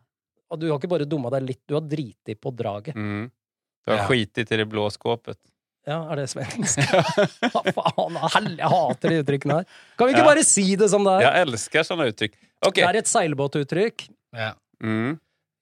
Og 0.50 0.58
du 0.58 0.64
har 0.66 0.80
ikke 0.80 0.88
bare 0.90 1.04
dumma 1.06 1.30
deg 1.30 1.44
litt, 1.46 1.60
du 1.70 1.76
har 1.76 1.84
driti 1.86 2.34
på 2.34 2.50
draget. 2.58 2.96
Mm. 2.98 3.28
Du 3.86 3.92
har 3.92 4.00
Ja. 4.00 4.06
skiti 4.08 4.42
til 4.44 4.58
det 4.58 4.64
blå 4.68 4.88
skåpet. 4.90 5.38
Ja, 5.88 6.00
er 6.12 6.20
det 6.20 6.26
svensk? 6.28 6.82
Hva 7.52 7.62
faen, 7.72 8.50
jeg 8.58 8.68
hater 8.74 9.14
de 9.14 9.20
uttrykkene 9.22 9.60
her. 9.60 9.70
Kan 9.96 10.10
vi 10.10 10.16
ikke 10.16 10.24
Ja. 10.26 10.30
bare 10.34 10.44
si 10.44 10.66
det 10.76 10.90
som 10.92 11.04
det 11.06 11.14
er? 11.18 11.26
Jeg 11.28 11.46
elsker 11.48 11.86
sånne 11.88 12.10
uttrykk. 12.12 12.34
Okay. 12.66 12.82
Det 12.84 12.90
er 12.90 12.98
et 13.00 13.08
seilbåtuttrykk. 13.08 14.04
Ja. 14.36 14.50
Mm. 14.84 15.14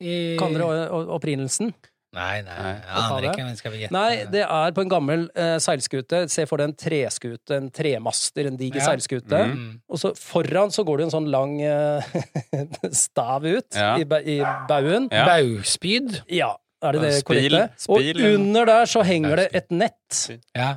I... 0.03 0.17
Kan 0.41 0.55
dere 0.55 0.89
opprinnelsen? 1.15 1.71
Nei, 2.17 2.39
nei, 2.41 2.55
jeg 2.57 3.03
aner 3.05 3.25
ikke. 3.29 3.45
Men 3.45 3.57
skal 3.59 3.73
vi 3.75 3.81
gjette? 3.83 3.93
Nei, 3.93 4.25
det 4.33 4.41
er 4.47 4.71
på 4.75 4.81
en 4.81 4.89
gammel 4.91 5.27
eh, 5.37 5.59
seilskute. 5.61 6.23
Se 6.33 6.47
for 6.49 6.59
deg 6.59 6.71
en 6.71 6.77
treskute, 6.81 7.53
en 7.59 7.67
tremaster, 7.75 8.49
en 8.49 8.57
diger 8.59 8.81
Ja. 8.81 8.87
seilskute. 8.89 9.43
Mm. 9.51 9.59
Mm. 9.59 9.75
Og 9.93 10.01
så 10.01 10.15
foran 10.17 10.73
så 10.75 10.87
går 10.89 11.03
det 11.03 11.07
en 11.09 11.15
sånn 11.19 11.29
lang 11.31 11.59
eh, 11.61 12.09
stav 13.05 13.45
ut 13.45 13.77
Ja. 13.77 13.91
i, 14.01 14.07
ba 14.09 14.23
i 14.25 14.39
baugen. 14.71 15.11
Ja. 15.13 15.27
Bauspyd? 15.29 16.23
Ja, 16.33 16.55
er 16.83 16.93
det 16.93 17.01
det 17.03 17.13
Spil- 17.23 17.51
korrekte? 17.51 17.63
spil- 17.79 18.21
Og 18.23 18.35
under 18.35 18.65
der 18.67 18.85
så 18.87 19.03
henger 19.05 19.37
det 19.37 19.49
et 19.55 19.71
nett. 19.71 20.39
Ja. 20.57 20.77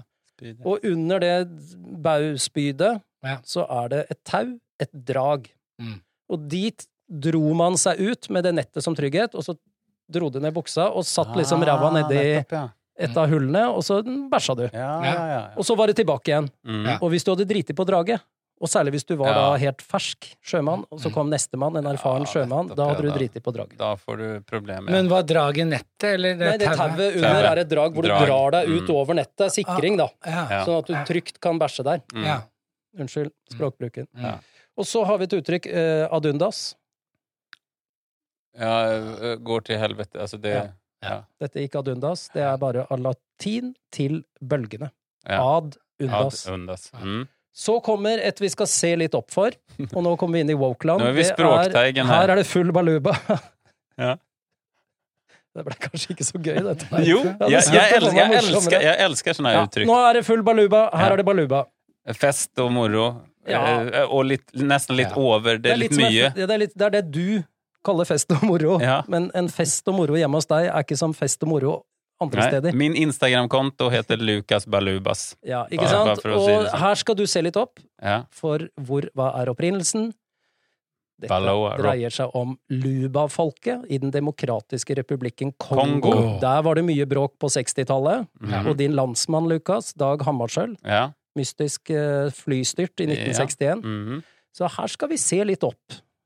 Og 0.65 0.79
under 0.83 1.19
det 1.19 1.35
baugspydet 2.01 3.01
Ja. 3.23 3.37
så 3.45 3.65
er 3.69 3.89
det 3.89 4.05
et 4.09 4.19
tau, 4.25 4.57
et 4.81 4.89
drag. 5.05 5.47
Mm. 5.79 5.99
Og 6.31 6.47
dit 6.49 6.87
dro 7.11 7.53
man 7.53 7.75
seg 7.77 7.99
ut 7.99 8.29
med 8.33 8.43
det 8.47 8.53
nettet 8.55 8.83
som 8.83 8.95
trygghet, 8.95 9.35
og 9.35 9.43
så 9.45 9.55
dro 10.11 10.29
du 10.29 10.39
ned 10.39 10.53
buksa 10.55 10.89
og 10.95 11.03
satt 11.05 11.35
liksom 11.37 11.61
ræva 11.63 11.91
nedi 11.93 12.17
Ah, 12.39 12.43
ja. 12.51 12.63
et 12.97 13.15
av 13.17 13.29
hullene, 13.29 13.67
og 13.69 13.83
så 13.83 14.01
bæsja 14.03 14.55
du. 14.57 14.63
Ja, 14.73 15.03
ja, 15.03 15.13
ja. 15.13 15.27
ja. 15.35 15.41
Og 15.57 15.63
så 15.67 15.75
var 15.77 15.87
det 15.87 15.95
tilbake 15.97 16.31
igjen. 16.31 16.49
Mm. 16.65 16.97
Og 17.01 17.09
hvis 17.11 17.23
du 17.23 17.31
hadde 17.35 17.45
driti 17.47 17.73
på 17.73 17.85
draget, 17.85 18.21
og 18.61 18.69
særlig 18.69 18.91
hvis 18.93 19.05
du 19.09 19.15
var 19.17 19.27
Ja. 19.31 19.33
da 19.33 19.57
helt 19.57 19.81
fersk 19.81 20.27
sjømann, 20.45 20.83
og 20.91 20.99
så 20.99 21.09
Mm. 21.09 21.13
kom 21.15 21.29
nestemann, 21.31 21.75
en 21.77 21.85
erfaren 21.89 22.25
Ja, 22.25 22.31
sjømann, 22.31 22.67
da 22.75 22.85
hadde 22.89 23.01
du 23.01 23.11
driti 23.11 23.39
på 23.41 23.51
draget. 23.53 23.77
Da 23.77 23.95
får 23.95 24.17
du 24.17 24.39
problemer. 24.45 24.89
Men 24.91 25.09
var 25.09 25.23
draget 25.23 25.67
nettet, 25.67 26.13
eller 26.13 26.35
Nei, 26.35 26.57
det 26.57 26.67
tauet 26.69 27.15
under 27.15 27.43
er 27.51 27.57
et 27.59 27.69
drag 27.69 27.93
hvor 27.93 28.03
Drag. 28.03 28.19
du 28.19 28.25
drar 28.27 28.51
deg 28.51 28.69
ut 28.69 28.87
Mm. 28.89 28.95
over 28.95 29.13
nettet. 29.15 29.51
Sikring, 29.51 29.97
da. 29.97 30.07
Ja. 30.25 30.47
Ja. 30.49 30.65
Sånn 30.65 30.77
at 30.79 30.85
du 30.85 30.93
trygt 31.13 31.39
kan 31.41 31.57
bæsje 31.59 31.83
der. 31.83 32.01
Mm. 32.13 32.23
ja. 32.25 32.41
Unnskyld 32.99 33.31
språkbruken. 33.51 34.07
Og 34.77 34.85
så 34.85 35.05
har 35.05 35.17
vi 35.17 35.23
et 35.23 35.33
uttrykk, 35.33 35.65
eh, 35.67 36.07
adundas. 36.11 36.75
Ja, 38.57 39.35
går 39.41 39.63
til 39.63 39.77
helvete. 39.79 40.19
Altså 40.19 40.39
det 40.41 40.53
Ja. 40.53 40.67
Ja. 41.03 41.21
Dette 41.39 41.55
er 41.57 41.67
ikke 41.67 41.79
adundas, 41.81 42.29
det 42.31 42.43
er 42.43 42.57
bare 42.57 42.85
av 42.91 42.99
latin 42.99 43.73
til 43.91 44.23
bølgene. 44.43 44.91
Ja. 45.27 45.57
Ad 45.57 45.77
undas. 45.99 46.45
Ad 46.47 46.53
undas. 46.53 46.91
Mm. 46.93 47.27
Så 47.53 47.81
kommer 47.83 48.17
et 48.23 48.37
vi 48.39 48.47
skal 48.49 48.67
se 48.71 48.93
litt 48.95 49.13
opp 49.17 49.29
for, 49.33 49.51
og 49.91 50.03
nå 50.05 50.13
kommer 50.17 50.39
vi 50.39 50.43
inn 50.45 50.49
i 50.53 50.55
wokeland. 50.55 51.01
Er 51.03 51.11
vi 51.17 51.23
språkteigen 51.27 52.07
her. 52.07 52.21
Her 52.21 52.29
er 52.31 52.35
det 52.41 52.47
full 52.47 52.71
baluba. 52.71 53.15
Ja. 54.01 54.15
Det 55.51 55.65
ble 55.67 55.75
kanskje 55.83 56.13
ikke 56.15 56.23
så 56.25 56.39
gøy, 56.39 56.61
dette. 56.63 56.85
her. 56.89 57.03
Jo, 57.05 57.17
Ja, 57.27 57.33
det 57.43 57.49
jeg, 57.51 57.73
jeg, 57.75 57.95
elsker, 57.97 58.17
jeg, 58.17 58.37
elsker, 58.39 58.85
jeg 58.87 58.99
elsker 59.05 59.35
sånne 59.35 59.51
Ja, 59.51 59.63
uttrykk. 59.67 59.89
nå 59.89 59.97
er 60.07 60.13
det 60.17 60.21
full 60.25 60.43
baluba, 60.47 60.85
her 60.95 61.09
Ja. 61.09 61.11
er 61.13 61.19
det 61.19 61.25
baluba. 61.27 61.59
Fest 62.17 62.57
og 62.63 62.71
moro. 62.71 63.09
Ja. 63.45 63.59
Eh, 63.83 64.05
Og 64.07 64.25
litt, 64.31 64.47
nesten 64.55 64.95
litt 64.95 65.11
Ja. 65.11 65.17
over. 65.19 65.57
Det 65.59 65.71
er 65.73 65.75
litt 65.77 65.91
litt 65.91 65.99
mye. 65.99 66.31
mye. 66.31 66.33
det, 66.47 66.49
er 66.49 66.57
litt, 66.63 66.73
det 66.77 66.85
er 66.87 66.89
det 66.95 67.11
du 67.11 67.43
kaller 67.83 68.05
fest 68.05 68.31
og 68.31 68.43
moro, 68.47 68.79
Ja. 68.81 69.01
men 69.09 69.29
en 69.35 69.49
fest 69.49 69.87
og 69.91 69.95
moro 69.99 70.13
hjemme 70.15 70.39
hos 70.39 70.45
deg 70.45 70.67
er 70.71 70.83
ikke 70.83 70.97
som 70.97 71.13
fest 71.13 71.43
og 71.43 71.49
moro 71.49 71.83
andre 72.21 72.39
Nei, 72.41 72.47
steder. 72.51 72.73
min 72.77 72.93
Instagram-konto 72.95 73.89
heter 73.91 74.17
Lukas 74.21 74.65
Balubas. 74.65 75.35
Ja, 75.43 75.65
ikke 75.71 75.83
Bare- 75.85 75.89
sant? 75.89 76.23
bare 76.23 76.39
si 76.45 76.51
Og 76.51 76.65
sånn. 76.67 76.79
her 76.79 76.95
skal 76.95 77.15
du 77.15 77.25
se 77.27 77.41
litt 77.41 77.57
opp, 77.57 77.79
Ja. 78.01 78.23
for 78.31 78.59
hvor, 78.79 79.01
hva 79.15 79.31
er 79.41 79.49
opprinnelsen? 79.53 80.13
Dette 81.21 81.29
Baloa, 81.29 81.75
dreier 81.77 82.09
seg 82.09 82.31
om 82.33 82.55
Luba-folket 82.71 83.83
i 83.93 83.97
Den 84.01 84.11
demokratiske 84.11 84.95
republikken 84.97 85.53
Kongo. 85.59 86.01
Kongo. 86.01 86.39
Der 86.41 86.61
var 86.65 86.75
det 86.75 86.83
mye 86.87 87.05
bråk 87.05 87.35
på 87.39 87.49
60-tallet. 87.49 88.27
Mhm. 88.41 88.67
Og 88.67 88.77
din 88.77 88.91
landsmann, 88.97 89.47
Lukas, 89.47 89.93
Dag 89.93 90.19
Hammarskjöld, 90.25 90.77
ja. 90.83 91.11
mystisk 91.37 91.89
eh, 91.91 92.29
flystyrt 92.31 92.99
i 92.99 93.05
1961. 93.05 93.83
Mhm. 93.83 94.23
Så 94.53 94.67
her 94.69 94.87
skal 94.87 95.07
vi 95.09 95.17
se 95.17 95.43
litt 95.45 95.63
opp. 95.63 95.77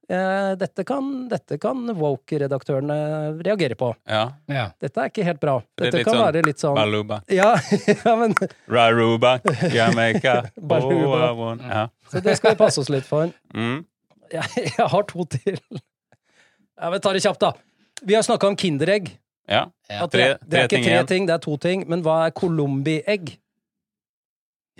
Eh, 0.05 0.51
Dette 0.61 0.83
kan, 0.85 1.05
dette 1.31 1.57
kan 1.57 1.79
woke-redaktørene 1.97 2.97
reagere 3.41 3.73
på. 3.79 3.87
ja. 4.05 4.27
Ja. 4.47 4.67
Dette 4.79 5.01
er 5.01 5.09
ikke 5.09 5.23
helt 5.25 5.39
bra. 5.41 5.55
Dette 5.77 5.97
det 5.97 6.03
kan 6.05 6.13
sånn 6.13 6.23
være 6.27 6.43
litt 6.45 6.61
sånn 6.61 6.75
Baluba. 6.77 7.21
ja, 7.39 7.55
ja, 7.89 8.13
men 8.19 8.35
Raruba, 8.69 9.39
Jamaica, 9.77 10.35
Baluba. 10.61 11.31
oh, 11.33 11.55
ja. 11.57 11.87
Så 12.11 12.21
det 12.21 12.37
skal 12.37 12.53
vi 12.53 12.59
passe 12.61 12.79
oss 12.83 12.89
litt 12.93 13.05
for. 13.07 13.31
Mm. 13.55 13.81
Jeg, 14.35 14.69
jeg 14.77 14.87
har 14.89 15.03
to 15.09 15.23
til. 15.29 15.57
Ja, 16.81 16.89
men 16.89 16.99
ta 17.01 17.11
det 17.13 17.21
kjapt, 17.23 17.39
da. 17.41 17.51
Vi 18.05 18.15
har 18.17 18.23
snakka 18.25 18.47
om 18.49 18.55
Kinderegg. 18.57 19.09
ja. 19.47 19.67
Ja. 19.89 20.07
Tre, 20.09 20.21
det, 20.21 20.39
Tre- 20.39 20.49
det 20.49 20.59
er 20.59 20.63
ikke 20.65 20.79
tre 20.81 20.95
ting, 20.97 21.07
ting, 21.11 21.25
det 21.29 21.33
er 21.35 21.41
to 21.43 21.57
ting. 21.61 21.83
Men 21.89 22.01
hva 22.05 22.15
er 22.25 22.31
colombi-egg? 22.33 23.35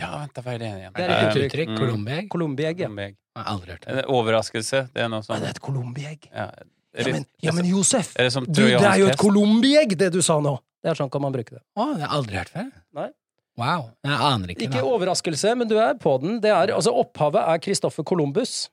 Ja, 0.02 0.10
vent, 0.24 0.34
hva 0.42 0.54
er 0.56 0.58
det 0.64 0.70
igjen? 0.72 0.96
Det 0.98 1.04
er 1.06 1.12
et 1.14 1.22
uttrykk. 1.30 1.46
et 1.46 1.52
uttrykk? 1.52 1.70
Mm. 1.70 1.78
Colombiegg? 1.80 2.30
Colombi-egg, 2.34 2.82
ja. 2.82 2.90
Jeg 3.36 3.44
har 3.44 3.52
aldri 3.52 3.72
hørt 3.76 3.86
det. 3.86 3.92
En 4.00 4.10
overraskelse. 4.16 4.80
Det 4.94 5.02
er 5.04 5.10
noe 5.12 5.20
Ja, 5.20 5.28
sånn 5.28 5.42
det 5.44 5.50
er 5.52 5.56
et 5.58 5.62
colombi-egg. 5.62 6.30
ja. 6.34 6.50
Ja, 6.96 7.04
men, 7.12 7.26
ja, 7.44 7.52
men 7.52 7.66
Josef! 7.68 8.14
Er 8.16 8.24
det 8.24 8.32
som 8.32 8.46
Du, 8.48 8.62
det 8.64 8.80
er 8.80 9.00
jo 9.02 9.08
et 9.12 9.18
colombiegg, 9.20 9.98
det 10.00 10.14
du 10.14 10.22
sa 10.24 10.38
nå! 10.40 10.54
Det 10.82 10.94
er 10.94 10.96
sånn 10.96 11.10
kan 11.12 11.20
man 11.26 11.34
bruke 11.36 11.52
det. 11.58 11.60
Å, 11.76 11.90
det 11.92 12.06
har 12.06 12.06
jeg 12.06 12.12
aldri 12.16 12.38
hørt 12.40 12.52
før. 12.54 12.70
Nei. 12.96 13.08
Wow. 13.60 13.90
Jeg 14.08 14.20
aner 14.30 14.54
ikke. 14.54 14.64
Ikke 14.70 14.80
da. 14.80 14.84
overraskelse, 14.94 15.52
men 15.60 15.68
du 15.68 15.76
er 15.78 15.98
på 16.00 16.14
den. 16.24 16.38
Det 16.40 16.54
er, 16.56 16.72
altså, 16.72 16.94
opphavet 16.96 17.42
er 17.52 17.60
Kristoffer 17.66 18.04
Columbus. 18.08 18.70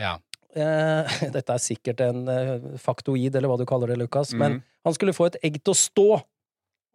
Ja. 0.00 0.14
Eh, 0.56 1.18
dette 1.36 1.52
er 1.52 1.60
sikkert 1.60 2.00
en 2.06 2.24
eh, 2.32 2.64
faktoid, 2.80 3.36
eller 3.36 3.52
hva 3.52 3.58
du 3.60 3.66
kaller 3.68 3.92
det, 3.92 3.98
Lukas. 4.00 4.32
Men 4.32 4.56
Mhm. 4.56 4.62
han 4.88 4.94
skulle 4.96 5.12
få 5.12 5.26
et 5.28 5.36
egg 5.44 5.60
til 5.62 5.74
å 5.74 5.76
stå, 5.76 6.08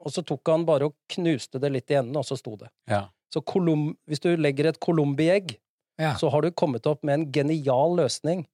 og 0.01 0.09
så 0.17 0.25
tok 0.25 0.49
han 0.49 0.65
bare 0.65 0.89
og 0.89 0.95
knuste 1.13 1.61
det 1.61 1.69
litt 1.77 1.91
i 1.93 1.99
enden, 2.01 2.17
og 2.17 2.25
så 2.25 2.39
sto 2.41 2.55
det. 2.57 2.71
Ja. 2.89 3.03
Så 3.31 3.45
kolum, 3.45 3.91
hvis 4.09 4.19
du 4.25 4.33
legger 4.35 4.65
et 4.73 4.79
colombi-egg, 4.81 5.59
Ja. 6.01 6.15
så 6.17 6.29
har 6.33 6.41
du 6.41 6.49
kommet 6.51 6.87
opp 6.89 7.03
med 7.05 7.13
en 7.19 7.25
genial 7.35 7.93
løsning. 7.99 8.47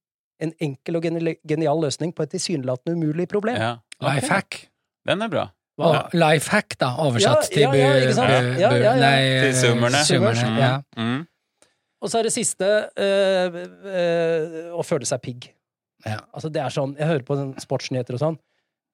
En 0.44 0.52
enkel 0.62 0.98
og 1.00 1.04
genial 1.48 1.80
løsning 1.82 2.12
på 2.14 2.24
et 2.28 2.30
tilsynelatende 2.36 2.94
umulig 2.98 3.28
problem. 3.32 3.56
ja. 3.58 3.76
Life 4.04 4.28
hack. 4.30 4.68
Den 5.08 5.22
er 5.26 5.30
bra. 5.32 5.48
Og 5.80 6.10
life 6.14 6.50
hack, 6.52 6.76
da, 6.82 6.92
oversatt 7.02 7.50
Ja, 7.56 7.62
ja, 7.62 7.72
ja, 7.72 7.72
til 7.72 7.98
bu- 7.98 8.02
ikke 8.02 8.14
sant? 8.14 8.30
bu- 8.30 8.60
Ja, 8.60 8.70
ja, 8.74 8.84
ja. 8.84 8.94
Nei, 9.02 9.42
Til 9.46 9.54
summerne. 9.62 10.04
summerne, 10.06 10.50
Mm. 10.50 10.58
ja. 10.58 10.82
Mm. 10.98 11.28
Og 12.02 12.10
så 12.10 12.20
er 12.20 12.24
det 12.28 12.34
siste 12.34 12.66
øh, 12.98 13.56
øh, 13.86 14.74
å 14.78 14.84
føle 14.86 15.06
seg 15.06 15.22
pigg. 15.22 15.48
Ja. 16.06 16.18
Altså, 16.34 16.50
det 16.54 16.62
er 16.62 16.70
sånn 16.70 16.96
Jeg 16.98 17.08
hører 17.08 17.24
på 17.26 17.36
den 17.40 17.54
sportsnyheter 17.60 18.14
og 18.14 18.20
sånn. 18.22 18.38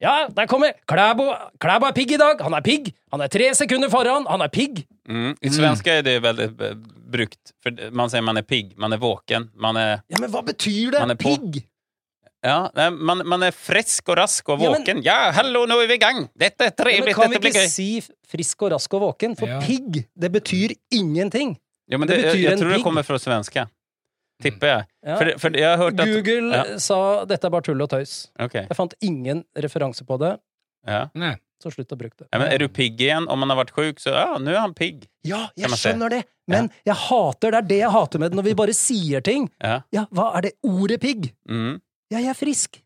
Ja, 0.04 0.28
der 0.36 0.48
kommer 0.52 0.74
Klæbo! 0.90 1.30
Klæbo 1.64 1.88
er 1.88 1.96
pigg 1.96 2.12
i 2.12 2.18
dag! 2.20 2.42
Han 2.44 2.54
er 2.58 2.64
pigg! 2.66 2.90
Han 3.14 3.22
er 3.24 3.32
tre 3.32 3.54
sekunder 3.56 3.90
foran! 3.94 4.26
Han 4.30 4.42
er 4.44 4.52
pigg! 4.52 4.84
Mm. 5.08 5.34
I 5.42 5.50
svenska 5.52 5.98
er 6.00 6.04
det 6.06 6.18
väldigt 6.24 6.62
eh, 6.64 6.76
brukt. 7.14 7.54
For 7.64 7.72
man 7.96 8.12
sier 8.12 8.24
man 8.24 8.40
er 8.40 8.46
pigg, 8.48 8.74
man 8.80 8.94
er 8.96 9.00
våken, 9.02 9.50
man 9.60 9.80
er 9.80 10.02
Ja, 10.12 10.20
men 10.20 10.32
hva 10.34 10.42
betyr 10.48 10.92
det? 10.98 11.18
Pigg! 11.22 11.62
Ja, 12.44 12.66
man, 12.92 13.22
man 13.32 13.44
er 13.48 13.56
frisk 13.56 14.10
og 14.12 14.18
rask 14.20 14.50
og 14.52 14.60
Ja, 14.60 14.72
men- 14.74 14.82
våken. 14.84 15.04
Ja, 15.06 15.32
hallo, 15.32 15.64
nå 15.70 15.78
er 15.80 15.88
vi 15.88 15.96
i 15.96 16.02
gang! 16.04 16.26
Dette 16.36 16.68
er 16.68 16.90
Ja, 16.92 17.00
men 17.00 17.08
gøy. 17.14 17.14
kan 17.22 17.32
vi 17.32 17.40
ikke 17.54 17.68
si 17.72 17.88
frisk 18.28 18.62
og 18.68 18.74
rask 18.76 18.94
og 19.00 19.06
våken? 19.08 19.38
For 19.40 19.48
Ja. 19.48 19.62
pigg, 19.64 20.04
det 20.20 20.32
betyr 20.32 20.76
ingenting. 20.92 21.56
Ja, 21.92 21.98
men 21.98 22.08
det 22.08 22.18
det, 22.18 22.24
jeg, 22.24 22.32
betyr 22.34 22.44
jeg 22.44 22.54
en 22.54 22.60
tror 22.60 22.74
det 22.76 22.84
kommer 22.84 23.04
fra 23.08 23.18
svenska. 23.20 23.66
Tipper 24.44 24.70
jeg. 24.72 24.86
Ja. 25.08 25.16
For, 25.20 25.32
for 25.46 25.58
jeg 25.58 25.70
har 25.72 25.80
hørt 25.82 26.00
at 26.04 26.12
Google 26.12 26.52
Ja. 26.60 26.78
sa 26.84 27.00
dette 27.30 27.48
er 27.50 27.54
bare 27.56 27.66
tull 27.66 27.82
og 27.86 27.90
tøys. 27.94 28.14
Okay. 28.40 28.68
Jeg 28.70 28.78
fant 28.78 28.94
ingen 29.02 29.44
referanse 29.56 30.06
på 30.08 30.20
det, 30.22 30.36
ja. 30.88 31.06
Nei. 31.16 31.34
så 31.64 31.72
slutt 31.72 31.92
å 31.96 31.98
bruke 31.98 32.18
det. 32.20 32.28
ja. 32.28 32.40
Men 32.42 32.52
er 32.52 32.60
du 32.60 32.68
pigg 32.68 33.00
igjen? 33.00 33.26
Om 33.32 33.40
man 33.40 33.50
har 33.54 33.62
vært 33.64 33.72
sjuk, 33.76 34.00
så 34.04 34.12
ja, 34.12 34.38
nå 34.38 34.52
er 34.52 34.60
han 34.60 34.74
pigg. 34.76 35.06
Ja, 35.24 35.46
jeg 35.56 35.70
skjønner 35.80 36.10
det, 36.12 36.24
men 36.52 36.68
jeg 36.86 36.96
hater 37.08 37.52
det 37.56 37.62
er 37.64 37.68
det 37.70 37.78
jeg 37.86 37.92
hater 37.96 38.20
med 38.20 38.32
det, 38.34 38.36
når 38.42 38.48
vi 38.50 38.54
bare 38.60 38.74
sier 38.76 39.24
ting. 39.24 39.50
Ja. 39.64 39.82
Ja, 39.96 40.06
hva 40.12 40.34
er 40.38 40.50
det 40.50 40.54
ordet 40.68 41.00
pigg? 41.02 41.30
Mm. 41.50 41.78
Ja, 42.12 42.20
jeg 42.20 42.34
er 42.36 42.38
frisk. 42.38 42.82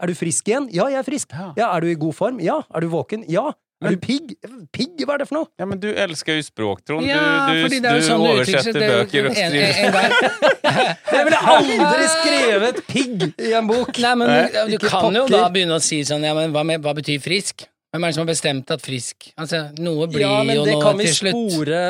Er 0.00 0.06
du 0.08 0.14
frisk 0.16 0.46
igjen? 0.48 0.68
Ja, 0.72 0.86
jeg 0.92 1.00
er 1.00 1.04
frisk. 1.08 1.32
Ja. 1.32 1.50
Ja, 1.56 1.70
er 1.76 1.80
du 1.84 1.88
i 1.90 1.96
god 2.00 2.14
form? 2.16 2.38
Ja. 2.44 2.60
Er 2.74 2.80
du 2.84 2.88
våken? 2.92 3.24
Ja. 3.28 3.50
Men- 3.80 3.96
pigg? 4.00 4.34
Pigg, 4.72 5.00
hva 5.06 5.14
er 5.14 5.22
det 5.22 5.28
for 5.30 5.38
noe? 5.38 5.48
ja, 5.58 5.66
men 5.66 5.80
du 5.80 5.88
elsker 5.88 6.36
jo 6.36 6.42
språk, 6.44 6.82
Trond. 6.84 7.06
Ja, 7.08 7.48
du 7.48 7.62
du, 7.64 7.78
du 7.80 8.02
sånn 8.04 8.20
oversetter 8.20 8.76
Det 8.76 8.84
er 8.84 8.96
bøker 8.98 9.28
og 9.30 9.38
en, 9.40 9.54
skriver 9.54 9.70
en, 9.70 9.86
en 9.86 9.92
gang. 9.96 10.12
Jeg 11.16 11.26
ville 11.28 11.40
aldri 11.54 12.08
skrevet 12.14 12.82
pigg 12.90 13.24
i 13.40 13.52
en 13.56 13.70
bok! 13.70 13.96
Nei, 14.04 14.14
men 14.20 14.34
du, 14.52 14.76
du 14.76 14.84
kan 14.84 15.16
jo 15.16 15.24
da 15.32 15.46
begynne 15.52 15.80
å 15.80 15.82
si 15.84 16.02
sånn, 16.04 16.24
ja, 16.28 16.34
men 16.36 16.52
hva, 16.54 16.64
med, 16.66 16.84
hva 16.84 16.92
betyr 16.98 17.22
frisk? 17.24 17.66
Hvem 17.90 18.04
er 18.04 18.12
det 18.12 18.14
som 18.14 18.22
har 18.22 18.28
bestemt 18.30 18.70
at 18.70 18.82
frisk 18.84 19.32
Altså, 19.34 19.64
noe 19.82 20.06
blir 20.06 20.22
Ja, 20.22 20.42
jo 20.46 20.62
det 20.64 20.76
vi 21.00 21.06
til 21.08 21.14
slutt. 21.16 21.54
spore 21.56 21.80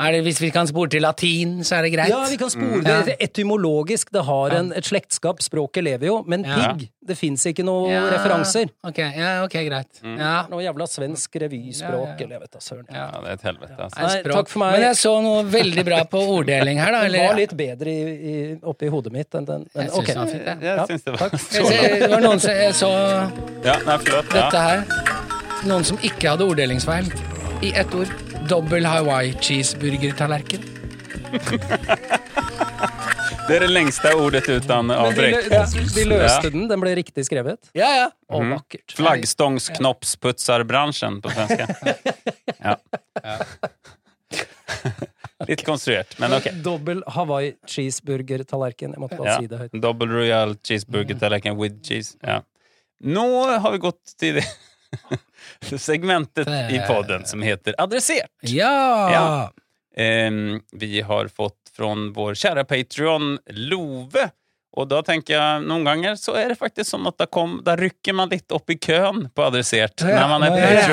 Er 0.00 0.12
det, 0.14 0.22
hvis 0.24 0.40
vi 0.40 0.48
kan 0.54 0.66
spore 0.70 0.88
til 0.94 1.02
latin, 1.04 1.58
så 1.66 1.76
er 1.76 1.82
det 1.82 1.90
greit. 1.92 2.08
Ja, 2.08 2.22
vi 2.30 2.38
kan 2.40 2.48
spore 2.52 2.80
mm. 2.80 2.86
det 3.10 3.16
etymologisk. 3.20 4.10
Det 4.12 4.22
har 4.24 4.54
en, 4.56 4.72
et 4.72 4.84
slektskap. 4.88 5.42
Språket 5.44 5.84
lever 5.84 6.06
jo. 6.08 6.24
Men 6.26 6.44
Ja. 6.44 6.72
pigg, 6.72 6.88
det 7.06 7.18
fins 7.18 7.44
ikke 7.46 7.64
noen 7.66 7.90
Ja. 7.90 8.06
referanser. 8.10 8.70
Ok, 8.84 8.98
ja, 8.98 9.44
ok, 9.44 9.52
greit. 9.68 10.00
Ja. 10.02 10.46
Noe 10.48 10.62
jævla 10.64 10.86
svensk 10.88 11.36
revyspråk, 11.36 12.08
Ja, 12.08 12.16
ja. 12.16 12.24
eller 12.24 12.34
jeg 12.38 12.40
vet 12.40 12.50
da 12.52 12.58
søren. 12.64 12.86
Ja. 12.88 13.10
Ja, 13.10 13.20
det 13.20 13.28
er 13.28 13.32
et 13.34 13.42
helvete, 13.42 13.76
altså. 13.78 14.00
Nei, 14.00 14.22
takk 14.32 14.48
for 14.48 14.58
meg. 14.64 14.72
Men 14.72 14.82
jeg 14.88 14.96
så 14.96 15.14
noe 15.22 15.44
veldig 15.44 15.84
bra 15.84 16.00
på 16.04 16.24
orddeling 16.38 16.78
her, 16.80 16.92
da. 16.92 17.00
Den 17.04 17.10
Eller, 17.14 17.26
var 17.28 17.36
litt 17.36 17.56
bedre 17.56 17.88
i, 17.92 18.00
i, 18.32 18.58
oppi 18.62 18.88
hodet 18.88 19.12
mitt 19.12 19.34
enn 19.34 19.44
den. 19.44 19.66
Men, 19.74 19.84
Jeg 19.84 19.90
synes 19.92 20.00
ok. 20.00 20.06
den 20.06 20.16
var 20.16 20.26
fint, 20.26 20.44
jeg. 20.46 20.58
Jeg 20.60 20.76
Ja, 20.76 20.86
syns 20.86 21.04
det 21.04 21.12
var 21.12 21.28
takk. 21.28 21.32
Jeg 21.52 22.00
det 22.00 22.10
var 22.10 22.20
noen 22.20 22.40
som 22.40 22.50
jeg 22.50 22.72
så 22.74 22.90
Ja, 23.64 23.76
nei, 23.84 23.96
dette 23.98 24.34
Ja. 24.36 24.50
her. 24.50 25.09
Noen 25.68 25.84
som 25.84 25.98
ikke 26.04 26.30
hadde 26.32 26.44
orddelingsfeil. 26.48 27.06
I 27.64 27.72
ett 27.76 27.92
ord. 27.94 28.08
Dobbel 28.48 28.84
Hawaii 28.88 29.34
cheeseburger-tallerken. 29.40 30.60
Det 33.50 33.56
er 33.56 33.60
det 33.64 33.72
lengste 33.74 34.12
ordet 34.14 34.44
uten 34.46 34.90
avbrekk. 34.94 35.48
de, 35.50 35.50
lø- 35.50 35.90
de 35.94 36.04
løste 36.06 36.46
Ja. 36.46 36.50
den. 36.54 36.68
Den 36.70 36.78
ble 36.82 36.92
riktig 36.94 37.24
skrevet. 37.26 37.58
Ja, 37.74 37.88
ja. 37.96 38.04
Og 38.30 38.44
mm. 38.44 38.50
vakkert. 38.54 38.92
Flaggstångsknoppsputsarbransjen 38.94 41.18
på 41.24 41.28
svenska. 41.34 41.66
Ja. 42.60 42.76
Litt 45.48 45.64
konstruert, 45.66 46.14
men 46.20 46.32
ok. 46.36 46.46
Dobbel 46.62 47.00
Hawaii 47.10 47.54
cheeseburger-tallerken. 47.66 48.90
Jeg 48.94 49.00
måtte 49.02 49.16
bare 49.18 49.30
Ja. 49.32 49.38
si 49.40 49.46
det 49.50 49.58
høyt. 49.64 49.72
Dobbel 49.82 50.08
Royal 50.12 50.54
cheeseburger 50.62 51.18
tallerken 51.18 51.56
with 51.58 51.80
cheese. 51.82 52.14
Ja. 52.22 52.38
Nå 53.02 53.26
har 53.58 53.70
vi 53.74 53.78
gått 53.82 54.14
til 54.20 54.34
det 54.38 54.46
segmentet 55.78 56.48
i 56.48 56.80
podden 56.88 57.24
som 57.26 57.42
heter 57.42 57.74
Adressert. 57.78 58.30
Ja! 58.40 59.12
Ja. 59.12 59.52
Eh, 60.02 60.30
vi 60.72 61.00
har 61.00 61.28
fått 61.28 61.72
från 61.76 62.12
vår 62.12 62.34
kära 62.34 62.64
Patreon 62.64 63.38
Love. 63.50 64.30
Og 64.78 64.86
da 64.86 65.00
tenker 65.02 65.34
jeg, 65.34 65.62
noen 65.66 65.82
ganger 65.82 66.14
så 66.14 66.36
er 66.38 66.52
det 66.52 66.56
faktisk 66.60 66.92
sånn 66.92 67.08
at 67.10 67.16
da, 67.18 67.26
kom, 67.26 67.56
da 67.66 67.74
rykker 67.78 68.14
man 68.14 68.30
litt 68.30 68.52
opp 68.54 68.70
i 68.70 68.76
køen 68.78 69.24
på 69.34 69.42
adressert 69.42 70.04
når 70.06 70.28
man 70.30 70.44
er. 70.46 70.92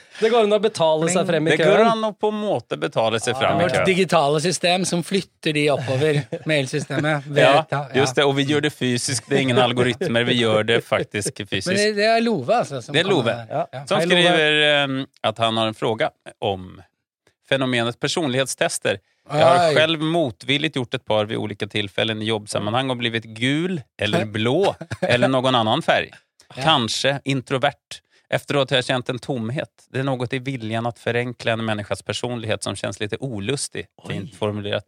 Det 0.20 0.28
går 0.28 0.44
an 0.44 0.52
å 0.52 0.58
betale 0.60 1.08
seg 1.08 1.24
frem 1.30 1.48
i 1.48 1.54
køen? 1.54 1.62
Det 1.62 1.70
går 1.70 1.84
an 1.86 2.04
å 2.04 2.10
på 2.12 2.28
en 2.28 2.36
måte 2.42 2.76
betale 2.80 3.20
seg 3.24 3.38
frem 3.38 3.56
i 3.56 3.64
køen. 3.64 3.78
Vårt 3.78 3.88
digitale 3.88 4.42
system 4.44 4.84
som 4.88 5.00
flytter 5.06 5.56
de 5.56 5.64
oppover. 5.72 6.20
Mailsystemet. 6.50 7.30
Ja, 7.40 7.64
ja. 7.70 7.80
just 7.96 8.20
det. 8.20 8.28
Og 8.28 8.36
vi 8.36 8.44
gjør 8.50 8.66
det 8.68 8.74
fysisk. 8.76 9.30
Det 9.30 9.38
er 9.38 9.46
ingen 9.48 9.62
algoritmer. 9.62 10.28
Vi 10.28 10.36
gjør 10.42 10.68
det 10.68 10.82
faktisk 10.84 11.40
fysisk. 11.46 11.72
Men 11.72 11.96
det 11.96 12.10
er 12.10 12.20
Love, 12.20 12.60
altså. 12.60 12.82
Som 12.84 12.92
Det 12.96 13.00
er 13.06 13.08
Love. 13.08 13.38
Ja. 13.48 13.64
Ja. 13.72 13.82
Som 13.88 14.04
skriver 14.04 14.60
ehm, 14.68 15.00
at 15.32 15.40
han 15.40 15.56
har 15.56 15.72
en 15.72 15.80
fråga 15.80 16.12
om 16.44 16.74
fenomenet 17.48 17.96
personlighetstester. 18.00 19.00
Jag 19.28 19.46
har 19.46 19.58
selv 19.58 19.76
själv 19.76 20.00
motvilligt 20.00 20.76
gjort 20.76 20.94
ett 20.94 21.04
par 21.04 21.24
vid 21.24 21.38
olika 21.38 21.66
tillfällen 21.66 22.22
i 22.22 22.24
jobbsammanhang 22.24 22.90
och 22.90 22.96
blivit 22.96 23.24
gul 23.24 23.82
eller 24.02 24.24
blå 24.36 24.76
eller 25.00 25.28
någon 25.28 25.54
annan 25.54 25.82
färg. 25.82 26.10
Kanske 26.54 27.20
introvert. 27.24 28.00
Efteråt 28.28 28.70
har 28.70 28.76
jag 28.76 28.84
känt 28.84 29.08
en 29.08 29.18
tomhet. 29.18 29.86
Det 29.90 29.98
är 29.98 30.04
något 30.04 30.32
i 30.32 30.38
viljan 30.38 30.86
att 30.86 30.98
förenkla 30.98 31.52
en 31.52 31.64
människas 31.64 32.02
personlighet 32.02 32.62
som 32.62 32.76
känns 32.76 33.00
lite 33.00 33.16
olustig. 33.20 33.86
Fint 34.08 34.34
formulerat. 34.34 34.84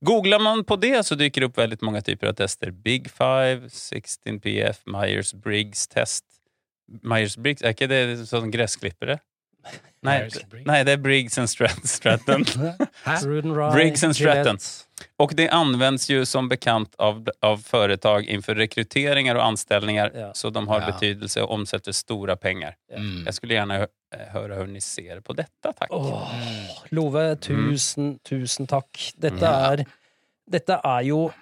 Googlar 0.00 0.38
man 0.38 0.64
på 0.64 0.76
det 0.76 1.06
så 1.06 1.14
dyker 1.14 1.40
det 1.40 1.46
upp 1.46 1.58
väldigt 1.58 1.80
många 1.80 2.00
typer 2.00 2.26
av 2.26 2.32
tester. 2.32 2.70
Big 2.70 3.10
Five, 3.10 3.60
16PF, 3.68 4.76
Myers-Briggs 4.86 5.88
test. 5.88 6.24
Myers-Briggs, 7.02 7.64
er 7.64 7.74
ikke 7.74 7.88
det 7.90 8.00
sånn 8.28 8.50
gressklippere? 8.50 9.18
Nei, 10.06 10.30
nej, 10.64 10.84
det 10.84 10.92
är 10.92 10.96
Briggs 10.96 11.38
and 11.38 11.50
Stratton. 11.50 12.44
Briggs 13.72 14.04
and 14.04 14.16
Stratton. 14.16 14.58
Og 15.18 15.24
Och 15.24 15.32
det 15.34 15.48
används 15.48 16.08
ju 16.10 16.26
som 16.26 16.48
bekant 16.48 16.94
av, 16.98 17.28
av 17.42 17.58
företag 17.58 18.24
inför 18.24 18.54
rekryteringar 18.54 19.34
och 19.34 19.44
anställningar 19.44 20.10
Ja. 20.14 20.30
så 20.34 20.50
de 20.50 20.68
har 20.68 20.80
Ja. 20.80 20.86
betydelse 20.86 21.42
och 21.42 21.50
omsätter 21.50 21.92
stora 21.92 22.36
pengar. 22.36 22.74
Mm. 22.92 23.22
Jag 23.24 23.34
skulle 23.34 23.54
gärna 23.54 23.74
høre 23.74 23.88
höra 24.32 24.54
hur 24.54 24.66
ni 24.66 24.80
ser 24.80 25.20
på 25.20 25.32
detta, 25.32 25.72
tack. 25.72 25.88
Åh, 25.90 26.30
Love, 26.88 27.36
tusen, 27.36 28.18
tusen 28.18 28.66
takk. 28.66 29.12
Dette 29.16 29.46
er 29.46 29.84
Dette 30.46 30.76
er 30.84 31.02
jo 31.02 31.32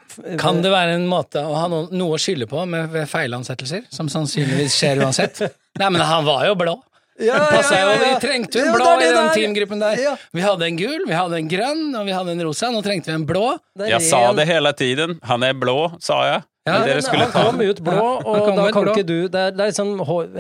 Kan 0.40 0.62
det 0.62 0.70
være 0.72 0.94
en 0.96 1.06
måte 1.06 1.42
å 1.44 1.52
ha 1.54 1.66
noe, 1.68 1.88
noe 1.92 2.16
å 2.16 2.18
skylde 2.18 2.46
på 2.48 2.62
med 2.66 2.94
feilansettelser, 3.08 3.84
som 3.92 4.08
sannsynligvis 4.08 4.72
skjer 4.78 5.02
uansett? 5.04 5.42
Nei, 5.78 5.90
men 5.90 6.00
han 6.00 6.24
var 6.24 6.46
jo 6.46 6.54
blå. 6.56 6.78
Ja, 7.22 7.36
ja, 7.38 7.60
ja, 7.62 7.90
ja, 7.94 7.98
Vi 8.00 8.26
trengte 8.26 8.58
jo 8.58 8.64
en 8.64 8.72
Ja, 8.72 8.74
blå 8.74 8.86
det 8.98 9.04
det 9.04 9.10
i 9.10 9.14
den 9.14 9.28
teamgruppen 9.36 9.78
der. 9.84 10.00
Ja. 10.02 10.16
Vi 10.34 10.40
hadde 10.42 10.66
en 10.66 10.76
gul, 10.80 11.04
vi 11.06 11.14
hadde 11.14 11.36
en 11.38 11.48
grønn, 11.48 11.84
og 11.94 12.08
vi 12.08 12.12
hadde 12.16 12.32
en 12.34 12.42
rosa. 12.42 12.70
Nå 12.74 12.80
trengte 12.82 13.12
vi 13.12 13.14
en 13.20 13.26
blå. 13.28 13.44
Jeg 13.78 13.94
en... 14.00 14.08
Sa 14.08 14.32
det 14.34 14.46
hele 14.50 14.72
tiden. 14.74 15.20
Han 15.22 15.46
er 15.46 15.54
blå, 15.54 15.76
sa 16.02 16.18
jeg. 16.26 16.42
Ja, 16.64 16.78
Men 16.80 16.88
det 16.88 17.04
skulle 17.04 17.26
han 17.26 17.32
ta. 17.32 17.42
kom 17.44 17.60
ut 17.60 17.80
blå, 17.84 18.04
og 18.24 18.38
kom 18.48 18.56
da 18.56 18.70
kan 18.72 18.86
blå. 18.86 18.92
ikke 18.96 19.04
du 19.04 19.28
Det 19.28 19.36
er, 19.36 19.50
det 19.52 19.60
er 19.60 19.68
liksom 19.68 19.90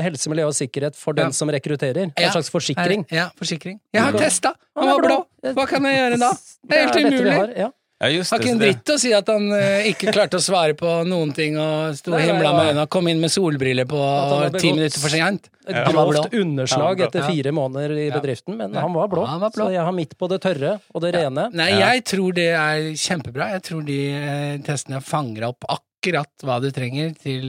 helse, 0.00 0.30
miljø 0.32 0.46
og 0.48 0.54
sikkerhet 0.56 0.96
for 0.96 1.12
den 1.12 1.26
Ja. 1.28 1.36
som 1.36 1.50
rekrutterer. 1.52 2.10
En 2.16 2.30
slags 2.32 2.48
forsikring. 2.50 3.04
Ja, 3.12 3.28
forsikring. 3.38 3.78
Jeg 3.92 4.02
har 4.02 4.12
testa! 4.16 4.54
Han 4.74 4.88
var 4.88 5.04
blå. 5.04 5.18
Hva 5.52 5.66
kan 5.68 5.84
jeg 5.84 6.00
gjøre 6.00 6.18
da? 6.18 6.30
Det 6.64 6.78
er 6.78 6.80
helt 6.86 6.94
dette 6.96 7.10
vi 7.12 7.20
umulig. 7.20 7.72
Ja. 8.04 8.10
Ja, 8.10 8.12
just 8.12 8.34
Har 8.34 8.42
ikke 8.42 8.52
en 8.52 8.60
dritt 8.60 8.90
å 8.92 8.96
si 9.00 9.10
at 9.16 9.28
han 9.32 9.46
eh, 9.56 9.88
ikke 9.90 10.12
klarte 10.12 10.38
å 10.38 10.44
svare 10.44 10.76
på 10.76 10.90
noen 11.08 11.32
ting 11.36 11.56
og 11.60 11.96
sto 11.96 12.12
og 12.12 12.18
Nei, 12.18 12.26
himla 12.28 12.52
med 12.56 12.70
øynene. 12.72 12.86
Kom 12.92 13.08
inn 13.10 13.22
med 13.22 13.32
solbriller 13.32 13.88
på 13.88 14.00
At 14.04 14.34
han 14.34 14.58
ti 14.60 14.72
minutter 14.76 15.00
for 15.02 15.14
sent. 15.14 15.48
Et 15.64 15.78
Han 15.78 15.96
var 15.96 16.10
grovt 16.12 16.36
underslag 16.36 17.00
Ja, 17.00 17.08
etter 17.08 17.24
fire 17.24 17.54
måneder 17.56 17.94
i 17.96 18.08
bedriften, 18.12 18.58
men 18.60 18.74
han 18.76 18.92
var 18.92 19.08
blå. 19.12 19.24
Han 19.28 19.40
var 19.40 19.54
blå. 19.54 19.70
Så 19.70 19.76
jeg 19.78 19.86
har 19.88 19.96
midt 19.96 20.16
på 20.20 20.28
det 20.32 20.42
tørre 20.44 20.76
og 20.92 21.04
det 21.04 21.14
rene. 21.16 21.48
Nei, 21.56 21.70
jeg 21.80 22.04
tror 22.12 22.36
det 22.36 22.50
er 22.52 22.90
kjempebra. 23.00 23.48
Jeg 23.56 23.64
tror 23.70 23.84
de 23.88 24.00
eh, 24.20 24.56
testene 24.66 25.00
fanger 25.04 25.48
opp 25.48 25.64
akkurat 25.72 26.44
hva 26.44 26.60
du 26.60 26.68
trenger 26.74 27.14
til 27.16 27.48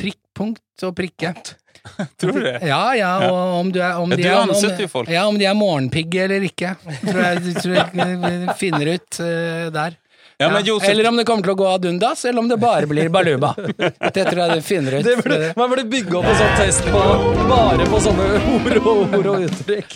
prikk, 0.00 0.18
punkt 0.34 0.82
og 0.88 0.96
prikke. 0.98 1.36
Tror 2.20 2.32
du 2.32 2.44
det? 2.44 2.58
Ja, 2.66 2.84
ja, 2.96 3.10
og 3.30 3.58
om 3.60 3.72
du 3.72 3.80
er 3.82 3.98
om 4.00 4.10
Ja, 4.12 4.16
de 4.16 4.22
du 4.22 4.28
er, 4.28 4.38
om, 4.38 4.54
ansetter 4.54 4.86
jo 4.86 4.92
folk. 4.92 5.10
Ja, 5.12 5.26
om 5.30 5.38
de 5.40 5.48
er 5.48 5.58
morgenpigge 5.58 6.24
eller 6.26 6.46
ikke. 6.46 6.74
Tror 7.02 7.20
jeg, 7.20 7.54
tror 7.62 7.76
jeg 7.78 8.56
finner 8.60 8.94
ut 8.96 9.20
uh, 9.20 9.68
der. 9.74 10.00
Ja, 10.36 10.48
men 10.50 10.64
Josef, 10.66 10.88
Eller 10.88 11.08
om 11.08 11.16
det 11.16 11.24
kommer 11.28 11.46
til 11.46 11.52
å 11.52 11.58
gå 11.58 11.66
ad 11.70 11.84
undas, 11.86 12.24
eller 12.26 12.42
om 12.42 12.48
det 12.50 12.56
bare 12.58 12.88
blir 12.90 13.08
baluba. 13.08 13.52
Det 13.54 14.24
tror 14.26 14.40
jeg 14.42 14.56
du 14.58 14.64
finner 14.66 14.96
ut. 14.98 15.10
Burde, 15.22 15.52
man 15.56 15.70
burde 15.70 15.84
bygge 15.92 16.16
opp 16.18 16.26
en 16.26 16.40
sånn 16.40 16.56
test 16.58 16.88
på, 16.90 17.02
bare 17.46 17.86
på 17.86 18.00
sånne 18.02 18.26
ord 18.56 18.74
og, 18.80 19.14
ord 19.20 19.30
og 19.30 19.46
uttrykk. 19.46 19.94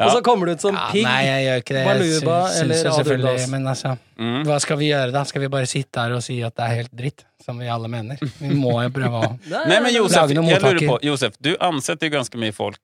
Ja. 0.00 0.06
Og 0.06 0.14
så 0.16 0.22
kommer 0.24 0.46
du 0.48 0.52
ut 0.56 0.62
som 0.64 0.74
Ja, 0.74 0.86
pigg. 0.94 1.04
nei, 1.04 1.24
jeg 1.26 1.44
gjør 1.46 1.58
ikke 1.60 1.74
det. 1.76 1.84
Baluba 1.90 2.36
Jeg 2.54 2.62
eller 2.62 2.74
selvfølgelig- 2.86 3.48
Men 3.52 3.66
altså, 3.68 3.98
Mm. 4.18 4.44
hva 4.48 4.58
skal 4.60 4.76
vi 4.80 4.88
gjøre 4.90 5.12
da? 5.12 5.22
Skal 5.24 5.40
vi 5.42 5.48
bare 5.48 5.66
sitte 5.66 6.00
her 6.00 6.12
og 6.16 6.22
si 6.22 6.40
at 6.42 6.54
det 6.56 6.64
er 6.64 6.74
helt 6.80 6.96
dritt? 6.96 7.24
Som 7.44 7.58
vi 7.58 7.66
alle 7.68 7.88
mener. 7.88 8.16
Vi 8.40 8.54
må 8.64 8.80
jo 8.82 8.88
prøve 8.90 9.20
å 9.20 9.38
Nei, 9.68 9.80
men 9.80 9.92
Josef, 9.94 10.16
Lage 10.22 10.34
noen 10.36 10.48
jag 10.48 10.62
lurer 10.62 10.86
på, 10.88 10.98
Josef, 11.02 11.32
du 11.40 11.54
ansetter 11.60 12.08
jo 12.10 12.16
ganske 12.18 12.36
mye 12.38 12.52
folk. 12.52 12.78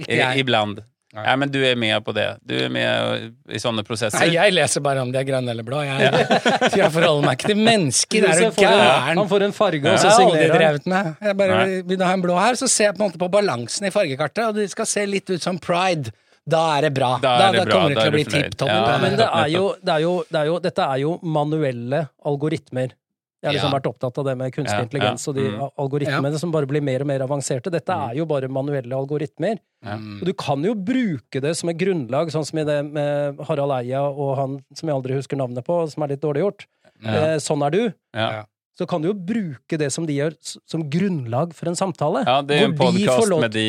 Iblant. 0.00 0.76
Nei. 0.76 0.84
jeg. 0.84 0.84
Ja. 1.12 1.24
Ja, 1.26 1.34
men 1.36 1.50
du 1.50 1.58
er 1.66 1.74
med 1.74 2.04
på 2.06 2.12
det. 2.14 2.36
Du 2.46 2.54
er 2.54 2.68
med 2.70 3.32
i 3.50 3.58
sånne 3.58 3.82
prosesser. 3.82 4.20
Nei, 4.22 4.28
jeg 4.36 4.52
leser 4.54 4.80
bare 4.80 5.00
om 5.02 5.10
de 5.10 5.18
er 5.18 5.24
grønne 5.26 5.50
eller 5.50 5.64
blå. 5.66 5.80
Jeg, 5.82 5.98
jeg 6.78 6.90
forholder 6.94 7.24
meg 7.26 7.38
ikke 7.38 7.48
til 7.50 7.56
mennesker. 7.58 8.18
Er 8.22 8.38
du 8.38 8.44
Josef 8.44 8.54
får 8.54 8.66
en- 8.68 8.78
gæren? 8.78 9.18
Han 9.18 9.28
får 9.32 9.42
en 9.48 9.52
farge, 9.56 9.82
Ja. 9.82 9.90
og 9.90 9.98
Jeg 9.98 10.04
så 10.04 10.12
signerer 10.20 10.50
han. 10.52 10.58
drevet 10.60 10.86
med. 10.86 11.16
Jeg 11.20 11.36
bare 11.36 11.82
vil 11.82 12.04
ha 12.06 12.12
en 12.14 12.22
blå 12.22 12.38
her, 12.38 12.54
så 12.54 12.68
ser 12.70 12.84
jeg 12.84 12.94
på 12.94 13.02
en 13.02 13.10
måte 13.10 13.18
på 13.18 13.28
balansen 13.28 13.86
i 13.86 13.90
fargekartet, 13.90 14.44
og 14.48 14.54
det 14.54 14.70
skal 14.70 14.86
se 14.86 15.04
litt 15.06 15.28
ut 15.30 15.42
som 15.42 15.58
pride. 15.58 16.12
Da 16.46 16.62
er 16.78 16.88
det 16.88 16.94
bra. 16.96 17.18
Da 17.22 17.34
er 17.48 17.52
det 17.52 17.66
bra, 17.66 17.74
kommer 17.74 17.92
det 17.92 17.98
da 17.98 18.00
til 18.00 18.08
er 18.08 18.12
å 18.12 18.16
bli 18.16 18.24
tipp 18.24 18.56
topp. 18.56 18.70
Ja, 18.72 18.96
Men 19.02 19.18
det 19.18 19.28
er 19.28 19.50
jo, 19.52 19.66
det 19.82 19.92
er 19.92 20.00
jo, 20.06 20.14
det 20.30 20.40
er 20.40 20.46
jo, 20.50 20.56
dette 20.64 20.86
er 20.86 21.02
jo 21.02 21.18
manuelle 21.22 22.08
algoritmer. 22.26 22.96
Jeg 23.40 23.48
har 23.48 23.54
liksom 23.56 23.72
Ja. 23.72 23.78
vært 23.78 23.86
opptatt 23.88 24.18
av 24.18 24.24
det 24.24 24.36
med 24.36 24.52
kunstig 24.52 24.76
Ja, 24.76 24.84
intelligens 24.84 25.28
og 25.28 25.34
de 25.34 25.46
mm. 25.48 25.60
algoritmene 25.80 26.38
som 26.38 26.50
bare 26.52 26.66
blir 26.68 26.82
mer 26.84 27.00
og 27.00 27.06
mer 27.08 27.20
avanserte. 27.24 27.70
Dette 27.72 27.88
er 27.88 28.18
jo 28.18 28.26
bare 28.26 28.48
manuelle 28.52 28.92
algoritmer. 28.92 29.56
Ja. 29.82 29.96
Og 29.96 30.26
du 30.28 30.32
kan 30.34 30.62
jo 30.62 30.74
bruke 30.74 31.40
det 31.40 31.56
som 31.56 31.70
et 31.70 31.78
grunnlag, 31.80 32.28
sånn 32.28 32.44
som 32.44 32.58
i 32.60 32.64
det 32.64 32.84
med 32.84 33.40
Harald 33.48 33.72
Eia 33.78 34.02
og 34.02 34.36
han 34.36 34.58
som 34.74 34.88
jeg 34.88 34.96
aldri 34.96 35.16
husker 35.16 35.40
navnet 35.40 35.64
på, 35.64 35.88
som 35.88 36.02
er 36.04 36.08
litt 36.08 36.20
dårlig 36.20 36.44
gjort. 36.44 36.66
Ja. 37.00 37.10
Eh, 37.32 37.36
sånn 37.40 37.64
er 37.64 37.70
du. 37.70 37.82
Ja. 38.12 38.44
Så 38.78 38.86
kan 38.88 39.02
du 39.02 39.08
jo 39.10 39.14
bruke 39.14 39.76
det 39.76 39.90
som 39.92 40.06
de 40.06 40.14
gjør, 40.16 40.36
som 40.66 40.84
grunnlag 40.90 41.52
for 41.54 41.68
en 41.68 41.76
samtale. 41.76 42.22
Ja, 42.26 42.40
det 42.42 42.60
er 42.62 42.68
en 42.70 42.76
podkast 42.78 43.26
podcast 43.28 43.40
med 43.42 43.52
de, 43.52 43.66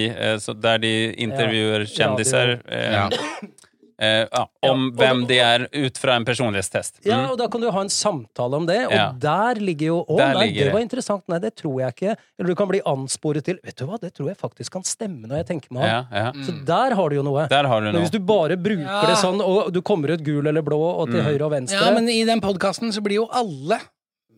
der 0.62 0.78
de 0.80 0.93
intervjuer 1.26 1.84
Ja, 1.88 1.91
kändisar 1.97 2.62
eh, 2.70 2.93
Ja. 2.93 3.10
eh, 3.99 4.28
ja, 4.32 4.47
Ja, 4.64 4.70
om 4.72 4.91
och- 4.97 5.28
de 5.28 5.38
er, 5.39 5.68
ut 5.74 5.97
fra 5.97 6.16
en 6.16 6.26
personlighetstest. 6.26 6.99
Ja, 7.04 7.18
Mm. 7.18 7.32
og 7.32 7.38
da 7.38 7.47
kan 7.47 7.62
du 7.62 7.70
ha 7.72 7.82
en 7.82 7.89
samtale 7.89 8.56
om 8.56 8.66
det, 8.66 8.86
og 8.88 8.93
Ja. 8.93 9.12
der 9.12 9.56
ligger 9.60 9.86
jo 9.88 10.06
Å, 10.08 10.18
nei, 10.18 10.45
ligger 10.47 10.64
det 10.66 10.74
var 10.74 10.80
interessant. 10.82 11.24
Nei, 11.28 11.39
det 11.39 11.56
tror 11.56 11.80
jeg 11.82 11.93
ikke. 11.95 12.16
Eller 12.39 12.47
du 12.47 12.56
kan 12.56 12.68
bli 12.70 12.82
ansporet 12.86 13.43
til 13.43 13.60
Vet 13.66 13.76
du 13.76 13.86
hva, 13.88 13.99
det 13.99 14.14
tror 14.16 14.28
jeg 14.30 14.38
faktisk 14.38 14.72
kan 14.72 14.84
stemme 14.84 15.28
når 15.28 15.38
jeg 15.43 15.47
tenker 15.47 15.68
meg 15.72 15.84
om. 15.84 15.89
Ja, 15.89 16.06
ja. 16.14 16.32
Så 16.45 16.66
der 16.66 16.95
har 16.95 17.10
du 17.10 17.16
jo 17.16 17.24
noe. 17.24 17.47
Der 17.49 17.64
har 17.68 17.80
du 17.82 17.86
Men 17.91 17.95
noe. 17.95 18.02
hvis 18.04 18.12
du 18.12 18.20
bare 18.20 18.56
bruker 18.56 18.86
Ja. 18.88 19.06
det 19.08 19.18
sånn, 19.18 19.41
og 19.41 19.74
du 19.74 19.82
kommer 19.82 20.10
ut 20.12 20.24
gul 20.24 20.47
eller 20.47 20.62
blå, 20.62 20.80
og 20.80 21.12
til 21.12 21.22
høyre 21.22 21.41
og 21.41 21.52
venstre 21.52 21.82
Ja, 21.86 21.91
men 21.91 22.08
i 22.08 22.24
den 22.24 22.39
podkasten 22.39 22.93
så 22.93 23.02
blir 23.04 23.16
jo 23.16 23.28
alle 23.32 23.80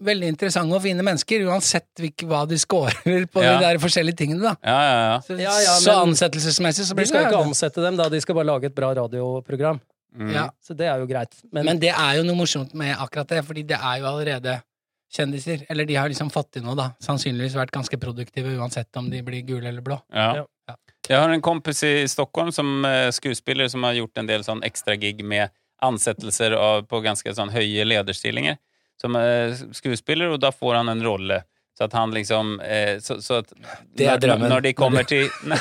veldig 0.06 0.28
interessante 0.34 0.76
og 0.78 0.82
fine 0.84 1.04
mennesker, 1.06 1.46
uansett 1.48 2.04
hva 2.28 2.44
de 2.50 2.58
scorer 2.62 3.26
på 3.32 3.42
Ja. 3.44 3.56
de 3.58 3.66
der 3.66 3.80
forskjellige 3.84 4.18
tingene, 4.20 4.42
da. 4.42 4.56
Ja, 4.64 4.80
ja, 4.84 5.00
ja. 5.14 5.20
Så, 5.26 5.38
Ja, 5.40 5.56
ja, 5.64 5.78
så 5.80 5.96
men- 5.98 6.10
ansettelsesmessig 6.14 6.86
så 6.86 6.90
De 6.94 6.96
blir 7.02 7.08
skal 7.08 7.24
jo 7.24 7.30
det 7.30 7.34
ikke 7.34 7.46
ansette 7.48 7.82
dem, 7.82 7.98
da. 7.98 8.10
De 8.10 8.22
skal 8.22 8.36
bare 8.36 8.46
lage 8.52 8.66
et 8.66 8.76
bra 8.76 8.94
radioprogram. 8.94 9.82
Mm. 10.16 10.32
ja. 10.34 10.50
Så 10.62 10.76
det 10.78 10.86
er 10.86 11.00
jo 11.00 11.08
greit. 11.08 11.34
Men, 11.52 11.66
Men 11.66 11.80
det 11.80 11.90
er 11.90 12.18
jo 12.20 12.24
noe 12.24 12.36
morsomt 12.36 12.74
med 12.78 12.96
akkurat 12.98 13.28
det, 13.28 13.44
fordi 13.46 13.64
det 13.66 13.80
er 13.82 13.98
jo 14.00 14.06
allerede 14.06 14.62
kjendiser. 15.14 15.66
Eller 15.70 15.86
de 15.86 15.96
har 15.96 16.10
liksom 16.10 16.30
fått 16.32 16.52
til 16.54 16.64
noe, 16.64 16.76
da. 16.76 16.92
Sannsynligvis 17.02 17.56
vært 17.58 17.72
ganske 17.72 17.98
produktive 18.02 18.54
uansett 18.58 18.96
om 18.98 19.10
de 19.10 19.22
blir 19.26 19.42
gule 19.46 19.68
eller 19.68 19.82
blå. 19.82 20.00
Ja. 20.14 20.46
Ja. 20.70 20.76
Jeg 21.10 21.18
har 21.20 21.30
en 21.34 21.42
kompis 21.42 21.82
i 21.84 22.06
Stockholm 22.08 22.52
som 22.56 22.86
eh, 22.86 23.10
skuespiller 23.12 23.68
som 23.70 23.84
har 23.84 23.94
gjort 23.98 24.18
en 24.22 24.28
del 24.30 24.44
sånn 24.46 24.62
ekstra 24.64 24.96
gig 25.00 25.24
med 25.26 25.50
ansettelser 25.84 26.54
av, 26.56 26.86
på 26.88 27.02
ganske 27.04 27.34
sånn 27.36 27.52
høye 27.52 27.84
lederstillinger 27.86 28.56
som 29.02 29.16
eh, 29.20 29.56
skuespiller, 29.76 30.32
og 30.36 30.40
da 30.44 30.52
får 30.52 30.76
han 30.82 30.90
en 30.94 31.04
rolle. 31.04 31.42
Så 31.78 31.88
at 31.88 31.94
han 31.98 32.12
liksom 32.14 32.60
eh, 32.62 33.00
så, 33.02 33.18
så 33.22 33.40
at 33.42 33.50
Det 33.98 34.06
er 34.06 34.14
når, 34.14 34.20
drømmen. 34.28 34.50
når 34.54 34.62
de 34.68 34.74
kommer 34.78 35.04
til 35.10 35.26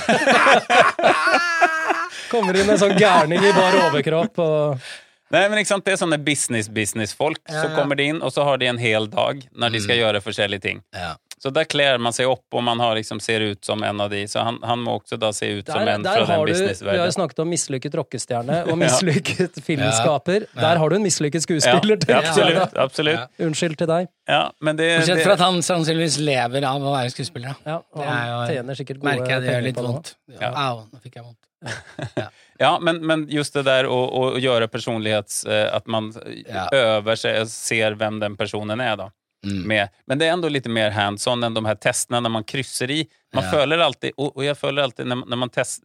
kommer 2.32 2.56
inn 2.60 2.68
en 2.72 2.80
sånn 2.80 2.96
gærning 2.98 3.40
i 3.44 3.52
bar 3.56 3.78
overkropp 3.88 4.42
og 4.44 4.84
Nei, 5.32 5.46
men 5.48 5.62
ikke 5.62 5.70
sant, 5.70 5.86
det 5.86 5.94
er 5.94 5.96
sånne 5.96 6.18
business-business-folk. 6.20 7.38
Ja, 7.48 7.62
Så 7.62 7.68
kommer 7.72 7.96
de 7.96 8.04
inn, 8.10 8.18
og 8.20 8.34
så 8.34 8.44
har 8.44 8.58
de 8.60 8.66
en 8.68 8.76
hel 8.76 9.06
dag 9.08 9.38
når 9.56 9.72
de 9.72 9.80
skal 9.80 9.96
gjøre 9.96 10.20
forskjellige 10.20 10.60
ting. 10.60 10.82
Ja. 10.92 11.14
Så 11.42 11.50
der 11.50 11.64
kler 11.66 11.98
man 11.98 12.14
seg 12.14 12.28
opp, 12.30 12.44
og 12.54 12.62
man 12.62 12.78
har 12.78 12.94
liksom, 12.94 13.18
ser 13.18 13.42
ut 13.42 13.64
som 13.66 13.80
en 13.82 13.98
av 14.04 14.12
de. 14.12 14.20
Så 14.30 14.44
han, 14.46 14.60
han 14.62 14.78
må 14.78 14.92
også 15.00 15.16
da 15.18 15.32
se 15.34 15.48
ut 15.58 15.66
som 15.66 15.80
en 15.82 16.04
fra 16.06 16.22
den 16.22 16.44
businessverdenen. 16.46 16.78
du, 16.78 16.84
Vi 16.92 16.98
har 17.00 17.08
jo 17.08 17.14
snakket 17.16 17.40
om 17.42 17.48
mislykket 17.50 17.96
rockestjerne 17.98 18.60
og 18.70 18.78
mislykket 18.84 19.58
filmskaper. 19.66 20.46
Ja. 20.54 20.60
Der 20.68 20.78
har 20.84 20.88
du 20.92 20.96
en 21.00 21.02
mislykket 21.02 21.42
skuespiller. 21.42 21.98
ja, 21.98 22.20
tenker 22.22 22.28
absolutt. 22.30 22.76
absolutt. 22.86 23.18
Ja. 23.18 23.46
Unnskyld 23.48 23.74
til 23.82 23.90
deg. 23.90 24.06
Ja, 24.30 24.42
men 24.62 24.78
det, 24.78 24.86
Bortsett 25.00 25.24
fra 25.26 25.34
at 25.34 25.42
han 25.42 25.58
sannsynligvis 25.66 26.20
lever 26.22 26.62
av 26.68 26.78
å 26.86 26.92
være 26.94 27.10
skuespiller. 27.10 27.56
da. 27.64 27.72
Ja, 27.72 27.78
og 27.90 28.04
han 28.06 28.28
jo- 28.30 28.44
tjener 28.54 28.78
sikkert 28.78 29.00
gode 29.02 29.10
Merker 29.10 29.32
jeg 29.34 29.42
det 29.42 29.50
gjør 29.56 29.66
litt 29.66 29.80
vondt. 29.82 30.12
Ja. 30.38 30.52
Au, 30.68 30.84
nå 30.92 31.00
fikk 31.02 31.18
jeg 31.18 31.26
vondt. 31.26 31.42
Ja, 32.62 32.76
men, 32.78 33.00
men 33.06 33.24
just 33.32 33.56
det 33.56 33.64
der 33.66 33.88
å, 33.90 33.96
å 34.14 34.22
gjøre 34.38 34.68
personlighets... 34.70 35.40
eh, 35.50 35.66
At 35.74 35.88
man 35.90 36.12
Ja. 36.46 36.68
øver 36.70 37.18
seg 37.18 37.40
og 37.40 37.48
ser 37.50 37.96
hvem 37.98 38.20
den 38.22 38.36
personen 38.38 38.78
er, 38.84 38.94
da. 39.00 39.08
Mm. 39.44 39.62
Med, 39.68 39.88
men 40.06 40.18
det 40.20 40.26
er 40.28 40.32
ändå 40.36 40.48
litt 40.52 40.66
mer 40.70 40.90
hands-on 40.94 41.42
enn 41.42 41.54
de 41.56 41.64
her 41.66 41.74
testene 41.82 42.20
når 42.22 42.30
man 42.30 42.44
krysser 42.46 42.90
i. 42.94 43.00
Man 43.34 43.44
Ja. 43.44 43.50
føler 43.50 43.78
alltid, 43.82 44.12
og, 44.16 44.36
og 44.36 44.44
jeg 44.46 44.56
føler 44.56 44.82
alltid 44.86 45.06
når, 45.10 45.24
når 45.26 45.40
man 45.40 45.50
test, 45.50 45.82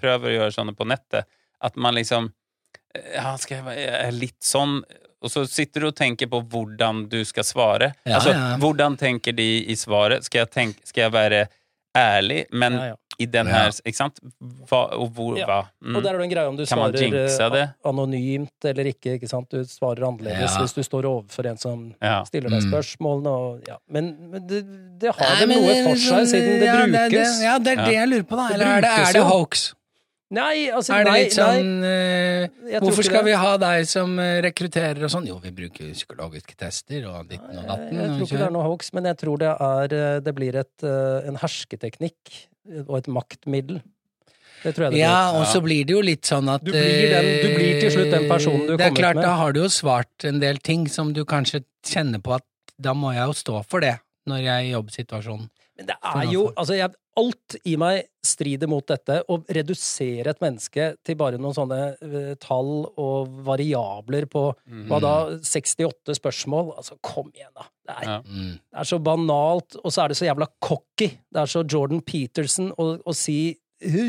prøver 0.00 0.28
å 0.30 0.34
gjøre 0.40 0.54
sånne 0.56 0.74
på 0.76 0.84
nettet, 0.90 1.24
at 1.62 1.76
man 1.76 1.94
liksom 1.94 2.32
eh, 2.94 3.12
ja, 3.14 3.36
skal 3.38 3.60
jeg 3.60 3.64
være 3.68 4.10
litt 4.12 4.42
sånn 4.44 4.80
Og 5.24 5.30
så 5.32 5.46
sitter 5.48 5.80
du 5.80 5.86
og 5.88 5.94
tenker 5.96 6.28
på 6.28 6.42
hvordan 6.52 7.06
du 7.08 7.22
skal 7.24 7.42
svare. 7.48 7.92
Ja, 8.04 8.18
altså, 8.18 8.34
ja. 8.36 8.56
Hvordan 8.60 8.98
tenker 9.00 9.32
de 9.32 9.46
i 9.64 9.74
svaret? 9.80 10.26
Skal 10.28 10.42
jeg, 10.44 10.50
tenke, 10.52 10.84
skal 10.86 11.06
jeg 11.06 11.12
være 11.14 11.38
ærlig, 11.96 12.44
men 12.52 12.72
Ja, 12.76 12.86
ja. 12.92 12.94
i 13.18 13.26
den 13.32 13.46
her 13.48 13.70
Ikke 13.86 13.96
sant? 13.96 14.18
Hva, 14.68 14.82
og 14.92 15.08
hvor, 15.16 15.38
Ja. 15.38 15.46
hva? 15.48 15.58
Mm. 15.82 15.96
Og 15.96 16.02
der 16.04 16.10
er 16.14 16.18
det 16.20 16.24
en 16.26 16.32
greie 16.34 16.48
om 16.50 16.56
du 16.58 16.64
svarer 16.68 16.94
eh, 17.00 17.50
det? 17.56 17.62
anonymt 17.84 18.64
eller 18.68 18.84
ikke. 18.92 19.14
ikke 19.16 19.28
sant? 19.30 19.48
Du 19.50 19.64
svarer 19.64 20.04
annerledes 20.06 20.52
Ja. 20.54 20.60
hvis 20.60 20.74
du 20.76 20.82
står 20.84 21.08
overfor 21.08 21.46
en 21.48 21.56
som 21.56 21.94
Ja. 22.02 22.22
stiller 22.28 22.50
deg 22.50 22.62
Mm. 22.62 22.70
spørsmålene. 22.72 23.26
Og, 23.32 23.60
ja. 23.68 23.76
Men, 23.88 24.16
men 24.30 24.46
det, 24.46 24.60
det 25.00 25.14
har 25.16 25.24
Nei, 25.36 25.46
vel 25.46 25.48
noe 25.62 25.72
det- 25.74 25.84
for 25.86 25.94
seg, 25.96 26.26
siden 26.28 26.60
det 26.60 26.66
ja, 26.68 26.76
brukes. 26.86 27.10
Det, 27.10 27.44
ja, 27.44 27.58
det 27.58 27.78
er 27.78 27.84
det 27.86 27.94
jeg 27.94 28.08
lurer 28.08 28.22
på, 28.28 28.36
da. 28.36 28.46
Det 28.48 28.54
Eller 28.54 28.66
er 28.66 28.80
det, 28.80 28.90
er 29.08 29.12
det 29.12 29.22
hoax? 29.24 29.74
Nei, 30.34 30.66
altså 30.74 30.90
Er 30.96 31.04
det 31.06 31.12
nei, 31.12 31.18
litt 31.22 31.34
sånn 31.36 31.68
eh, 31.86 32.78
Hvorfor 32.82 33.04
skal 33.06 33.20
det. 33.22 33.28
vi 33.28 33.34
ha 33.38 33.52
deg 33.62 33.84
som 33.86 34.16
eh, 34.18 34.40
rekrutterer 34.42 35.04
og 35.06 35.12
sånn? 35.12 35.26
Jo, 35.30 35.36
vi 35.38 35.52
bruker 35.54 35.92
psykologiske 35.94 36.56
tester 36.58 37.04
og 37.06 37.28
ditten 37.30 37.60
og 37.60 37.68
datten. 37.68 37.92
jeg 37.94 38.00
jeg 38.02 38.14
tror 38.16 38.26
ikke 38.26 38.40
det 38.40 38.46
er 38.48 38.54
noe 38.56 38.64
hoax, 38.66 38.90
men 38.96 39.04
jeg 39.06 39.18
tror 39.22 39.38
det 39.44 39.52
er 39.54 39.94
eh, 40.00 40.16
Det 40.26 40.34
blir 40.34 40.58
et, 40.58 40.74
eh, 40.82 41.28
en 41.30 41.38
hersketeknikk 41.38 42.34
og 42.88 42.96
et 42.98 43.06
maktmiddel. 43.14 43.78
Det 44.64 44.72
tror 44.74 44.88
jeg 44.88 44.96
det 44.96 44.98
Ja, 45.04 45.30
blir. 45.30 45.38
og 45.38 45.46
så 45.52 45.60
blir 45.62 45.84
det 45.86 45.94
jo 45.94 46.02
litt 46.02 46.26
sånn 46.26 46.50
at 46.50 46.64
Du 46.64 46.72
blir 46.72 47.06
den- 47.14 47.30
du 47.46 47.48
blir 47.54 47.80
til 47.80 47.90
slutt 47.94 48.10
den 48.10 48.24
eh, 48.24 48.28
personen 48.28 48.66
du 48.66 48.72
kommer 48.74 48.78
med. 48.78 48.78
Det 48.82 48.90
er 48.90 48.98
klart, 49.02 49.14
med. 49.14 49.24
da 49.30 49.36
har 49.36 49.52
du 49.52 49.60
jo 49.62 49.68
svart 49.70 50.24
en 50.26 50.40
del 50.40 50.56
ting 50.58 50.88
som 50.88 51.12
du 51.12 51.24
kanskje 51.24 51.62
kjenner 51.86 52.18
på 52.18 52.34
at 52.34 52.42
da 52.80 52.92
må 52.98 53.14
jeg 53.14 53.22
jo 53.30 53.32
stå 53.44 53.62
for 53.64 53.78
det 53.80 54.00
når 54.26 54.42
jeg 54.42 54.50
er 54.58 54.66
i 54.66 54.74
jobbsituasjonen. 54.74 55.48
Men 55.78 55.86
det 55.86 55.96
er 56.02 56.32
jo 56.32 56.50
altså 56.56 56.74
jeg, 56.74 56.90
Alt 57.16 57.56
i 57.64 57.76
meg 57.80 58.06
strider 58.26 58.68
mot 58.68 58.84
dette. 58.86 59.22
Å 59.24 59.38
redusere 59.56 60.32
et 60.34 60.40
menneske 60.42 60.90
til 61.06 61.16
bare 61.16 61.38
noen 61.40 61.54
sånne 61.56 61.78
eh, 62.04 62.32
tall 62.42 62.86
og 63.00 63.30
variabler 63.46 64.26
på 64.28 64.42
hva 64.90 64.98
da 65.00 65.14
68 65.40 66.16
spørsmål. 66.18 66.74
Altså, 66.76 66.98
kom 67.00 67.30
igjen, 67.34 67.52
da. 67.56 67.68
Det 67.86 67.94
er, 67.96 68.04
Ja. 68.10 68.18
Mm. 68.26 68.52
det 68.58 68.80
er 68.82 68.84
så 68.90 68.98
banalt, 69.00 69.76
og 69.82 69.92
så 69.94 70.02
er 70.04 70.08
det 70.12 70.16
så 70.18 70.26
jævla 70.28 70.48
cocky. 70.60 71.08
Det 71.32 71.40
er 71.40 71.46
så 71.46 71.64
Jordan 71.64 72.02
Peterson 72.02 72.72
å, 72.76 72.98
å 73.00 73.14
si 73.16 73.38
«Hu, 73.54 73.65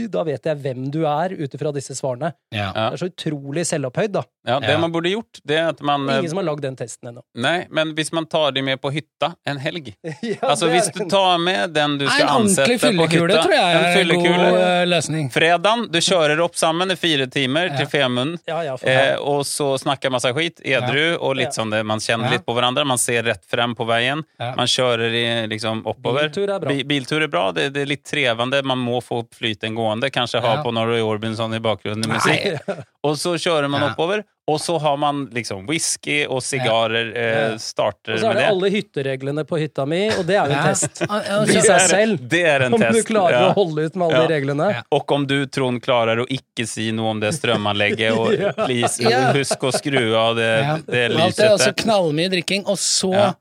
da 0.09 0.23
vet 0.23 0.45
jeg 0.47 0.57
hvem 0.63 0.85
du 0.93 1.01
er, 1.05 1.33
ut 1.35 1.53
ifra 1.53 1.73
disse 1.75 1.95
svarene. 1.97 2.31
Ja. 2.55 2.69
Det 2.71 2.93
er 2.93 2.97
så 3.01 3.09
utrolig 3.11 3.65
selvopphøyd, 3.67 4.11
da. 4.15 4.23
Ja, 4.47 4.59
det 4.63 4.69
Ja. 4.71 4.77
man 4.79 4.91
burde 4.93 5.09
gjort, 5.11 5.41
det 5.43 5.57
er 5.59 5.67
at 5.73 5.81
man 5.83 6.07
eh, 6.09 6.19
Ingen 6.19 6.29
som 6.31 6.37
har 6.39 6.45
lagd 6.47 6.61
den 6.63 6.75
testen 6.79 7.09
ennå. 7.09 7.21
Nei, 7.35 7.65
men 7.69 7.91
hvis 7.97 8.13
man 8.15 8.25
tar 8.31 8.51
de 8.55 8.61
med 8.63 8.79
på 8.79 8.91
hytta 8.95 9.33
en 9.45 9.57
helg 9.59 9.89
Ja, 10.23 10.37
Altså 10.53 10.69
er 10.69 10.77
hvis 10.77 10.87
du 10.95 11.01
tar 11.11 11.37
med 11.43 11.73
den 11.75 11.97
du 11.99 12.05
skal 12.07 12.21
en 12.29 12.45
ansette 12.45 12.63
ordentlig 12.63 12.79
på 12.79 12.87
fyllekule 12.87 13.41
tror 13.43 13.53
jeg 13.53 13.75
er 13.75 13.99
en 13.99 14.23
god 14.23 14.61
eh, 14.61 14.85
løsning. 14.87 15.27
Fredagen, 15.35 15.83
du 15.91 15.99
kjører 15.99 16.39
opp 16.45 16.55
sammen 16.55 16.91
i 16.91 16.95
fire 16.95 17.27
timer 17.27 17.73
til 17.77 17.87
Femund. 17.91 18.37
Ja, 18.47 18.61
ja, 18.63 18.77
Eh, 18.87 19.17
og 19.19 19.43
så 19.45 19.73
snakker 19.81 20.09
masse 20.13 20.31
skit, 20.31 20.61
edru, 20.63 21.17
og 21.19 21.35
litt 21.35 21.51
Ja. 21.51 21.57
sånn 21.59 21.71
det, 21.71 21.83
man 21.85 21.99
kjenner 21.99 22.29
Ja. 22.31 22.37
litt 22.37 22.45
på 22.45 22.55
hverandre. 22.55 22.85
Man 22.87 22.97
ser 22.97 23.23
rett 23.23 23.43
frem 23.45 23.75
på 23.75 23.85
veien. 23.85 24.23
Ja. 24.39 24.53
Man 24.55 24.67
kjører 24.67 25.11
i, 25.11 25.47
liksom 25.51 25.83
oppover. 25.85 26.29
Biltur 26.29 26.49
er 26.55 26.59
bra. 26.63 26.71
Biltur 26.87 27.21
er 27.23 27.27
bra. 27.27 27.51
Det, 27.51 27.73
det 27.73 27.81
er 27.83 27.85
litt 27.91 28.03
trevende. 28.07 28.63
Man 28.63 28.77
må 28.79 29.01
få 29.03 29.19
opp 29.25 29.35
flyten 29.57 29.75
gående. 29.75 30.09
Kanskje 30.09 30.39
ha 30.41 30.55
Ja. 30.55 30.63
på 30.63 30.71
Norway 30.73 31.01
Orbinson 31.01 31.53
i 31.53 31.59
bakgrunnen 31.59 32.07
musikk. 32.09 32.59
Og 33.03 33.15
så 33.17 33.35
kjører 33.37 33.69
man 33.69 33.81
Ja. 33.81 33.89
oppover, 33.93 34.23
og 34.47 34.59
så 34.59 34.77
har 34.79 34.97
man 34.97 35.27
liksom 35.27 35.65
whisky 35.67 36.25
og 36.27 36.41
sigarer. 36.41 37.09
Eh, 37.15 37.51
med 37.51 37.59
det. 37.59 38.13
Og 38.13 38.19
så 38.19 38.29
er 38.29 38.33
det 38.33 38.35
det. 38.35 38.47
alle 38.49 38.69
hyttereglene 38.69 39.43
på 39.47 39.57
hytta 39.59 39.85
mi, 39.85 40.09
og 40.09 40.25
det 40.25 40.35
er 40.35 40.45
jo 40.47 40.51
en 40.51 40.51
Ja. 40.51 40.63
test. 40.73 41.01
I 41.01 41.05
er- 41.05 41.87
selv. 41.87 42.27
det 42.29 42.43
er 42.45 42.61
en 42.65 42.73
Om 42.73 42.79
du 42.81 42.85
test. 42.93 43.07
klarer 43.07 43.31
ja. 43.31 43.49
å 43.49 43.53
holde 43.55 43.85
ut 43.85 43.95
med 43.95 44.07
alle 44.07 44.21
Ja. 44.21 44.27
de 44.27 44.33
reglene. 44.33 44.71
Ja. 44.73 44.81
Og 44.91 45.11
om 45.11 45.25
du, 45.27 45.45
Trond, 45.45 45.81
klarer 45.81 46.17
å 46.19 46.27
ikke 46.27 46.67
si 46.67 46.91
noe 46.91 47.09
om 47.11 47.19
det 47.19 47.33
strømanlegget, 47.33 48.17
og 48.17 48.33
Ja. 48.39 48.51
please, 48.65 48.99
Ja. 49.01 49.31
husk 49.33 49.59
å 49.59 49.71
skru 49.71 50.15
av 50.15 50.35
det, 50.35 50.61
Ja. 50.63 50.77
det 50.85 51.11
Alt 51.17 51.35
det, 51.37 51.51
og 51.51 51.59
så 51.59 51.71
lyset. 51.71 51.75
knallmye 51.85 52.29
drikking, 52.29 52.63
og 52.67 52.77
så 52.77 53.13
Ja. 53.13 53.33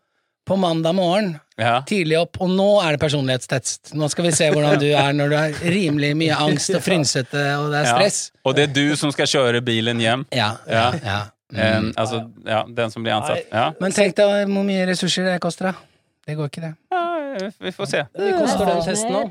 På 0.47 0.57
mandag 0.57 0.93
morgen 0.95 1.39
Ja. 1.59 1.81
tidlig 1.89 2.19
opp, 2.21 2.37
og 2.41 2.49
nå 2.53 2.67
er 2.85 2.93
det 2.97 3.01
personlighetstest. 3.01 3.95
Nå 3.97 4.09
skal 4.13 4.25
vi 4.29 4.33
se 4.37 4.51
hvordan 4.53 4.77
du 4.79 4.87
er 4.93 5.13
når 5.17 5.29
du 5.33 5.37
har 5.37 5.51
rimelig 5.73 6.13
mye 6.17 6.37
angst 6.37 6.71
og 6.77 6.83
frynsete, 6.85 7.45
og 7.59 7.71
det 7.73 7.79
er 7.81 7.85
Ja. 7.89 7.95
stress. 7.97 8.31
Og 8.45 8.55
det 8.57 8.63
er 8.69 8.73
du 8.75 8.97
som 8.97 9.11
skal 9.13 9.27
kjøre 9.27 9.61
bilen 9.65 9.99
hjem. 10.01 10.27
Ja. 10.33 10.51
Ja. 10.69 10.93
ja. 11.05 11.21
Mm. 11.53 11.59
Mm. 11.87 11.93
altså, 11.97 12.29
ja, 12.47 12.63
den 12.77 12.91
som 12.91 13.03
blir 13.03 13.13
ansatt. 13.15 13.39
Ja. 13.53 13.71
Men 13.81 13.93
tenk 13.93 14.15
deg 14.17 14.47
hvor 14.49 14.65
mye 14.67 14.87
ressurser 14.87 15.25
det 15.25 15.41
koster, 15.41 15.65
da. 15.73 15.75
Det 16.27 16.37
går 16.37 16.45
ikke, 16.51 16.61
det. 16.61 16.75
ja, 16.93 17.51
vi 17.61 17.71
får 17.71 17.87
se. 17.87 18.05
Det 18.17 18.35
koster 18.39 18.67
den 18.67 18.83
testen 18.83 19.13
nå? 19.13 19.31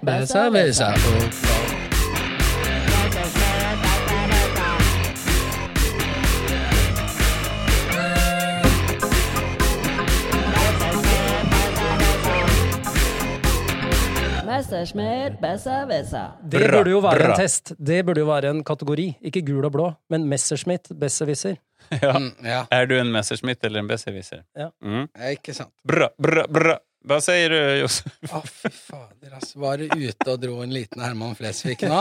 Messerschmitt, 14.66 15.36
besser, 15.42 15.86
besser. 15.86 16.32
Det 16.42 16.64
burde 16.72 16.90
jo 16.90 17.00
være 17.04 17.20
bra. 17.20 17.34
en 17.36 17.38
test. 17.38 17.72
Det 17.78 18.00
burde 18.06 18.24
jo 18.24 18.26
være 18.26 18.50
en 18.50 18.64
kategori. 18.66 19.04
Ikke 19.30 19.44
gul 19.46 19.68
og 19.68 19.72
blå, 19.76 19.86
men 20.10 20.26
Messerschmitt, 20.32 20.90
besserwisser. 21.00 21.60
Ja. 22.02 22.16
Mm, 22.18 22.32
ja. 22.42 22.64
Er 22.74 22.88
du 22.90 22.96
en 22.98 23.12
Messerschmitt 23.14 23.62
eller 23.68 23.84
en 23.84 23.88
besserwisser? 23.92 24.42
Ja. 24.58 24.72
Mm. 24.82 25.04
ja, 25.20 25.30
ikke 25.38 25.54
sant. 25.54 25.70
Bra, 25.86 26.08
bra, 26.18 26.48
bra. 26.50 26.80
Hva 27.06 27.20
sier 27.22 27.54
du, 27.54 27.60
Josef? 27.84 28.16
Å, 28.34 28.42
fy 28.42 28.72
fader, 28.74 29.15
altså. 29.36 29.60
Var 29.62 29.84
ute 29.86 30.28
og 30.34 30.40
dro 30.42 30.56
en 30.64 30.72
liten 30.74 31.02
Herman 31.04 31.36
Flesvig 31.38 31.78
nå? 31.88 32.00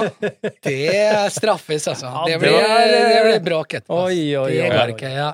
Det 0.64 1.32
straffes, 1.34 1.86
altså. 1.92 2.10
Det 2.26 2.34
det 2.34 2.40
blir, 2.42 2.56
er- 2.58 2.92
det 2.94 3.22
blir 3.26 3.40
bråk 3.48 3.74
etterpå. 3.80 3.98
Oi, 4.06 4.18
Oi, 4.34 4.38
oi, 4.40 4.50
Det 4.54 4.62
oi, 4.64 4.70
går 4.76 4.92
ikke, 4.94 5.10
ja. 5.14 5.28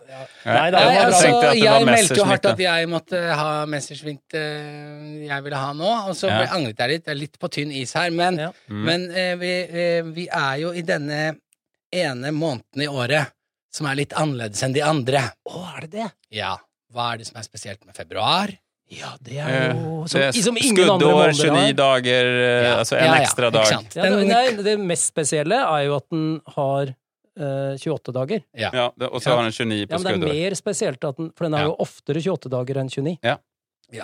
Nei, 0.44 0.70
da, 0.74 0.84
Nei, 0.84 0.96
altså, 1.04 1.32
jeg 1.60 1.86
meldte 1.90 2.16
jo 2.20 2.24
hardt 2.30 2.48
at 2.52 2.62
jeg 2.64 2.88
måtte 2.90 3.20
ha 3.42 3.48
Messerschmitt 3.70 4.38
eh, 4.40 5.26
jeg 5.28 5.44
ville 5.46 5.60
ha 5.60 5.72
nå, 5.76 5.90
og 6.10 6.14
så 6.18 6.28
Ja. 6.30 6.38
ble- 6.42 6.54
angret 6.58 6.78
jeg 6.84 6.88
litt. 6.94 7.04
Jeg 7.06 7.14
er 7.16 7.20
litt 7.20 7.38
på 7.38 7.50
tynn 7.52 7.72
is 7.72 7.92
her, 7.98 8.10
men, 8.10 8.38
Ja. 8.46 8.50
Mm. 8.70 8.84
men 8.88 9.10
eh, 9.10 9.34
vi, 9.40 9.52
eh, 9.68 10.02
vi 10.16 10.28
er 10.28 10.56
jo 10.64 10.72
i 10.72 10.82
denne 10.82 11.36
ene 11.92 12.30
måneden 12.32 12.82
i 12.82 12.88
året 12.88 13.32
som 13.72 13.86
er 13.86 13.94
litt 14.00 14.12
annerledes 14.18 14.62
enn 14.66 14.72
de 14.74 14.82
andre. 14.82 15.20
Å, 15.46 15.60
er 15.76 15.80
det 15.86 15.90
det? 15.98 16.08
Ja. 16.34 16.56
Hva 16.90 17.12
er 17.14 17.18
det 17.20 17.26
som 17.28 17.36
er 17.38 17.44
spesielt 17.46 17.84
med 17.86 17.94
februar? 17.94 18.50
Ja, 18.90 19.12
det 19.22 19.36
er 19.38 19.48
Eh, 19.48 19.76
jo 19.76 20.06
som, 20.10 20.18
det 20.20 20.28
er 20.28 20.42
som 20.42 20.56
ingen 20.58 20.90
andre 20.90 20.96
skuddår, 20.98 21.12
måneder 21.14 21.32
29 21.38 21.56
har. 21.60 21.72
dager, 21.78 22.24
eh, 22.26 22.64
Ja. 22.64 22.72
altså 22.80 22.96
en 22.98 23.04
Ja, 23.04 23.14
ja, 23.14 23.20
ekstra 23.22 23.50
dag. 23.54 23.66
Ja, 23.70 24.02
Den- 24.02 24.18
det, 24.18 24.26
nei, 24.28 24.62
det 24.66 24.78
mest 24.80 25.06
spesielle 25.12 25.54
er 25.54 25.84
jo 25.86 25.96
at 25.96 26.08
den 26.10 26.40
har 26.56 26.94
uh, 27.40 27.76
28 27.78 28.12
dager. 28.12 28.42
Ja. 28.58 28.70
Ja, 28.74 28.86
og 29.06 29.22
så 29.22 29.30
har 29.36 29.42
den 29.46 29.52
29 29.52 29.86
på 29.86 29.92
Ja, 29.92 29.98
men 30.02 30.20
det 30.20 30.28
er 30.28 30.32
mer 30.34 30.54
spesielt, 30.58 31.04
at 31.04 31.16
den, 31.16 31.30
for 31.36 31.44
den 31.46 31.52
har 31.54 31.60
Ja. 31.62 31.66
jo 31.70 31.76
oftere 31.78 32.20
28 32.20 32.50
dager 32.50 32.80
enn 32.82 32.88
29. 32.90 33.18
Ja. 33.22 33.36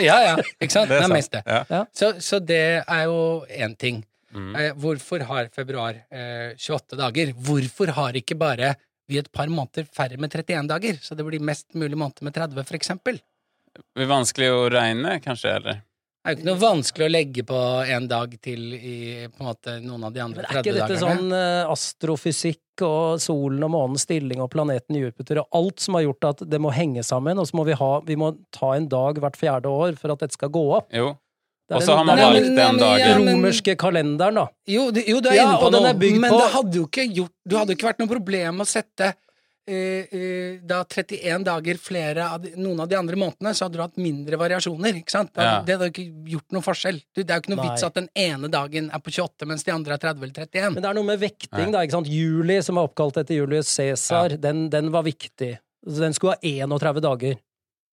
ja, 0.00 0.16
ja, 0.24 0.36
ikke 0.60 0.70
sant? 0.72 0.88
Det 0.88 0.96
er 0.98 1.02
sant. 1.02 1.12
mest 1.12 1.30
det. 1.32 1.42
Ja. 1.46 1.84
Så, 1.94 2.12
så 2.22 2.40
det 2.44 2.84
er 2.86 3.04
jo 3.04 3.44
én 3.50 3.76
ting. 3.78 4.04
Mm. 4.34 4.54
Eh, 4.56 4.72
hvorfor 4.74 5.22
har 5.28 5.46
februar 5.54 5.94
eh, 6.10 6.54
28 6.58 6.96
dager? 6.98 7.32
Hvorfor 7.34 7.92
har 7.94 8.12
ikke 8.18 8.34
bare 8.38 8.74
vi 9.08 9.18
et 9.20 9.30
par 9.30 9.46
måneder 9.46 9.86
færre 9.92 10.16
med 10.18 10.30
31 10.32 10.66
dager, 10.70 10.98
så 11.02 11.14
det 11.14 11.26
blir 11.26 11.40
mest 11.44 11.66
mulig 11.74 11.94
måneder 12.00 12.22
med 12.26 12.34
30, 12.34 12.64
for 12.64 12.74
eksempel? 12.78 13.20
Det 13.74 14.02
er 14.04 14.10
vanskelig 14.10 14.50
å 14.54 14.62
regne, 14.70 15.18
kanskje, 15.24 15.56
eller? 15.58 15.80
Det 16.24 16.30
er 16.30 16.34
jo 16.34 16.38
ikke 16.40 16.46
noe 16.48 16.60
vanskelig 16.62 17.04
å 17.04 17.12
legge 17.12 17.42
på 17.44 17.58
en 17.94 18.06
dag 18.08 18.34
til 18.40 18.60
i 18.72 18.92
på 19.28 19.42
en 19.42 19.48
måte, 19.50 19.74
noen 19.84 20.04
av 20.08 20.12
de 20.14 20.20
andre 20.24 20.40
Men 20.40 20.46
er 20.56 20.60
ikke 20.62 20.72
dette 20.78 20.94
dagene. 20.96 21.00
sånn 21.02 21.32
eh, 21.36 21.72
astrofysikk 21.74 22.84
og 22.86 23.18
solen 23.22 23.62
og 23.66 23.70
månens 23.74 24.06
stilling 24.06 24.40
og 24.42 24.48
planeten 24.54 24.96
Jupiter 24.98 25.42
og 25.42 25.58
alt 25.58 25.84
som 25.84 25.98
har 25.98 26.06
gjort 26.06 26.24
at 26.30 26.40
det 26.50 26.60
må 26.64 26.72
henge 26.74 27.04
sammen, 27.06 27.38
og 27.38 27.46
så 27.50 27.58
må 27.58 27.66
vi 27.68 27.76
ha 27.78 27.90
Vi 28.06 28.16
må 28.16 28.32
ta 28.54 28.72
en 28.78 28.88
dag 28.88 29.20
hvert 29.20 29.36
fjerde 29.36 29.68
år 29.70 29.98
for 30.00 30.14
at 30.14 30.24
dette 30.24 30.32
skal 30.38 30.48
gå 30.54 30.64
opp. 30.78 30.88
Jo. 30.94 31.12
Og 31.72 31.80
så 31.80 31.94
har 31.96 32.04
man 32.04 32.18
valgt 32.20 32.50
den 32.56 32.76
dagen. 32.76 33.04
den 33.24 33.28
romerske 33.38 33.72
kalenderen, 33.80 34.34
da. 34.36 34.46
Jo, 34.68 34.90
det, 34.92 35.06
jo, 35.08 35.20
du 35.24 35.30
er 35.30 35.34
Ja, 35.38 35.44
inne 35.48 35.60
på 35.62 35.70
noe, 35.72 35.92
men 36.20 36.30
på- 36.30 36.40
det 36.42 36.50
hadde 36.52 36.74
jo 36.76 36.86
ikke 36.86 37.06
gjort 37.16 37.32
Du 37.48 37.56
hadde 37.56 37.72
ikke 37.72 37.86
vært 37.88 37.98
noe 38.02 38.08
problem 38.10 38.60
å 38.60 38.66
sette 38.68 39.14
da 39.66 40.82
31 40.84 41.44
dager 41.46 41.78
flere 41.80 42.26
av 42.34 42.42
de, 42.44 42.50
noen 42.60 42.80
av 42.84 42.88
de 42.90 42.96
andre 42.98 43.16
månedene, 43.16 43.54
så 43.56 43.64
hadde 43.66 43.78
du 43.78 43.82
hatt 43.84 43.96
mindre 44.00 44.36
variasjoner. 44.40 44.98
ikke 45.00 45.10
sant? 45.14 45.32
Det, 45.34 45.42
Ja. 45.42 45.62
det 45.64 45.76
hadde 45.78 45.88
ikke 45.92 46.06
gjort 46.34 46.52
noen 46.52 46.66
forskjell. 46.66 47.00
Du, 47.14 47.22
det 47.22 47.30
er 47.30 47.38
jo 47.40 47.44
ikke 47.44 47.54
noe 47.54 47.62
Nei. 47.64 47.70
vits 47.72 47.86
at 47.88 47.94
den 47.94 48.08
ene 48.14 48.50
dagen 48.52 48.90
er 48.92 48.98
på 49.04 49.10
28, 49.14 49.46
mens 49.48 49.64
de 49.64 49.72
andre 49.72 49.94
er 49.94 49.98
30 50.04 50.22
eller 50.22 50.34
31. 50.34 50.74
Men 50.74 50.82
det 50.82 50.90
er 50.90 50.94
noe 51.00 51.08
med 51.08 51.20
vekting, 51.24 51.72
da. 51.72 51.82
ikke 51.86 51.96
sant? 51.96 52.08
Juli, 52.12 52.60
som 52.62 52.76
er 52.78 52.88
oppkalt 52.90 53.16
etter 53.24 53.34
Julius 53.40 53.72
Cæsar, 53.72 54.36
den, 54.40 54.68
den 54.70 54.92
var 54.92 55.02
viktig. 55.08 55.54
Så 55.86 56.00
den 56.00 56.12
skulle 56.16 56.36
ha 56.36 56.40
31 56.68 57.00
dager. 57.04 57.36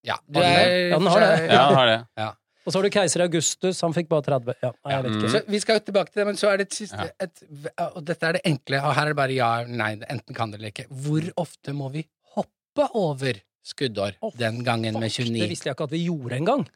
Ja, 0.03 0.15
du 0.27 0.39
den 0.39 0.43
er. 0.43 0.69
Ja, 0.89 0.97
den 0.97 1.07
har 1.07 1.19
det. 1.21 1.33
Ja, 1.51 1.65
den 1.69 1.77
har 1.77 1.87
det. 1.91 2.29
Og 2.65 2.71
så 2.73 2.77
har 2.77 2.83
du 2.85 2.89
keiser 2.93 3.23
Augustus, 3.25 3.79
han 3.81 3.93
fikk 3.95 4.07
bare 4.11 4.21
30. 4.27 4.53
Ja, 4.61 4.71
nei, 4.85 4.91
jeg 4.93 5.03
vet 5.03 5.11
Mm. 5.11 5.19
ikke. 5.21 5.29
Så 5.33 5.41
vi 5.49 5.59
skal 5.63 5.79
jo 5.79 5.83
tilbake 5.87 6.11
til 6.11 6.19
det, 6.21 6.25
men 6.27 6.35
så 6.37 6.49
er 6.51 6.57
det 6.61 6.67
et 6.67 6.75
siste 6.77 6.97
Ja. 6.97 7.09
et, 7.19 7.43
Og 7.95 8.03
dette 8.05 8.23
er 8.27 8.33
det 8.33 8.41
enkle, 8.45 8.81
og 8.85 8.93
her 8.95 9.01
er 9.05 9.13
det 9.13 9.15
bare 9.17 9.33
ja 9.33 9.49
eller 9.61 9.75
nei. 9.75 9.91
Enten 10.09 10.35
kan 10.35 10.51
det 10.51 10.59
eller 10.59 10.69
ikke. 10.69 10.85
Hvor 10.89 11.31
ofte 11.37 11.73
må 11.73 11.89
vi 11.91 12.05
hoppe 12.35 12.87
over 12.93 13.33
skuddår 13.65 14.13
oh, 14.21 14.31
den 14.37 14.63
gangen 14.63 14.93
med 14.99 15.11
Fuck, 15.11 15.25
Det 15.27 15.49
visste 15.49 15.69
jeg 15.69 15.75
ikke 15.75 15.83
at 15.89 15.91
vi 15.91 16.05
gjorde 16.05 16.37
engang. 16.37 16.67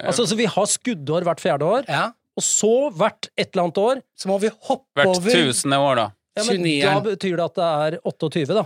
Altså, 0.00 0.24
så 0.26 0.36
vi 0.36 0.44
har 0.46 0.64
skuddår 0.66 1.22
hvert 1.24 1.40
fjerde 1.40 1.62
år, 1.64 1.84
Ja, 1.88 2.12
og 2.36 2.42
så 2.42 2.90
hvert 2.94 3.28
et 3.36 3.50
eller 3.54 3.64
annet 3.64 3.78
år 3.78 4.02
så 4.16 4.28
må 4.28 4.38
vi 4.40 4.48
hoppe 4.48 4.86
Hvert 4.96 5.06
over 5.06 5.30
tusende 5.30 5.76
år, 5.76 5.94
da. 5.96 6.06
ja, 6.36 6.44
men 6.44 6.62
29. 6.62 6.80
Da 6.84 7.00
betyr 7.00 7.36
det 7.36 7.44
at 7.44 7.54
det 7.54 7.64
er 7.64 7.98
28, 8.04 8.46
da. 8.54 8.64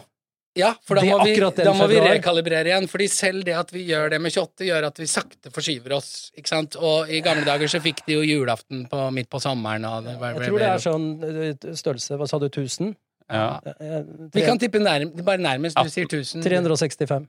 Ja, 0.55 0.70
for 0.86 0.94
da 0.94 1.02
må, 1.02 1.16
vi, 1.26 1.34
da 1.34 1.72
må 1.74 1.86
vi 1.90 1.98
rekalibrere 1.98 2.70
igjen. 2.70 2.86
Fordi 2.90 3.09
selv 3.11 3.42
det 3.46 3.57
at 3.59 3.72
vi 3.74 3.82
gjør 3.88 4.12
det 4.12 4.20
med 4.22 4.30
28, 4.30 4.66
gjør 4.68 4.86
at 4.86 5.00
vi 5.02 5.07
sakte 5.11 5.50
forskyver 5.55 5.96
oss. 5.96 6.11
Ikke 6.38 6.50
sant? 6.52 6.76
Og 6.78 7.11
i 7.11 7.22
gamle 7.26 7.42
dager 7.46 7.70
så 7.70 7.80
fikk 7.82 8.05
de 8.07 8.20
jo 8.20 8.22
julaften 8.22 8.84
på, 8.90 9.00
midt 9.14 9.30
på 9.32 9.40
sommeren. 9.42 9.86
Og 9.88 10.07
det 10.07 10.14
Jeg 10.14 10.44
tror 10.44 10.62
det 10.62 10.68
er 10.68 10.84
sånn 10.84 11.09
eh, 11.26 11.72
størrelse 11.74 12.20
Hva 12.20 12.28
sa 12.30 12.38
du, 12.38 12.46
1000? 12.52 12.92
Ja. 13.34 13.48
Eh, 13.66 13.96
eh, 13.98 14.12
Vi 14.36 14.44
kan 14.46 14.61
tippe 14.62 14.82
nærm, 14.82 15.11
bare 15.26 15.42
nærmest. 15.42 15.80
Du 15.80 15.90
sier 15.90 16.07
1000. 16.07 16.46
365 16.46 17.26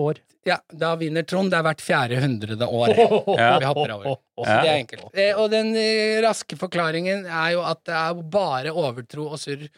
år. 0.00 0.22
Ja, 0.48 0.56
da 0.72 0.94
vinner 0.96 1.28
Trond. 1.28 1.52
Det 1.52 1.60
er 1.60 1.66
hvert 1.66 1.84
fjerde 1.84 2.22
hundrede 2.24 2.70
år. 2.72 2.96
Ja. 3.36 3.50
Vi 3.60 3.68
hopper 3.68 3.96
over. 3.98 4.16
Så 4.46 4.48
Det 4.48 4.72
er 4.72 4.80
enkelt. 4.80 5.20
Og 5.42 5.52
den 5.52 5.74
raske 6.24 6.56
forklaringen 6.56 7.28
er 7.28 7.52
jo 7.58 7.60
at 7.68 7.84
det 7.84 8.00
er 8.00 8.24
bare 8.32 8.72
overtro 8.72 9.28
og 9.28 9.40
surr 9.44 9.68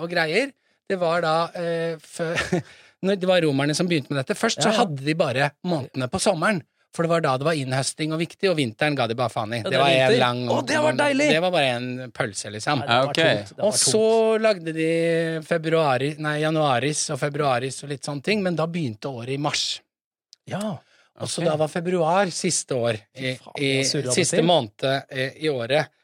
og 0.00 0.08
greier. 0.14 0.54
Det 0.90 0.98
var 1.00 1.22
da 1.24 1.36
eh, 1.58 1.94
før 2.02 2.40
når 3.06 3.16
Det 3.22 3.28
var 3.30 3.40
romerne 3.46 3.74
som 3.76 3.88
begynte 3.88 4.12
med 4.12 4.20
dette. 4.20 4.36
Først 4.36 4.60
Ja, 4.60 4.68
så 4.68 4.82
hadde 4.82 5.06
de 5.06 5.14
bare 5.16 5.52
månedene 5.64 6.10
på 6.12 6.20
sommeren. 6.20 6.60
For 6.90 7.06
det 7.06 7.10
var 7.12 7.22
da 7.22 7.36
det 7.38 7.46
var 7.46 7.54
innhøsting 7.54 8.10
og 8.10 8.18
viktig, 8.18 8.48
og 8.50 8.56
vinteren 8.58 8.96
ga 8.98 9.04
de 9.06 9.14
bare 9.14 9.30
faen 9.30 9.52
i. 9.54 9.60
det 9.62 9.70
Det 9.70 9.78
var 9.78 9.92
en 9.94 10.14
lang 10.18 10.40
Å, 10.50 10.56
det 10.66 10.80
var 10.82 10.96
deilig! 10.98 11.28
Det 11.30 11.42
var 11.44 11.52
bare 11.54 11.68
en 11.76 11.86
pølse, 12.10 12.50
liksom. 12.50 12.80
Nei, 12.82 12.88
det 12.88 12.96
var 12.98 13.10
Ok. 13.12 13.20
tungt, 13.20 13.52
det 13.52 13.62
var 13.62 13.68
Og 13.68 13.78
så 13.78 14.02
lagde 14.42 14.74
de 14.74 14.88
februari, 15.46 16.08
nei, 16.18 16.34
januaris 16.42 17.04
og 17.14 17.20
februaris 17.22 17.78
og 17.86 17.92
litt 17.94 18.10
sånne 18.10 18.26
ting, 18.26 18.42
men 18.42 18.58
da 18.58 18.66
begynte 18.66 19.06
året 19.06 19.36
i 19.36 19.38
mars. 19.38 19.64
Ja. 20.50 20.58
Ja. 20.58 20.72
Og 21.20 21.30
så 21.30 21.44
da 21.46 21.54
var 21.60 21.70
februar 21.70 22.30
siste 22.34 22.74
år, 22.74 22.98
i, 23.14 23.36
faen, 23.38 23.62
i 23.62 23.72
siste 23.86 24.42
måned 24.42 24.82
i, 25.14 25.30
i 25.46 25.50
året. 25.52 25.94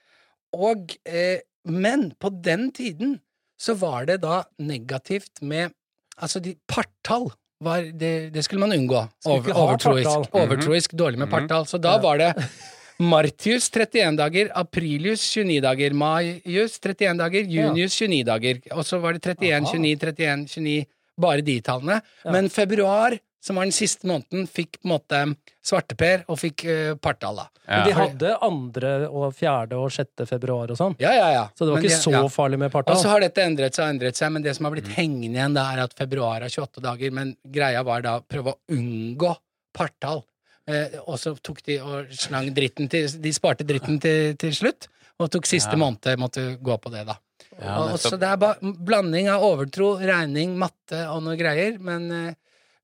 Og, 0.54 0.94
eh, 1.08 1.40
men 1.66 2.12
på 2.20 2.30
den 2.30 2.68
tiden 2.70 3.16
så 3.60 3.74
var 3.80 4.06
det 4.06 4.20
da 4.22 4.44
negativt 4.58 5.42
med 5.42 5.72
Altså, 6.16 6.40
de 6.40 6.54
partall 6.66 7.26
var 7.60 7.82
det, 7.92 8.32
det 8.32 8.42
skulle 8.44 8.60
man 8.60 8.72
unngå. 8.72 9.02
Over, 9.26 9.52
overtroisk, 9.52 10.08
Mm 10.08 10.24
-hmm. 10.24 10.46
overtroisk 10.46 10.90
dårlig 10.92 11.18
med 11.18 11.28
Mhm. 11.28 11.34
partall. 11.40 11.66
Så 11.66 11.78
da 11.78 11.98
var 11.98 12.16
det 12.18 12.34
Martius 12.98 13.68
31 13.70 14.16
dager, 14.16 14.48
Aprilius 14.54 15.20
29 15.20 15.60
dager, 15.60 15.92
Maius 15.92 16.78
31 16.80 17.18
dager, 17.18 17.44
Junius 17.44 17.92
29 18.00 18.24
dager. 18.24 18.60
Og 18.72 18.84
så 18.86 18.98
var 18.98 19.12
det 19.12 19.22
31, 19.22 19.66
29, 19.66 19.96
31, 20.00 20.46
29, 20.48 20.86
bare 21.20 21.42
de 21.42 21.60
tallene. 21.60 22.00
Men 22.24 22.48
februar, 22.48 23.18
som 23.46 23.58
var 23.60 23.68
den 23.68 23.74
siste 23.76 24.08
måneden, 24.10 24.48
fikk 24.50 24.80
på 24.80 24.88
en 24.88 24.92
måte 24.96 25.20
svarteper 25.66 26.24
og 26.30 26.38
fikk 26.40 26.64
uh, 26.66 26.94
partall, 27.02 27.40
da. 27.44 27.46
Men 27.66 27.84
de 27.88 27.94
hadde 27.96 28.32
andre 28.46 28.90
og 29.08 29.32
fjerde 29.34 29.78
og 29.82 29.88
sjette 29.94 30.26
februar 30.28 30.70
og 30.70 30.78
sånn. 30.78 30.94
Ja, 31.02 31.10
ja, 31.14 31.26
ja. 31.34 31.44
Så 31.54 31.64
det 31.66 31.72
var 31.72 31.80
Men 31.80 31.86
ikke 31.88 31.96
de, 31.96 32.02
så 32.04 32.12
ja. 32.14 32.20
farlig 32.30 32.58
med 32.62 32.70
partall? 32.74 32.94
Og 32.98 33.02
så 33.02 33.10
har 33.10 33.24
dette 33.24 33.42
endret 33.42 33.74
seg 33.74 33.88
og 33.88 33.94
endret 33.96 34.18
seg, 34.20 34.30
men 34.34 34.44
det 34.44 34.54
som 34.58 34.68
har 34.68 34.74
Mm. 34.74 34.78
blitt 34.78 34.92
hengende 34.98 35.38
igjen, 35.40 35.56
da, 35.58 35.64
er 35.74 35.82
at 35.86 35.94
februar 35.98 36.42
er 36.46 36.50
28 36.52 36.82
dager, 36.84 37.10
men 37.18 37.32
greia 37.42 37.82
var 37.86 38.02
da 38.06 38.18
å 38.20 38.24
prøve 38.26 38.54
å 38.54 38.58
unngå 38.76 39.32
partall. 39.74 40.22
Eh, 40.68 40.98
og 41.06 41.18
så 41.22 41.34
tok 41.42 41.60
de 41.66 41.78
og 41.82 42.08
slang 42.10 42.48
dritten 42.54 42.88
til 42.90 43.06
De 43.22 43.30
sparte 43.34 43.62
dritten 43.66 44.00
til, 44.02 44.34
til 44.34 44.50
slutt, 44.54 44.88
og 45.22 45.30
tok 45.30 45.46
siste 45.46 45.74
Ja. 45.74 45.78
måned, 45.78 46.18
måtte 46.18 46.46
gå 46.62 46.78
på 46.82 46.90
det, 46.90 47.04
da. 47.06 47.18
Ja, 47.62 47.76
og, 47.86 47.98
så 48.02 48.18
det 48.20 48.26
er 48.28 48.36
bare 48.36 48.58
blanding 48.84 49.28
av 49.32 49.42
overtro, 49.46 49.94
regning, 49.98 50.56
matte 50.60 51.06
og 51.08 51.22
noe 51.24 51.36
greier, 51.40 51.78
men 51.80 52.10
eh, 52.12 52.34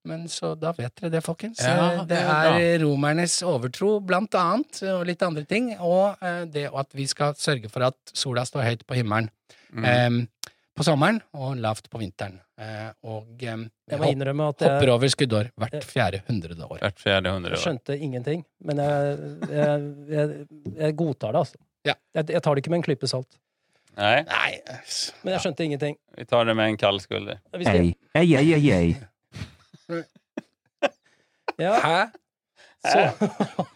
men 0.04 0.24
så 0.28 0.54
da 0.58 0.72
vet 0.76 0.94
dere 1.00 1.10
det, 1.14 1.20
folkens. 1.24 1.60
Ja, 1.62 1.90
Eh, 1.92 1.98
det 2.04 2.08
det 2.08 2.20
er 2.20 2.60
er 2.60 2.78
romernes 2.84 3.36
overtro, 3.46 4.00
blant 4.00 4.34
annet, 4.34 4.82
og 4.92 5.06
litt 5.06 5.22
andre 5.22 5.44
ting. 5.44 5.72
Og 5.80 6.16
eh, 6.22 6.44
det 6.50 6.68
at 6.74 6.92
vi 6.94 7.06
skal 7.06 7.34
sørge 7.38 7.70
for 7.70 7.82
at 7.86 7.96
sola 8.12 8.44
står 8.48 8.62
høyt 8.70 8.86
på 8.86 8.94
himmelen 8.98 9.30
Mm. 9.72 9.84
eh, 9.88 10.48
på 10.76 10.84
sommeren 10.84 11.20
og 11.32 11.56
lavt 11.56 11.86
på 11.88 11.98
vinteren. 12.00 12.38
Eh, 12.60 12.90
og 13.04 13.40
eh, 13.42 13.56
Jeg 13.88 13.98
må 13.98 14.04
hopp, 14.04 14.12
innrømme 14.12 14.48
at 14.52 14.60
hopper 14.66 14.90
over 14.92 15.08
skuddår 15.08 15.48
hvert 15.56 15.84
fjerde 15.84 16.20
hundrede 16.28 16.64
år. 16.66 16.78
Hvert 16.82 16.98
fjerde 17.00 17.32
hundre 17.32 17.54
jeg 17.56 17.62
skjønte 17.64 17.96
ingenting. 17.98 18.44
Men 18.64 18.76
jeg, 18.84 19.16
jeg, 19.48 19.86
jeg, 20.12 20.46
jeg 20.76 20.96
godtar 20.96 21.32
det, 21.32 21.38
altså. 21.46 21.56
Ja. 21.88 21.94
Jeg, 22.14 22.28
jeg 22.36 22.42
tar 22.42 22.54
det 22.54 22.62
ikke 22.64 22.70
med 22.74 22.82
en 22.82 22.86
klype 22.90 23.08
salt. 23.10 23.38
Nei, 23.96 24.22
Nei 24.24 24.52
eh, 24.72 24.92
Men 25.24 25.34
jeg 25.34 25.40
skjønte 25.44 25.64
ingenting. 25.66 25.96
vi 26.16 26.24
tar 26.24 26.44
det 26.48 26.54
med 26.56 26.68
en 26.72 26.76
kald 26.80 27.00
skulder. 27.04 27.40
Ei, 27.52 27.94
ei, 28.16 28.36
ei, 28.36 28.70
ei. 28.72 28.92
Ja, 31.58 31.74
Hæ? 31.80 32.10
så, 32.86 33.66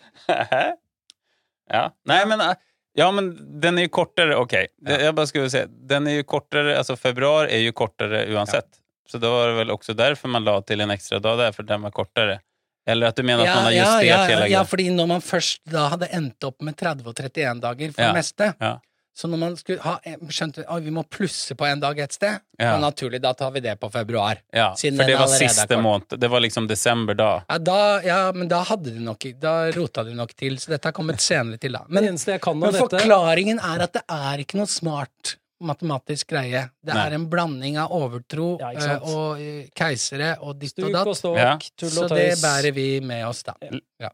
ja. 1.71 1.91
Nei, 2.07 2.25
men, 2.27 2.41
äh, 2.41 2.55
ja, 2.97 3.11
men 3.13 3.31
den 3.61 3.79
er 3.79 3.87
jo 3.87 3.93
kortere. 3.99 4.35
Ok, 4.41 4.53
Det- 4.53 4.99
bare 5.01 5.13
bara 5.13 5.27
skulle 5.27 5.51
si 5.51 5.65
Den 5.67 6.07
er 6.07 6.17
jo 6.21 6.25
kortere 6.25 6.77
Altså, 6.79 6.97
februar 6.97 7.47
er 7.51 7.59
jo 7.65 7.73
kortere 7.73 8.27
uansett. 8.33 8.81
Så 9.09 9.19
da 9.21 9.29
var 9.31 9.49
det 9.49 9.57
vel 9.61 9.71
også 9.77 9.95
derfor 9.95 10.29
man 10.29 10.45
la 10.45 10.61
til 10.67 10.81
en 10.81 10.91
ekstra 10.91 11.21
dag 11.23 11.39
der, 11.39 11.53
for 11.53 11.63
den 11.63 11.83
var 11.83 11.91
kortere. 11.95 12.41
Eller 12.87 13.09
at 13.09 13.17
du 13.17 13.23
mener 13.23 13.43
at 13.43 13.55
man 13.55 13.65
har 13.65 13.71
ja, 13.73 13.85
hele 13.99 14.07
ja, 14.09 14.27
hela 14.27 14.47
ja, 14.49 14.63
fordi 14.65 14.89
når 14.95 15.07
man 15.09 15.21
først 15.21 15.61
da 15.71 15.89
hadde 15.89 16.09
endt 16.15 16.45
opp 16.47 16.63
med 16.63 16.77
30 16.77 17.07
og 17.07 17.15
31 17.19 17.61
dager 17.61 17.93
for 17.93 18.03
Ja. 18.03 18.13
det 18.13 18.15
meste, 18.21 18.55
Ja. 18.61 18.79
Så 19.17 19.31
når 19.33 19.41
man 19.41 19.55
skulle 19.57 19.81
ha 19.81 19.95
skjønte 20.29 20.67
at 20.69 20.83
vi 20.85 20.93
må 20.93 21.01
plusse 21.09 21.55
på 21.57 21.65
en 21.65 21.81
dag 21.81 21.99
et 22.05 22.13
sted, 22.13 22.43
Ja. 22.61 22.75
og 22.75 22.83
naturlig, 22.83 23.21
da 23.25 23.33
tar 23.33 23.51
vi 23.55 23.61
det 23.65 23.79
på 23.81 23.89
februar. 23.93 24.43
Ja, 24.53 24.75
Siden 24.77 25.01
for 25.01 25.09
det 25.09 25.17
var 25.17 25.27
siste 25.33 25.77
måned. 25.81 26.19
Det 26.21 26.29
var 26.29 26.41
liksom 26.41 26.69
desember 26.69 27.15
da. 27.15 27.31
Ja, 27.49 27.59
da, 27.59 28.03
ja, 28.05 28.33
men 28.33 28.49
da 28.49 28.63
hadde 28.63 28.93
du 28.93 29.01
nok 29.01 29.25
Da 29.41 29.71
rota 29.73 30.05
du 30.05 30.13
nok 30.15 30.35
til, 30.37 30.59
så 30.61 30.75
dette 30.75 30.89
har 30.89 30.93
kommet 30.93 31.21
senere 31.21 31.57
til, 31.59 31.73
da. 31.73 31.85
Men, 31.89 32.05
jeg 32.05 32.41
kan 32.41 32.59
men 32.59 32.77
forklaringen 32.77 33.59
er 33.59 33.85
at 33.89 33.97
det 33.97 34.05
er 34.05 34.45
ikke 34.45 34.61
noe 34.61 34.69
smart 34.69 35.37
matematisk 35.61 36.29
greie. 36.31 36.67
Det 36.85 36.95
Nei. 36.95 37.07
er 37.07 37.15
en 37.17 37.27
blanding 37.31 37.79
av 37.81 37.93
overtro 37.97 38.49
Ja, 38.61 38.73
uh, 38.77 38.85
eh, 38.85 39.07
og 39.09 39.41
uh, 39.41 39.69
keisere 39.77 40.35
og 40.45 40.59
ditt 40.61 40.77
og 40.77 40.91
Stuk 40.91 40.91
og 40.91 40.97
datt. 40.99 41.23
Ja. 41.41 41.53
Så 41.89 42.09
det 42.13 42.27
bærer 42.43 42.77
vi 42.77 42.89
med 43.01 43.25
oss, 43.29 43.43
da. 43.47 43.57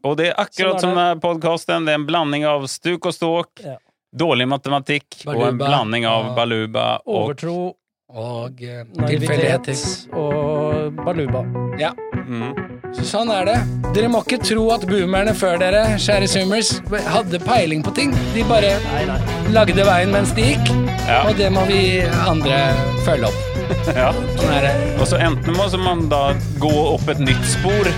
Og 0.03 0.15
det 0.19 0.31
er 0.31 0.39
akkurat 0.39 0.79
Sånn 0.79 0.95
er 0.95 1.15
som 1.17 1.23
podkasten. 1.23 1.87
Det 1.87 1.95
er 1.95 1.99
en 1.99 2.07
blanding 2.07 2.47
av 2.47 2.63
stuk 2.71 3.09
og 3.09 3.15
ståk, 3.15 3.65
Ja. 3.65 3.77
Dårlig 4.13 4.47
matematikk 4.47 5.23
og 5.27 5.41
en 5.47 5.57
blanding 5.57 6.05
av 6.05 6.29
og- 6.31 6.35
baluba 6.37 6.99
og 7.05 7.15
Overtro, 7.23 7.75
Og 8.13 8.61
eh, 8.61 8.83
tilfeldigheter. 9.07 9.75
og 10.13 10.93
baluba. 11.05 11.43
Ja. 11.79 11.93
mm. 12.13 12.82
Så 12.93 13.05
sånn 13.09 13.31
er 13.33 13.45
det. 13.49 13.55
Dere 13.93 14.09
må 14.09 14.21
ikke 14.23 14.39
tro 14.45 14.63
at 14.73 14.85
boomerne 14.89 15.33
før 15.37 15.57
dere, 15.61 15.83
kjære 16.01 16.27
zoomers, 16.29 16.69
hadde 17.13 17.39
peiling 17.43 17.83
på 17.85 17.93
ting. 17.97 18.13
De 18.33 18.43
bare 18.49 18.75
Nei, 18.93 19.03
nei. 19.09 19.17
lagde 19.53 19.85
veien 19.85 20.11
mens 20.13 20.31
de 20.37 20.51
gikk, 20.53 20.71
Ja. 21.07 21.23
og 21.27 21.35
det 21.37 21.49
må 21.51 21.65
vi 21.67 22.01
andre 22.27 22.59
følge 23.05 23.27
opp. 23.29 23.39
ja. 23.95 24.09
Sånn 24.37 24.51
er 24.53 24.65
det. 24.67 24.73
Og 25.01 25.07
så 25.09 25.19
enten 25.23 25.55
må 25.57 25.65
man 25.83 26.07
da 26.11 26.33
gå 26.61 26.71
opp 26.93 27.07
et 27.09 27.19
nytt 27.23 27.43
spor, 27.49 27.89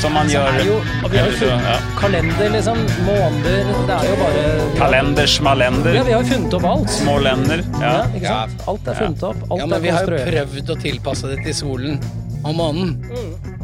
som 0.00 0.12
man 0.16 0.26
Så 0.28 0.34
gjør 0.38 0.58
er 0.58 0.66
jo, 0.66 0.76
og 1.04 1.10
vi 1.12 1.18
har 1.20 1.28
jo 1.30 1.36
funnet 1.38 1.68
ja. 1.70 1.76
kalender, 2.00 2.50
liksom. 2.50 2.80
Måneder. 3.06 3.70
Det 3.86 3.94
er 3.94 4.08
jo 4.10 4.16
bare 4.20 4.44
Kalender, 4.80 5.94
Ja, 5.94 6.02
vi 6.02 6.12
har 6.12 6.22
jo 6.22 6.28
funnet 6.32 6.54
opp 6.58 6.64
alt. 6.72 6.90
smålender. 6.90 7.64
Ja, 7.80 7.92
Ja. 7.92 8.04
ikke 8.14 8.26
sant? 8.26 8.68
Alt 8.68 8.88
er 8.88 8.94
funnet 8.94 9.22
opp. 9.22 9.36
Alt 9.50 9.60
Ja, 9.60 9.66
men 9.66 9.78
er 9.78 9.80
vi 9.86 9.88
har 9.94 10.02
jo 10.06 10.18
prøvd 10.18 10.70
å 10.74 10.80
tilpasse 10.82 11.30
det 11.34 11.44
til 11.44 11.54
solen 11.54 12.00
og 12.44 12.54
månen. 12.54 12.98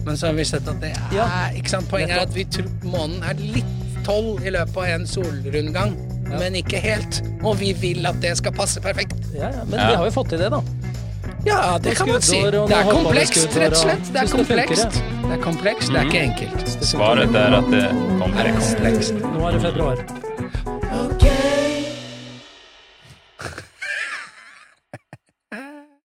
Men 0.05 0.17
så 0.17 0.27
har 0.27 0.33
vi 0.35 0.45
sett 0.45 0.69
at 0.69 0.81
det 0.81 0.91
er 0.97 1.15
Ja. 1.17 1.27
ikke 1.55 1.69
sant? 1.71 1.89
Poenget 1.91 2.11
er 2.17 2.21
at 2.25 2.35
vi 2.35 2.45
tror 2.45 2.69
månen 2.83 3.23
er 3.23 3.35
litt 3.35 3.65
tolv 4.05 4.45
i 4.47 4.51
løpet 4.51 4.77
av 4.77 4.85
en 4.85 5.07
solrundgang, 5.07 5.97
men 6.39 6.55
ikke 6.55 6.81
helt. 6.81 7.23
Og 7.45 7.59
vi 7.61 7.73
vil 7.73 8.07
at 8.07 8.21
det 8.21 8.37
skal 8.39 8.53
passe 8.53 8.81
perfekt. 8.81 9.15
Ja, 9.35 9.51
ja, 9.51 9.65
men 9.65 9.79
Ja. 9.79 9.91
vi 9.91 9.97
har 9.97 10.05
jo 10.05 10.11
fått 10.11 10.29
til 10.31 10.39
det, 10.39 10.51
da. 10.51 10.63
Ja, 11.47 11.79
det 11.79 11.97
kan 11.97 12.09
man 12.09 12.21
si. 12.23 12.41
Det 12.43 12.55
er 12.55 12.91
komplekst, 12.91 13.57
rett 13.57 13.73
og 13.73 13.77
slett. 13.79 14.13
Det 14.13 14.21
er 14.23 14.27
komplekst. 14.37 15.03
Det 15.31 15.39
er 15.39 15.43
komplekst, 15.43 15.89
det 15.89 15.97
er 15.97 16.05
ikke 16.05 16.23
enkelt. 16.23 16.69
Svaret 16.85 17.35
er 17.35 17.55
at 17.55 17.65
det 17.71 17.71
Det 17.71 17.85
er 17.85 18.19
komplekst. 18.21 19.15
Nå 19.15 19.49
er 19.49 19.53
det 19.53 19.63
februar. 19.63 19.97